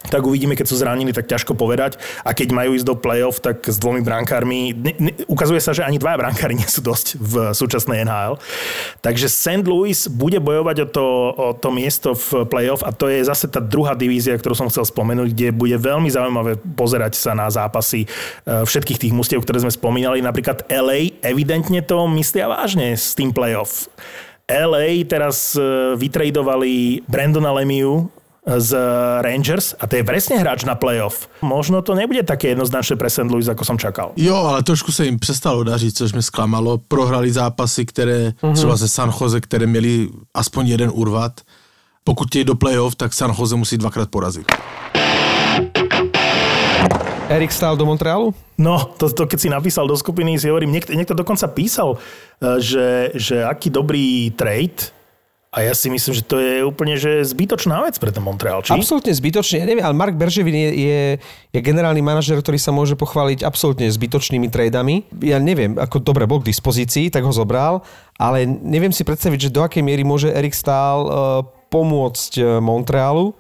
Tak 0.10 0.26
uvidíme, 0.26 0.58
keď 0.58 0.66
sú 0.66 0.82
zranení, 0.82 1.14
tak 1.14 1.30
ťažko 1.30 1.54
povedať. 1.54 2.02
A 2.26 2.34
keď 2.34 2.50
majú 2.56 2.74
ísť 2.74 2.88
do 2.90 2.96
play-off, 2.98 3.38
tak 3.38 3.62
s 3.62 3.78
dvomi 3.78 4.02
brankármi... 4.02 4.74
Ne, 4.74 4.94
ne, 4.98 5.12
ukazuje 5.30 5.62
sa, 5.62 5.78
že 5.78 5.86
ani 5.86 6.02
dvaja 6.02 6.18
brankári 6.18 6.58
nie 6.62 6.66
sú 6.66 6.82
dosť 6.82 7.22
v 7.22 7.34
súčasnej 7.54 8.02
NHL. 8.02 8.42
Takže 9.06 9.30
St. 9.30 9.66
Louis 9.68 10.10
bude 10.10 10.42
bojovať 10.42 10.78
o 10.84 10.88
to, 10.90 11.06
o 11.38 11.48
to 11.54 11.70
miesto 11.70 12.18
v 12.18 12.50
play-off 12.50 12.82
a 12.82 12.90
to 12.90 13.06
je 13.12 13.22
zase 13.22 13.46
tá 13.46 13.62
druhá 13.62 13.94
divízia, 13.94 14.34
ktorú 14.34 14.58
som 14.58 14.70
chcel 14.74 14.90
spomenúť, 14.90 15.30
kde 15.36 15.48
bude 15.54 15.78
veľmi 15.78 16.10
zaujímavé 16.10 16.58
pozerať 16.74 17.14
sa 17.20 17.38
na 17.38 17.46
zápasy 17.52 18.06
e, 18.06 18.08
všetkých 18.66 19.02
tých 19.08 19.14
mustiev, 19.14 19.46
ktoré 19.46 19.62
sme 19.62 19.74
spomínali. 19.74 20.24
Napríklad 20.24 20.66
LA 20.72 21.22
evidentne 21.22 21.86
to 21.86 22.10
myslia 22.18 22.50
vážne 22.50 22.98
s 22.98 23.14
tým 23.14 23.30
play-off. 23.30 23.86
LA 24.50 25.08
teraz 25.08 25.56
e, 25.56 25.96
vytradovali 25.96 27.06
Brandona 27.08 27.56
Lemiu 27.56 28.12
z 28.42 28.74
Rangers 29.22 29.78
a 29.78 29.86
to 29.86 30.02
je 30.02 30.04
presne 30.04 30.42
hráč 30.42 30.66
na 30.66 30.74
playoff. 30.74 31.30
Možno 31.46 31.86
to 31.86 31.94
nebude 31.94 32.26
také 32.26 32.58
jednoznačné 32.58 32.98
pre 32.98 33.06
St. 33.06 33.30
Louis, 33.30 33.46
ako 33.46 33.62
som 33.62 33.78
čakal. 33.78 34.18
Jo, 34.18 34.36
ale 34.36 34.66
trošku 34.66 34.92
se 34.92 35.06
jim 35.06 35.20
přestalo 35.20 35.64
dařit, 35.64 35.98
což 35.98 36.14
mě 36.14 36.22
zklamalo. 36.22 36.78
Prohrali 36.78 37.32
zápasy, 37.32 37.86
které 37.86 38.30
mm-hmm. 38.30 38.54
třeba 38.54 38.76
ze 38.76 38.88
San 38.88 39.14
Jose, 39.22 39.42
které 39.42 39.68
měli 39.68 40.10
aspoň 40.34 40.68
jeden 40.68 40.90
urvat. 40.94 41.42
Pokud 42.04 42.28
chtějí 42.28 42.46
do 42.46 42.56
playoff, 42.56 42.96
tak 42.96 43.14
San 43.14 43.34
Jose 43.40 43.56
musí 43.56 43.78
dvakrát 43.78 44.10
porazit. 44.10 44.46
Erik 47.30 47.52
stál 47.52 47.78
do 47.78 47.86
Montrealu? 47.86 48.34
No, 48.58 48.92
to, 48.98 49.10
to 49.10 49.24
keď 49.24 49.40
si 49.40 49.50
napísal 49.50 49.88
do 49.88 49.96
skupiny, 49.96 50.36
si 50.36 50.52
hovorím, 50.52 50.76
niekto, 50.76 50.92
niekto 50.92 51.16
dokonca 51.16 51.48
písal, 51.48 51.96
eh, 51.96 52.60
že, 52.60 52.88
že 53.16 53.46
aký 53.46 53.70
dobrý 53.72 54.36
trade 54.36 54.92
a 55.52 55.68
ja 55.68 55.76
si 55.76 55.92
myslím, 55.92 56.16
že 56.16 56.24
to 56.24 56.40
je 56.40 56.64
úplne 56.64 56.96
že 56.96 57.28
zbytočná 57.28 57.84
vec 57.84 58.00
pre 58.00 58.10
ten 58.10 58.24
Montreal, 58.24 58.64
či? 58.64 58.72
Absolútne 58.72 59.12
zbytočne. 59.12 59.62
Ja 59.62 59.68
neviem, 59.68 59.84
ale 59.84 59.92
Mark 59.92 60.16
Berževin 60.16 60.56
je, 60.56 60.72
je, 60.72 61.02
je 61.52 61.60
generálny 61.60 62.00
manažer, 62.00 62.40
ktorý 62.40 62.56
sa 62.56 62.72
môže 62.72 62.96
pochváliť 62.96 63.44
absolútne 63.44 63.92
zbytočnými 63.92 64.48
tradami. 64.48 65.04
Ja 65.20 65.44
neviem, 65.44 65.76
ako 65.76 66.00
dobre 66.00 66.24
bol 66.24 66.40
k 66.40 66.50
dispozícii, 66.50 67.12
tak 67.12 67.28
ho 67.28 67.36
zobral, 67.36 67.84
ale 68.16 68.48
neviem 68.48 68.96
si 68.96 69.04
predstaviť, 69.04 69.52
že 69.52 69.54
do 69.54 69.62
akej 69.62 69.84
miery 69.84 70.08
môže 70.08 70.32
Erik 70.32 70.56
Stahl 70.56 71.00
uh, 71.04 71.14
pomôcť 71.68 72.32
uh, 72.40 72.46
Montrealu. 72.64 73.36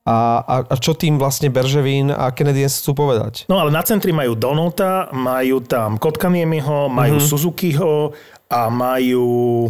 A 0.00 0.10
A, 0.10 0.42
a, 0.42 0.56
a 0.64 0.74
čo 0.80 0.96
tým 0.96 1.20
vlastne 1.20 1.52
Berževín 1.52 2.10
a 2.10 2.32
Canadiens 2.34 2.82
chcú 2.82 2.98
povedať? 3.04 3.44
No 3.46 3.62
ale 3.62 3.70
na 3.70 3.84
centri 3.84 4.10
majú 4.10 4.34
Donota, 4.34 5.06
majú 5.14 5.62
tam 5.62 6.00
Kotkaniemiho, 6.00 6.90
majú 6.90 7.20
mm-hmm. 7.20 7.30
Suzukiho 7.30 8.10
a 8.50 8.66
majú 8.72 9.68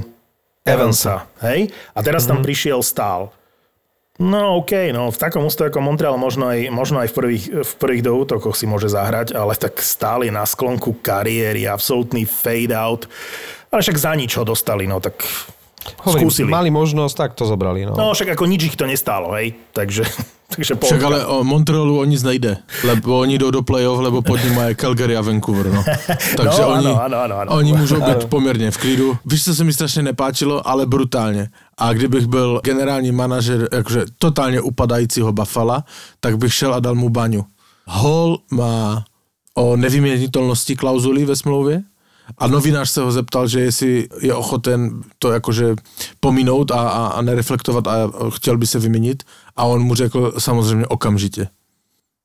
Evansa. 0.64 1.26
Hej? 1.40 1.72
A 1.96 1.98
teraz 2.04 2.24
mm-hmm. 2.24 2.40
tam 2.40 2.46
prišiel 2.46 2.80
Stál. 2.84 3.32
No 4.20 4.60
OK, 4.60 4.92
no 4.92 5.08
v 5.08 5.16
takom 5.16 5.48
ústave 5.48 5.72
ako 5.72 5.80
Montreal 5.80 6.20
možno 6.20 6.52
aj, 6.52 6.68
možno 6.68 7.00
aj 7.00 7.08
v, 7.08 7.14
prvých, 7.16 7.44
v 7.64 7.72
prvých 7.80 8.04
doútokoch 8.04 8.52
si 8.52 8.68
môže 8.68 8.92
zahrať, 8.92 9.32
ale 9.32 9.56
tak 9.56 9.80
stáli 9.80 10.28
na 10.28 10.44
sklonku 10.44 11.00
kariéry, 11.00 11.64
absolútny 11.64 12.28
fade 12.28 12.76
out. 12.76 13.08
Ale 13.72 13.80
však 13.80 13.96
za 13.96 14.12
nič 14.12 14.36
ho 14.36 14.44
dostali, 14.44 14.84
no 14.84 15.00
tak 15.00 15.24
Hovorím, 16.04 16.28
skúsili. 16.28 16.52
Mali 16.52 16.68
možnosť, 16.68 17.14
tak 17.16 17.30
to 17.32 17.48
zobrali. 17.48 17.88
No. 17.88 17.96
no 17.96 18.12
však 18.12 18.36
ako 18.36 18.44
nič 18.44 18.68
ich 18.68 18.76
to 18.76 18.84
nestálo, 18.84 19.32
hej. 19.40 19.56
Takže, 19.72 20.04
takže 20.56 20.74
Však 20.82 21.02
ale 21.02 21.26
o 21.26 21.44
Montrealu 21.44 21.98
o 21.98 22.04
nic 22.04 22.22
nejde, 22.22 22.56
lebo 22.84 23.18
oni 23.18 23.38
jdou 23.38 23.50
do 23.50 23.62
play-off, 23.62 24.00
lebo 24.00 24.22
pod 24.22 24.44
ním 24.44 24.58
je 24.68 24.74
Calgary 24.74 25.16
a 25.16 25.22
Vancouver, 25.22 25.72
no. 25.72 25.84
Takže 26.36 26.62
no, 26.62 26.68
oni, 26.68 26.86
ano, 26.86 27.16
ano, 27.22 27.34
ano, 27.38 27.50
oni 27.52 27.72
môžu 27.72 28.02
byť 28.02 28.26
pomerne 28.26 28.70
v 28.70 28.78
klidu. 28.78 29.08
Víš, 29.24 29.44
co 29.44 29.54
se 29.54 29.64
mi 29.64 29.72
strašne 29.72 30.02
nepáčilo, 30.02 30.60
ale 30.60 30.86
brutálne. 30.86 31.50
A 31.78 31.92
kdybych 31.92 32.26
byl 32.26 32.60
generální 32.64 33.12
manažer 33.12 33.68
akože 33.72 34.04
totálně 34.18 34.60
upadajícího 34.60 35.32
Buffalo, 35.32 35.82
tak 36.20 36.38
bych 36.38 36.54
šel 36.54 36.74
a 36.74 36.80
dal 36.80 36.94
mu 36.94 37.08
baňu. 37.08 37.46
Hall 37.86 38.38
má 38.50 39.04
o 39.54 39.76
nevyměnitelnosti 39.76 40.76
klauzuly 40.76 41.24
ve 41.24 41.36
smlouvě 41.36 41.82
a 42.38 42.46
novinář 42.46 42.90
se 42.90 43.00
ho 43.00 43.12
zeptal, 43.12 43.48
že 43.48 43.60
jestli 43.60 44.08
je 44.20 44.34
ochoten 44.34 45.02
to 45.18 45.32
jakože 45.32 45.74
pominout 46.20 46.70
a, 46.70 46.88
a, 46.88 47.06
a 47.06 47.22
nereflektovat 47.22 47.86
a 47.86 48.10
chtěl 48.28 48.58
by 48.58 48.66
se 48.66 48.78
vyměnit 48.78 49.22
a 49.56 49.64
on 49.64 49.82
mu 49.82 49.94
řekl 49.94 50.32
samozřejmě 50.38 50.86
okamžitě. 50.86 51.48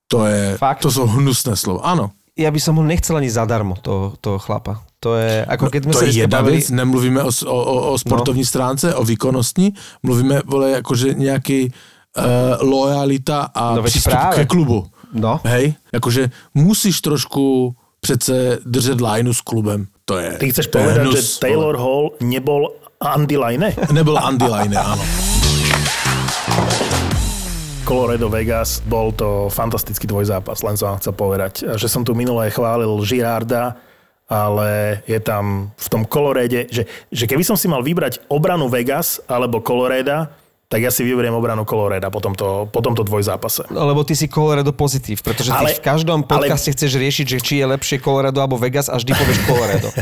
To 0.08 0.26
je, 0.26 0.58
Fakt? 0.58 0.80
to 0.80 0.92
jsou 0.92 1.08
hnusné 1.08 1.56
slova. 1.56 1.82
Ano. 1.82 2.12
Ja 2.36 2.52
by 2.52 2.60
som 2.60 2.76
ho 2.76 2.84
nechcel 2.84 3.16
ani 3.16 3.32
zadarmo, 3.32 3.80
toho, 3.80 4.20
toho 4.20 4.44
chlapa. 4.44 4.84
To 5.00 5.16
je, 5.16 5.48
ako 5.48 5.72
keď 5.72 5.82
sme 5.88 5.94
no, 5.96 6.00
to 6.04 6.04
je 6.04 6.20
jedna 6.20 6.44
bavili... 6.44 6.60
vec, 6.60 6.68
nemluvíme 6.68 7.22
o, 7.24 7.32
o, 7.32 7.58
o 7.96 7.98
sportovní 7.98 8.44
no. 8.44 8.52
stránce, 8.52 8.92
o 8.92 9.08
výkonnostní, 9.08 9.72
mluvíme 10.04 10.44
vole, 10.44 10.76
akože 10.84 11.16
nejaký 11.16 11.72
uh, 11.72 12.60
lojalita 12.60 13.56
a 13.56 13.80
no, 13.80 13.88
prístup 13.88 14.12
práve. 14.12 14.36
ke 14.36 14.44
klubu. 14.52 14.84
No. 15.16 15.40
Hej, 15.48 15.80
akože 15.96 16.28
musíš 16.60 17.00
trošku 17.00 17.72
přece 18.04 18.60
držet 18.68 19.00
lineu 19.00 19.32
s 19.32 19.40
klubem. 19.40 19.88
To 20.06 20.22
je, 20.22 20.38
Ty 20.38 20.46
chceš 20.54 20.70
povedať, 20.70 21.02
hnus, 21.02 21.18
že 21.18 21.42
Taylor 21.42 21.74
Hall 21.82 22.14
nebol 22.22 22.78
Andy 23.02 23.42
Line? 23.42 23.74
Nebol 23.90 24.22
Andy 24.22 24.46
Line, 24.46 24.78
áno. 24.78 25.02
Colorado 27.90 28.30
Vegas, 28.30 28.86
bol 28.86 29.10
to 29.18 29.50
fantastický 29.50 30.06
dvojzápas, 30.06 30.62
len 30.62 30.78
som 30.78 30.94
vám 30.94 31.02
chcel 31.02 31.14
povedať, 31.18 31.54
že 31.82 31.90
som 31.90 32.06
tu 32.06 32.14
minulé 32.14 32.54
chválil 32.54 32.90
Girarda, 33.02 33.82
ale 34.30 35.02
je 35.10 35.18
tam 35.18 35.74
v 35.74 35.88
tom 35.90 36.06
Colorade, 36.06 36.70
že, 36.70 36.86
že 37.10 37.26
keby 37.26 37.42
som 37.42 37.58
si 37.58 37.66
mal 37.66 37.82
vybrať 37.82 38.30
obranu 38.30 38.70
Vegas 38.70 39.18
alebo 39.26 39.58
Colorado, 39.66 40.30
tak 40.66 40.82
ja 40.82 40.90
si 40.90 41.06
vyberiem 41.06 41.30
obranu 41.30 41.62
Colorado 41.62 42.10
po 42.10 42.18
tomto, 42.18 42.66
po 42.74 42.82
tomto 42.82 43.06
dvojzápase. 43.06 43.70
No, 43.70 43.86
lebo 43.86 44.02
ty 44.02 44.18
si 44.18 44.26
Colorado 44.26 44.74
pozitív, 44.74 45.22
pretože 45.22 45.54
ale, 45.54 45.70
ty 45.70 45.78
v 45.78 45.86
každom 45.86 46.26
podcaste 46.26 46.74
ale... 46.74 46.76
chceš 46.76 46.92
riešiť, 46.98 47.26
že 47.38 47.40
či 47.40 47.54
je 47.62 47.66
lepšie 47.70 48.02
Colorado 48.02 48.42
alebo 48.42 48.58
Vegas 48.58 48.90
a 48.90 48.98
vždy 48.98 49.14
povieš 49.14 49.40
Colorado. 49.46 49.90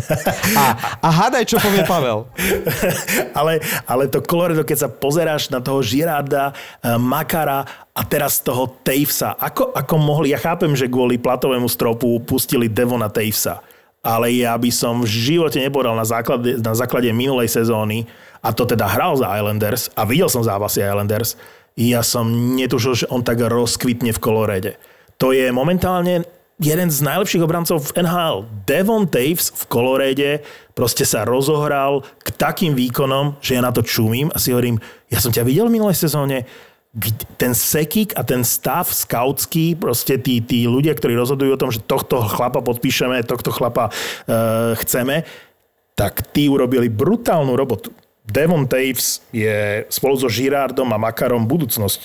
A, 0.54 0.64
a 1.02 1.10
hádaj, 1.10 1.50
čo 1.50 1.58
povie 1.58 1.82
Pavel. 1.84 2.30
ale, 3.40 3.60
ale 3.90 4.04
to 4.06 4.22
Colorado, 4.22 4.62
keď 4.62 4.86
sa 4.86 4.90
pozeráš 4.90 5.50
na 5.50 5.60
toho 5.60 5.82
Žirarda, 5.82 6.54
eh, 6.54 6.96
Makara 6.96 7.66
a 7.92 8.02
teraz 8.06 8.40
toho 8.40 8.70
Tavesa, 8.86 9.36
ako, 9.36 9.74
ako 9.76 9.96
mohli, 9.98 10.32
ja 10.32 10.40
chápem, 10.40 10.72
že 10.78 10.88
kvôli 10.88 11.18
platovému 11.18 11.68
stropu 11.68 12.22
pustili 12.24 12.70
Devona 12.70 13.10
Tavesa, 13.10 13.62
ale 14.04 14.36
ja 14.36 14.54
by 14.58 14.70
som 14.70 15.02
v 15.02 15.10
živote 15.10 15.58
nepovedal 15.62 15.98
na 15.98 16.06
základe, 16.06 16.60
na 16.62 16.74
základe 16.78 17.10
minulej 17.14 17.50
sezóny, 17.50 18.06
a 18.44 18.52
to 18.52 18.68
teda 18.68 18.86
hral 18.92 19.16
za 19.16 19.32
Islanders 19.40 19.88
a 19.96 20.04
videl 20.04 20.28
som 20.28 20.44
zápasy 20.44 20.84
Islanders, 20.84 21.40
ja 21.74 22.06
som 22.06 22.28
netušil, 22.54 22.94
že 22.94 23.10
on 23.10 23.26
tak 23.26 23.42
rozkvitne 23.42 24.14
v 24.14 24.20
kolorede. 24.22 24.72
To 25.18 25.34
je 25.34 25.50
momentálne 25.50 26.28
jeden 26.62 26.90
z 26.92 27.00
najlepších 27.02 27.42
obrancov 27.42 27.82
v 27.82 28.06
NHL. 28.06 28.46
Devon 28.68 29.10
Taves 29.10 29.50
v 29.50 29.64
kolorede 29.72 30.32
proste 30.78 31.08
sa 31.08 31.26
rozohral 31.26 32.06
k 32.22 32.30
takým 32.36 32.78
výkonom, 32.78 33.42
že 33.42 33.58
ja 33.58 33.62
na 33.66 33.74
to 33.74 33.82
čumím 33.82 34.30
a 34.30 34.38
si 34.38 34.54
hovorím, 34.54 34.78
ja 35.10 35.18
som 35.18 35.34
ťa 35.34 35.48
videl 35.48 35.66
v 35.72 35.82
minulej 35.82 35.98
sezóne, 35.98 36.46
ten 37.42 37.58
sekík 37.58 38.14
a 38.14 38.22
ten 38.22 38.46
stav 38.46 38.86
skautský, 38.86 39.74
proste 39.74 40.22
tí, 40.22 40.46
tí 40.46 40.70
ľudia, 40.70 40.94
ktorí 40.94 41.18
rozhodujú 41.18 41.52
o 41.58 41.62
tom, 41.62 41.74
že 41.74 41.82
tohto 41.82 42.22
chlapa 42.22 42.62
podpíšeme, 42.62 43.26
tohto 43.26 43.50
chlapa 43.50 43.90
uh, 43.90 44.78
chceme, 44.78 45.26
tak 45.98 46.22
tí 46.30 46.46
urobili 46.46 46.94
brutálnu 46.94 47.58
robotu. 47.58 47.90
Devon 48.24 48.64
Taves 48.64 49.20
je 49.36 49.84
spolu 49.92 50.16
so 50.16 50.32
Girardom 50.32 50.88
a 50.96 50.98
Makarom 50.98 51.44
budúcnosť 51.44 52.04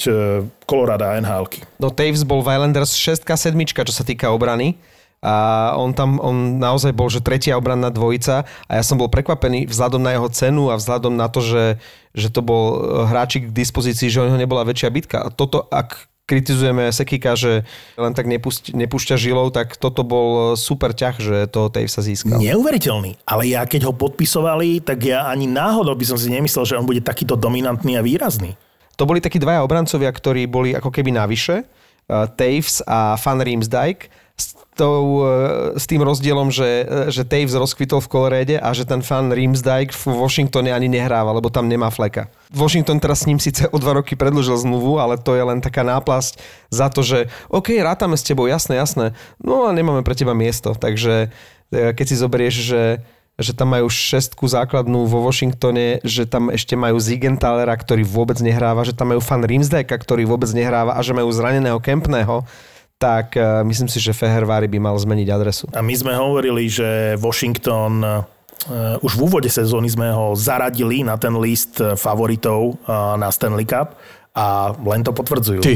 Colorado 0.67 1.07
a 1.07 1.15
nhl 1.23 1.47
No 1.79 1.95
Taves 1.95 2.27
bol 2.27 2.43
v 2.43 2.59
Islanders 2.59 2.99
6 2.99 3.23
7 3.23 3.55
čo 3.63 3.95
sa 3.95 4.03
týka 4.03 4.35
obrany. 4.35 4.75
A 5.19 5.75
on 5.75 5.91
tam, 5.91 6.23
on 6.23 6.63
naozaj 6.63 6.95
bol, 6.95 7.11
že 7.11 7.19
tretia 7.19 7.59
obranná 7.59 7.91
dvojica. 7.91 8.47
A 8.71 8.73
ja 8.79 8.83
som 8.87 8.95
bol 8.95 9.11
prekvapený 9.11 9.67
vzhľadom 9.67 9.99
na 9.99 10.15
jeho 10.15 10.29
cenu 10.31 10.71
a 10.71 10.79
vzhľadom 10.79 11.19
na 11.19 11.27
to, 11.27 11.43
že, 11.43 11.65
že 12.15 12.31
to 12.31 12.39
bol 12.39 12.79
hráčik 13.03 13.51
k 13.51 13.55
dispozícii, 13.55 14.15
že 14.15 14.23
o 14.23 14.27
neho 14.31 14.39
nebola 14.39 14.63
väčšia 14.63 14.95
bitka. 14.95 15.19
A 15.27 15.35
toto, 15.35 15.67
ak 15.75 16.07
kritizujeme 16.29 16.93
Sekika, 16.93 17.33
že 17.33 17.65
len 17.97 18.13
tak 18.13 18.29
nepúšťa, 18.29 18.77
nepúšťa 18.77 19.17
žilou, 19.17 19.49
tak 19.49 19.81
toto 19.81 20.05
bol 20.05 20.53
super 20.61 20.93
ťah, 20.93 21.17
že 21.17 21.37
to 21.49 21.73
Tave 21.73 21.89
sa 21.89 22.05
získal. 22.05 22.37
Neuveriteľný. 22.37 23.17
Ale 23.25 23.49
ja 23.49 23.65
keď 23.65 23.89
ho 23.89 23.95
podpisovali, 23.97 24.85
tak 24.85 25.09
ja 25.09 25.25
ani 25.25 25.49
náhodou 25.49 25.97
by 25.97 26.05
som 26.05 26.21
si 26.21 26.29
nemyslel, 26.29 26.69
že 26.69 26.77
on 26.77 26.85
bude 26.85 27.01
takýto 27.01 27.33
dominantný 27.33 27.97
a 27.97 28.05
výrazný. 28.05 28.61
To 29.01 29.09
boli 29.09 29.25
takí 29.25 29.41
dvaja 29.41 29.65
obrancovia, 29.65 30.13
ktorí 30.13 30.45
boli 30.45 30.77
ako 30.77 30.93
keby 30.93 31.17
navyše. 31.17 31.65
Uh, 32.09 32.29
Taves 32.29 32.85
a 32.85 33.17
Fan 33.17 33.41
Riemsdyk 33.41 34.13
tou, 34.79 35.27
e, 35.27 35.75
s 35.75 35.91
tým 35.91 36.07
rozdielom, 36.07 36.55
že, 36.55 36.87
e, 36.87 37.11
že 37.11 37.27
Taves 37.27 37.59
rozkvitol 37.59 37.99
v 37.99 38.11
Colorade 38.11 38.57
a 38.63 38.71
že 38.71 38.87
ten 38.87 39.03
fan 39.03 39.35
Riemsdyk 39.35 39.91
v 39.91 40.03
Washingtone 40.15 40.71
ani 40.71 40.87
nehráva, 40.87 41.35
lebo 41.35 41.51
tam 41.51 41.67
nemá 41.67 41.91
fleka. 41.91 42.31
Washington 42.55 43.03
teraz 43.03 43.27
s 43.27 43.29
ním 43.29 43.43
síce 43.43 43.67
o 43.67 43.77
dva 43.83 43.99
roky 43.99 44.15
predlžil 44.15 44.55
zmluvu, 44.63 45.03
ale 45.03 45.19
to 45.19 45.35
je 45.35 45.43
len 45.43 45.59
taká 45.59 45.83
náplasť 45.83 46.39
za 46.71 46.87
to, 46.95 47.03
že 47.03 47.27
OK, 47.51 47.75
rátame 47.83 48.15
s 48.15 48.23
tebou, 48.23 48.47
jasné, 48.47 48.79
jasné, 48.79 49.19
no 49.43 49.67
a 49.67 49.75
nemáme 49.75 50.07
pre 50.07 50.15
teba 50.15 50.39
miesto. 50.39 50.79
Takže 50.79 51.35
e, 51.75 51.93
keď 51.93 52.07
si 52.07 52.15
zoberieš, 52.15 52.55
že 52.63 52.83
že 53.39 53.55
tam 53.55 53.71
majú 53.71 53.87
šestku 53.87 54.51
základnú 54.51 55.07
vo 55.07 55.23
Washingtone, 55.23 56.03
že 56.03 56.27
tam 56.27 56.51
ešte 56.51 56.75
majú 56.75 56.99
Zigenthalera, 56.99 57.71
ktorý 57.79 58.03
vôbec 58.03 58.35
nehráva, 58.43 58.83
že 58.83 58.91
tam 58.91 59.15
majú 59.15 59.23
fan 59.23 59.47
Rimsdeka, 59.47 59.95
ktorý 59.95 60.27
vôbec 60.27 60.51
nehráva 60.51 60.99
a 60.99 61.01
že 61.07 61.15
majú 61.15 61.31
zraneného 61.31 61.79
Kempného, 61.79 62.43
tak 62.99 63.39
uh, 63.39 63.63
myslím 63.63 63.87
si, 63.87 64.03
že 64.03 64.11
Fehervári 64.11 64.67
by 64.67 64.79
mal 64.83 64.99
zmeniť 64.99 65.29
adresu. 65.31 65.65
A 65.73 65.81
my 65.81 65.95
sme 65.95 66.13
hovorili, 66.19 66.67
že 66.67 67.15
Washington 67.17 68.03
uh, 68.03 68.27
už 69.01 69.13
v 69.15 69.23
úvode 69.25 69.49
sezóny 69.49 69.89
sme 69.89 70.11
ho 70.11 70.35
zaradili 70.35 71.07
na 71.07 71.15
ten 71.17 71.33
list 71.39 71.79
e, 71.79 71.95
favoritov 71.95 72.77
na 73.17 73.31
Stanley 73.31 73.65
Cup 73.65 73.95
a 74.35 74.75
len 74.75 75.01
to 75.07 75.15
potvrdzujú. 75.15 75.63
Ty, 75.63 75.75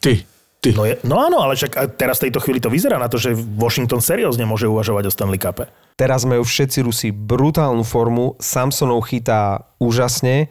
ty, 0.00 0.24
ty. 0.58 0.70
No, 0.74 0.88
je, 0.88 0.96
no 1.04 1.20
áno, 1.20 1.44
ale 1.44 1.54
však 1.54 1.94
teraz 2.00 2.18
v 2.18 2.28
tejto 2.28 2.40
chvíli 2.42 2.58
to 2.58 2.72
vyzerá 2.72 2.96
na 2.96 3.06
to, 3.06 3.20
že 3.20 3.36
Washington 3.36 4.00
seriózne 4.00 4.48
môže 4.48 4.66
uvažovať 4.66 5.04
o 5.06 5.12
Stanley 5.12 5.38
Cupe. 5.38 5.68
Teraz 5.94 6.24
majú 6.24 6.42
všetci 6.42 6.78
Rusi 6.82 7.08
brutálnu 7.12 7.84
formu, 7.84 8.34
Samsonov 8.40 9.06
chytá 9.06 9.68
úžasne 9.76 10.48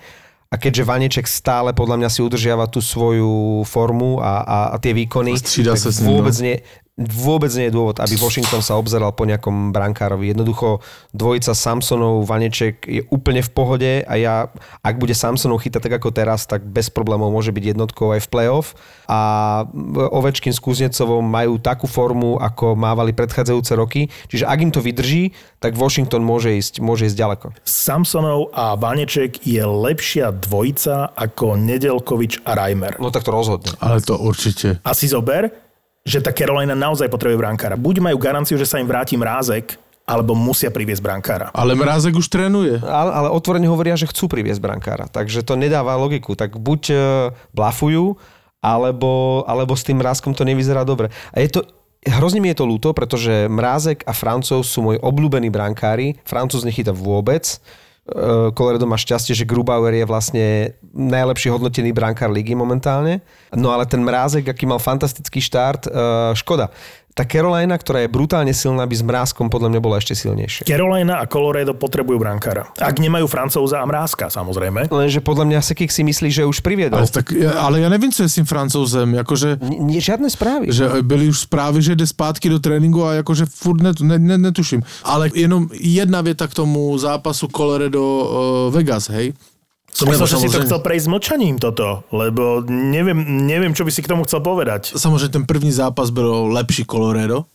a 0.52 0.56
keďže 0.60 0.84
Vaneček 0.84 1.26
stále 1.32 1.72
podľa 1.72 2.04
mňa 2.04 2.10
si 2.12 2.20
udržiava 2.20 2.68
tú 2.68 2.84
svoju 2.84 3.64
formu 3.64 4.20
a, 4.20 4.44
a, 4.44 4.58
a 4.74 4.78
tie 4.84 4.92
výkony, 4.92 5.40
tak 5.40 5.80
sa 5.80 5.92
vôbec, 6.04 6.36
no. 6.36 6.44
nie, 6.44 6.60
vôbec 7.08 7.50
nie 7.58 7.70
je 7.70 7.76
dôvod, 7.76 7.98
aby 8.04 8.20
Washington 8.20 8.60
sa 8.60 8.78
obzeral 8.78 9.16
po 9.16 9.24
nejakom 9.26 9.72
brankárovi. 9.72 10.36
Jednoducho 10.36 10.84
dvojica 11.16 11.56
Samsonov, 11.56 12.28
Vaneček 12.28 12.86
je 12.86 13.02
úplne 13.10 13.42
v 13.42 13.50
pohode 13.50 13.92
a 14.06 14.14
ja, 14.20 14.50
ak 14.84 15.00
bude 15.00 15.16
Samsonov 15.16 15.64
chytať 15.64 15.88
tak 15.88 15.94
ako 15.98 16.10
teraz, 16.14 16.46
tak 16.46 16.68
bez 16.68 16.92
problémov 16.92 17.32
môže 17.32 17.56
byť 17.56 17.64
jednotkou 17.74 18.14
aj 18.14 18.22
v 18.26 18.32
playoff. 18.32 18.78
A 19.08 19.20
Ovečkin 20.12 20.56
s 20.56 20.64
Kuznecovom 20.64 21.24
majú 21.24 21.60
takú 21.60 21.88
formu, 21.88 22.40
ako 22.40 22.76
mávali 22.78 23.12
predchádzajúce 23.12 23.74
roky. 23.76 24.08
Čiže 24.32 24.48
ak 24.48 24.60
im 24.62 24.72
to 24.72 24.80
vydrží, 24.80 25.36
tak 25.62 25.78
Washington 25.78 26.24
môže 26.26 26.56
ísť, 26.58 26.80
môže 26.82 27.06
ísť 27.08 27.18
ďaleko. 27.18 27.46
Samsonov 27.68 28.50
a 28.56 28.74
Vaneček 28.76 29.44
je 29.46 29.62
lepšia 29.62 30.34
dvojica 30.34 31.14
ako 31.14 31.60
Nedelkovič 31.60 32.44
a 32.48 32.58
Reimer. 32.58 32.98
No 32.98 33.14
tak 33.14 33.28
to 33.28 33.32
rozhodne. 33.32 33.76
Ale 33.84 34.02
to 34.02 34.18
určite. 34.18 34.82
Asi 34.82 35.12
zober, 35.12 35.52
že 36.02 36.20
tá 36.20 36.34
Carolina 36.34 36.74
naozaj 36.74 37.08
potrebuje 37.10 37.38
brankára. 37.38 37.78
Buď 37.78 38.02
majú 38.02 38.18
garanciu, 38.18 38.58
že 38.58 38.66
sa 38.66 38.82
im 38.82 38.90
vráti 38.90 39.18
mrázek, 39.18 39.78
alebo 40.02 40.34
musia 40.34 40.74
priviesť 40.74 41.00
brankára. 41.00 41.48
Ale 41.54 41.78
Mrázek 41.78 42.18
už 42.18 42.28
trénuje. 42.28 42.82
Ale, 42.82 43.12
ale 43.14 43.28
otvorene 43.32 43.70
hovoria, 43.70 43.94
že 43.96 44.10
chcú 44.10 44.28
priviesť 44.28 44.60
brankára, 44.60 45.06
takže 45.08 45.46
to 45.46 45.54
nedáva 45.56 45.96
logiku. 45.96 46.34
Tak 46.34 46.58
buď 46.58 46.82
uh, 46.92 47.00
blafujú, 47.54 48.18
alebo, 48.62 49.42
alebo 49.46 49.74
s 49.78 49.86
tým 49.86 50.02
mrázkom 50.02 50.34
to 50.34 50.46
nevyzerá 50.46 50.86
dobre. 50.86 51.14
A 51.34 51.42
je 51.42 51.50
to, 51.54 51.60
hrozne 52.06 52.42
mi 52.42 52.50
je 52.54 52.62
to 52.62 52.66
ľúto, 52.66 52.90
pretože 52.94 53.50
Mrázek 53.50 54.06
a 54.06 54.14
Francúz 54.14 54.70
sú 54.70 54.86
moji 54.86 54.98
obľúbení 55.02 55.50
brankári. 55.50 56.18
Francúz 56.26 56.66
nechyta 56.66 56.94
vôbec. 56.94 57.62
Koleredo 58.52 58.84
má 58.84 59.00
šťastie, 59.00 59.32
že 59.32 59.48
Grubauer 59.48 59.96
je 59.96 60.04
vlastne 60.04 60.76
najlepší 60.92 61.48
hodnotený 61.48 61.96
brankár 61.96 62.28
ligy 62.28 62.52
momentálne. 62.52 63.24
No 63.56 63.72
ale 63.72 63.88
ten 63.88 64.04
Mrázek, 64.04 64.52
aký 64.52 64.68
mal 64.68 64.84
fantastický 64.84 65.40
štart, 65.40 65.88
škoda 66.36 66.68
tá 67.12 67.28
Carolina, 67.28 67.76
ktorá 67.76 68.04
je 68.04 68.10
brutálne 68.10 68.56
silná, 68.56 68.88
by 68.88 68.96
s 68.96 69.04
Mrázkom 69.04 69.52
podľa 69.52 69.70
mňa 69.76 69.82
bola 69.84 70.00
ešte 70.00 70.16
silnejšia. 70.16 70.64
Carolina 70.64 71.20
a 71.20 71.28
Colorado 71.28 71.76
potrebujú 71.76 72.18
brankára. 72.18 72.72
Ak 72.80 72.98
nemajú 72.98 73.28
Francouza 73.28 73.84
a 73.84 73.86
Mrázka, 73.86 74.32
samozrejme. 74.32 74.88
Lenže 74.88 75.20
podľa 75.20 75.46
mňa 75.52 75.60
Sekik 75.60 75.92
si 75.92 76.08
myslí, 76.08 76.30
že 76.32 76.44
už 76.48 76.64
priviedol. 76.64 77.04
Ale, 77.04 77.12
tak, 77.12 77.36
ale 77.36 77.84
ja 77.84 77.90
nevím, 77.92 78.16
co 78.16 78.24
je 78.24 78.30
s 78.32 78.38
tým 78.40 78.48
Francouzem. 78.48 79.20
Akože, 79.20 79.60
N- 79.60 79.92
žiadne 80.00 80.32
správy. 80.32 80.72
Že 80.72 81.04
byli 81.04 81.28
už 81.28 81.46
správy, 81.46 81.84
že 81.84 81.96
jde 81.96 82.08
zpátky 82.08 82.48
do 82.48 82.60
tréninku 82.64 83.04
a 83.04 83.20
akože 83.20 83.46
furt 83.46 83.84
net, 83.84 84.00
ne, 84.00 84.16
ne, 84.16 84.38
netuším. 84.38 84.82
Ale 85.04 85.30
jenom 85.36 85.68
jedna 85.76 86.22
věta 86.22 86.48
k 86.48 86.54
tomu 86.54 86.98
zápasu 86.98 87.48
Colorado 87.52 88.02
uh, 88.02 88.74
Vegas, 88.74 89.10
hej. 89.10 89.34
Som 89.92 90.10
myslel, 90.10 90.28
že 90.28 90.38
si 90.38 90.50
to 90.50 90.64
chcel 90.64 90.80
prejsť 90.80 91.08
mlčaním 91.12 91.56
toto, 91.60 92.04
lebo 92.16 92.64
neviem, 92.68 93.46
neviem, 93.46 93.76
čo 93.76 93.84
by 93.84 93.92
si 93.92 94.02
k 94.02 94.08
tomu 94.08 94.24
chcel 94.24 94.40
povedať. 94.40 94.94
Samozřejmě 94.98 95.28
ten 95.30 95.46
první 95.46 95.72
zápas 95.72 96.10
byl 96.10 96.48
lepší 96.52 96.86
Colorado. 96.86 97.46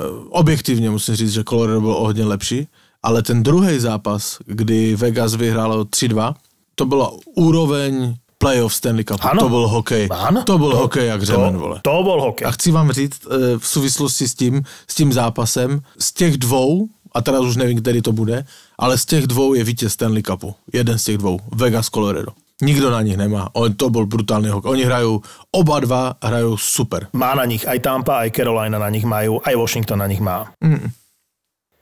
Eh, 0.00 0.04
Objektivně 0.30 0.90
musím 0.90 1.14
říct, 1.16 1.32
že 1.32 1.44
Colorado 1.44 1.80
byl 1.80 1.92
o 1.92 2.04
hodně 2.04 2.24
lepší. 2.24 2.68
Ale 3.02 3.22
ten 3.22 3.42
druhý 3.42 3.78
zápas, 3.78 4.38
kdy 4.46 4.96
Vegas 4.96 5.34
vyhrálo 5.34 5.84
3-2, 5.84 6.34
to 6.74 6.84
byla 6.86 7.10
úroveň 7.34 8.14
playoff 8.38 8.74
Stanley 8.74 9.04
Cup. 9.04 9.20
Ano. 9.22 9.40
To 9.40 9.48
byl 9.48 9.68
hokej. 9.68 10.08
Áno, 10.10 10.42
To 10.44 10.58
byl 10.58 10.76
hokej 10.76 11.06
jak 11.06 11.22
řemen, 11.22 11.56
vole. 11.56 11.80
To 11.82 12.02
bol 12.02 12.20
hokej. 12.22 12.46
A 12.46 12.50
chci 12.50 12.70
vám 12.70 12.92
říct 12.92 13.20
eh, 13.26 13.58
v 13.58 13.66
souvislosti 13.66 14.28
s 14.28 14.34
tím, 14.34 14.62
s 14.88 14.94
tím 14.94 15.12
zápasem, 15.12 15.80
z 15.98 16.12
těch 16.12 16.36
dvou, 16.36 16.88
a 17.12 17.22
teraz 17.22 17.40
už 17.40 17.56
nevím, 17.56 17.80
který 17.80 18.02
to 18.02 18.12
bude, 18.12 18.44
ale 18.78 18.98
z 18.98 19.04
těch 19.04 19.26
dvou 19.26 19.54
je 19.54 19.64
vítěz 19.64 19.92
Stanley 19.92 20.22
Cupu. 20.22 20.54
Jeden 20.72 20.98
z 20.98 21.04
těch 21.04 21.18
dvou. 21.18 21.40
Vegas, 21.52 21.86
Colorado. 21.86 22.32
Nikdo 22.62 22.90
na 22.90 23.02
nich 23.02 23.16
nemá. 23.16 23.48
On, 23.52 23.74
to 23.74 23.90
byl 23.90 24.06
brutálny 24.06 24.48
hokej. 24.48 24.70
Oni 24.70 24.84
hrajou, 24.84 25.20
oba 25.52 25.80
dva 25.80 26.14
hrajou 26.24 26.56
super. 26.56 27.06
Má 27.12 27.34
na 27.34 27.44
nich 27.44 27.68
aj 27.68 27.80
Tampa, 27.80 28.18
aj 28.18 28.30
Carolina 28.30 28.78
na 28.78 28.88
nich 28.88 29.04
majú, 29.04 29.40
aj 29.44 29.56
Washington 29.56 29.98
na 29.98 30.06
nich 30.06 30.20
má. 30.20 30.52
Mm. 30.64 30.88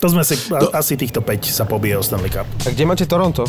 To 0.02 0.10
sme 0.10 0.26
si, 0.26 0.34
to... 0.50 0.74
asi 0.74 0.98
týchto 0.98 1.22
5 1.22 1.46
sa 1.48 1.64
pobije 1.64 1.94
o 1.96 2.02
Stanley 2.02 2.28
Cup. 2.28 2.44
A 2.66 2.74
kde 2.74 2.84
máte 2.84 3.06
Toronto? 3.06 3.46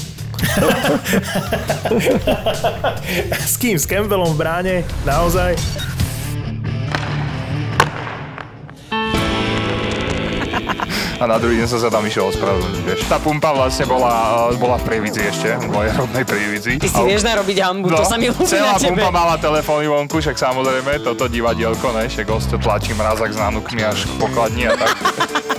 S 3.50 3.58
kým? 3.58 3.82
S 3.82 3.90
Campbellom 3.90 4.38
v 4.38 4.38
bráne? 4.38 4.76
Naozaj? 5.04 5.58
A 11.26 11.28
na 11.28 11.38
druhý 11.38 11.58
deň 11.58 11.68
som 11.68 11.80
sa 11.80 11.90
tam 11.90 12.06
išiel 12.06 12.30
ospravedlniť, 12.30 12.82
vieš. 12.86 13.00
Tá 13.06 13.18
pumpa 13.18 13.50
vlastne 13.50 13.86
bola, 13.86 14.12
eh, 14.46 14.58
bola 14.58 14.78
v 14.78 14.84
Prievidzi 14.86 15.22
ešte, 15.26 15.50
v 15.58 15.68
mojej 15.68 15.92
rodnej 15.92 16.22
Prievidzi. 16.24 16.74
Ty 16.78 16.88
si 16.88 17.02
vieš 17.02 17.22
narobiť 17.24 17.58
hambu, 17.60 17.88
to 17.90 18.06
sa 18.06 18.16
mi 18.16 18.30
ľúbi 18.30 18.38
No, 18.38 18.48
celá 18.48 18.70
na 18.70 18.78
tebe. 18.78 18.94
pumpa 18.94 19.10
mala 19.10 19.36
telefóny 19.36 19.88
vonku, 19.88 20.16
však 20.16 20.38
samozrejme, 20.38 21.02
toto 21.02 21.26
divadielko, 21.26 21.90
ne, 21.92 22.06
však 22.06 22.26
gosto 22.26 22.56
tlačí 22.56 22.94
mrazak 22.94 23.34
s 23.34 23.40
nánukmi 23.40 23.82
až 23.82 24.06
k 24.06 24.12
pokladni 24.16 24.64
a 24.66 24.78
tak. 24.78 24.94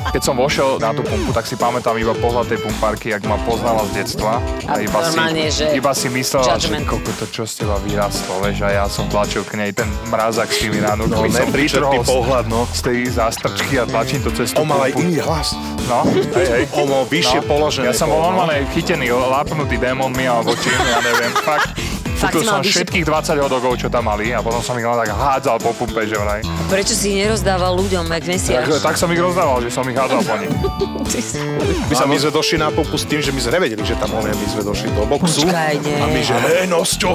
Keď 0.06 0.22
som 0.22 0.34
vošiel 0.34 0.78
na 0.78 0.94
tú 0.94 1.02
pumpu, 1.02 1.28
tak 1.28 1.44
si 1.44 1.54
pamätám 1.54 1.92
iba 1.94 2.14
pohľad 2.14 2.46
tej 2.46 2.56
pumpárky, 2.58 3.10
jak 3.10 3.20
ma 3.22 3.36
poznala 3.38 3.84
z 3.84 4.00
detstva. 4.00 4.38
A 4.64 4.78
iba 4.78 4.96
normálne, 4.96 5.50
si, 5.50 5.60
že 5.60 5.74
iba 5.74 5.92
si 5.92 6.08
myslela, 6.08 6.56
že 6.56 6.70
judgment. 6.70 6.86
koľko 6.88 7.10
to 7.16 7.24
čo 7.26 7.42
z 7.44 7.52
teba 7.58 7.76
vyrastlo, 7.78 8.38
vieš, 8.40 8.62
a 8.62 8.70
ja 8.72 8.84
som 8.86 9.04
tlačil 9.06 9.42
k 9.42 9.58
nej 9.58 9.70
ten 9.72 9.84
mrazak 10.06 10.48
s 10.48 10.62
tými 10.62 10.78
nánukmi. 10.78 11.26
som 11.26 11.36
nepríčetný 11.42 11.60
vytrhol 11.90 12.00
z- 12.00 12.08
pohľad, 12.08 12.44
no. 12.46 12.64
Z 12.70 12.80
tej 12.82 12.98
zástrčky 13.10 13.74
a 13.76 13.84
tlačím 13.84 14.20
to 14.20 14.30
cez 14.30 14.48
tú 14.50 14.62
On 14.62 14.68
mal 14.68 14.80
aj 14.80 14.92
pumpu. 14.94 15.04
iný 15.04 15.20
hlas. 15.20 15.55
No, 15.86 16.02
hej, 16.10 16.46
hej. 16.50 16.64
On 16.74 16.86
mal 16.90 17.06
vyššie 17.06 17.46
položené. 17.46 17.90
Ja 17.90 17.94
som 17.94 18.10
bol 18.10 18.18
no. 18.18 18.34
normálne 18.34 18.66
chytený, 18.74 19.06
lápnutý 19.14 19.78
démonmi 19.78 20.26
alebo 20.26 20.58
čím, 20.58 20.74
ja 20.74 20.98
neviem, 20.98 21.30
fakt. 21.48 21.78
Fakt 22.16 22.40
som 22.48 22.64
všetkých 22.64 23.04
20 23.04 23.44
hodogov, 23.44 23.76
čo 23.76 23.92
tam 23.92 24.08
mali 24.08 24.32
a 24.32 24.40
potom 24.40 24.64
som 24.64 24.72
ich 24.80 24.88
len 24.88 24.96
tak 24.96 25.12
hádzal 25.12 25.60
po 25.60 25.76
pumpe, 25.76 26.08
že 26.08 26.16
vraj. 26.16 26.40
Prečo 26.72 26.96
si 26.96 27.12
ich 27.12 27.16
nerozdával 27.20 27.76
ľuďom, 27.76 28.08
jak 28.08 28.24
Tak, 28.24 28.32
mesiac? 28.32 28.64
tak 28.80 28.96
som 28.96 29.12
ich 29.12 29.20
rozdával, 29.20 29.60
že 29.60 29.68
som 29.68 29.84
ich 29.84 29.92
hádzal 30.00 30.24
po 30.24 30.34
nich. 30.40 30.48
My 31.92 31.94
sa 31.94 32.08
my 32.08 32.16
sme 32.18 32.32
došli 32.32 32.56
na 32.58 32.72
pumpu 32.72 32.96
s 32.98 33.04
tým, 33.06 33.20
že 33.22 33.30
my 33.30 33.38
sme 33.38 33.60
nevedeli, 33.60 33.84
že 33.84 33.94
tam 34.00 34.10
on 34.16 34.26
je, 34.26 34.34
my 34.34 34.46
sme 34.48 34.62
došli 34.64 34.88
do 34.96 35.06
boxu. 35.06 35.44
Počkaj, 35.46 35.74
nie. 35.84 35.96
A 36.02 36.06
my, 36.10 36.20
že 36.24 36.34
hej, 36.34 36.66
Nosťo, 36.66 37.14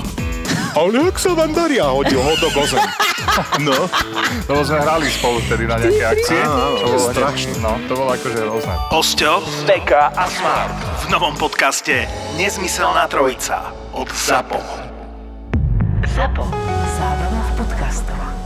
ale 0.76 1.12
jak 1.12 1.18
sa 1.18 1.32
vám 1.34 1.52
darí? 1.52 1.78
A 1.80 1.92
hodil 1.92 2.20
ho 2.20 2.34
do 2.40 2.50
gozem. 2.52 2.82
No, 3.62 3.88
Lebo 4.50 4.62
sme 4.66 4.82
hrali 4.82 5.08
spolu 5.08 5.40
vtedy 5.46 5.64
na 5.70 5.78
nejaké 5.80 6.04
akcie. 6.04 6.42
Áno, 6.42 6.52
áno, 6.52 6.76
to 6.76 6.86
bolo 6.90 7.08
strašné. 7.14 7.54
No, 7.62 7.72
to 7.88 7.94
bolo 7.96 8.10
akože 8.12 8.40
rôzne. 8.44 8.74
Osťo, 8.92 9.32
Beka 9.70 10.04
a 10.12 10.26
Smart 10.28 10.76
v 11.02 11.06
novom 11.14 11.36
podcaste 11.38 12.10
Nezmyselná 12.36 13.06
trojica 13.08 13.72
od 13.94 14.10
ZAPO. 14.10 14.60
ZAPO. 16.12 16.44
Zábrná 16.98 17.42
v 17.46 17.52
podcastov. 17.56 18.41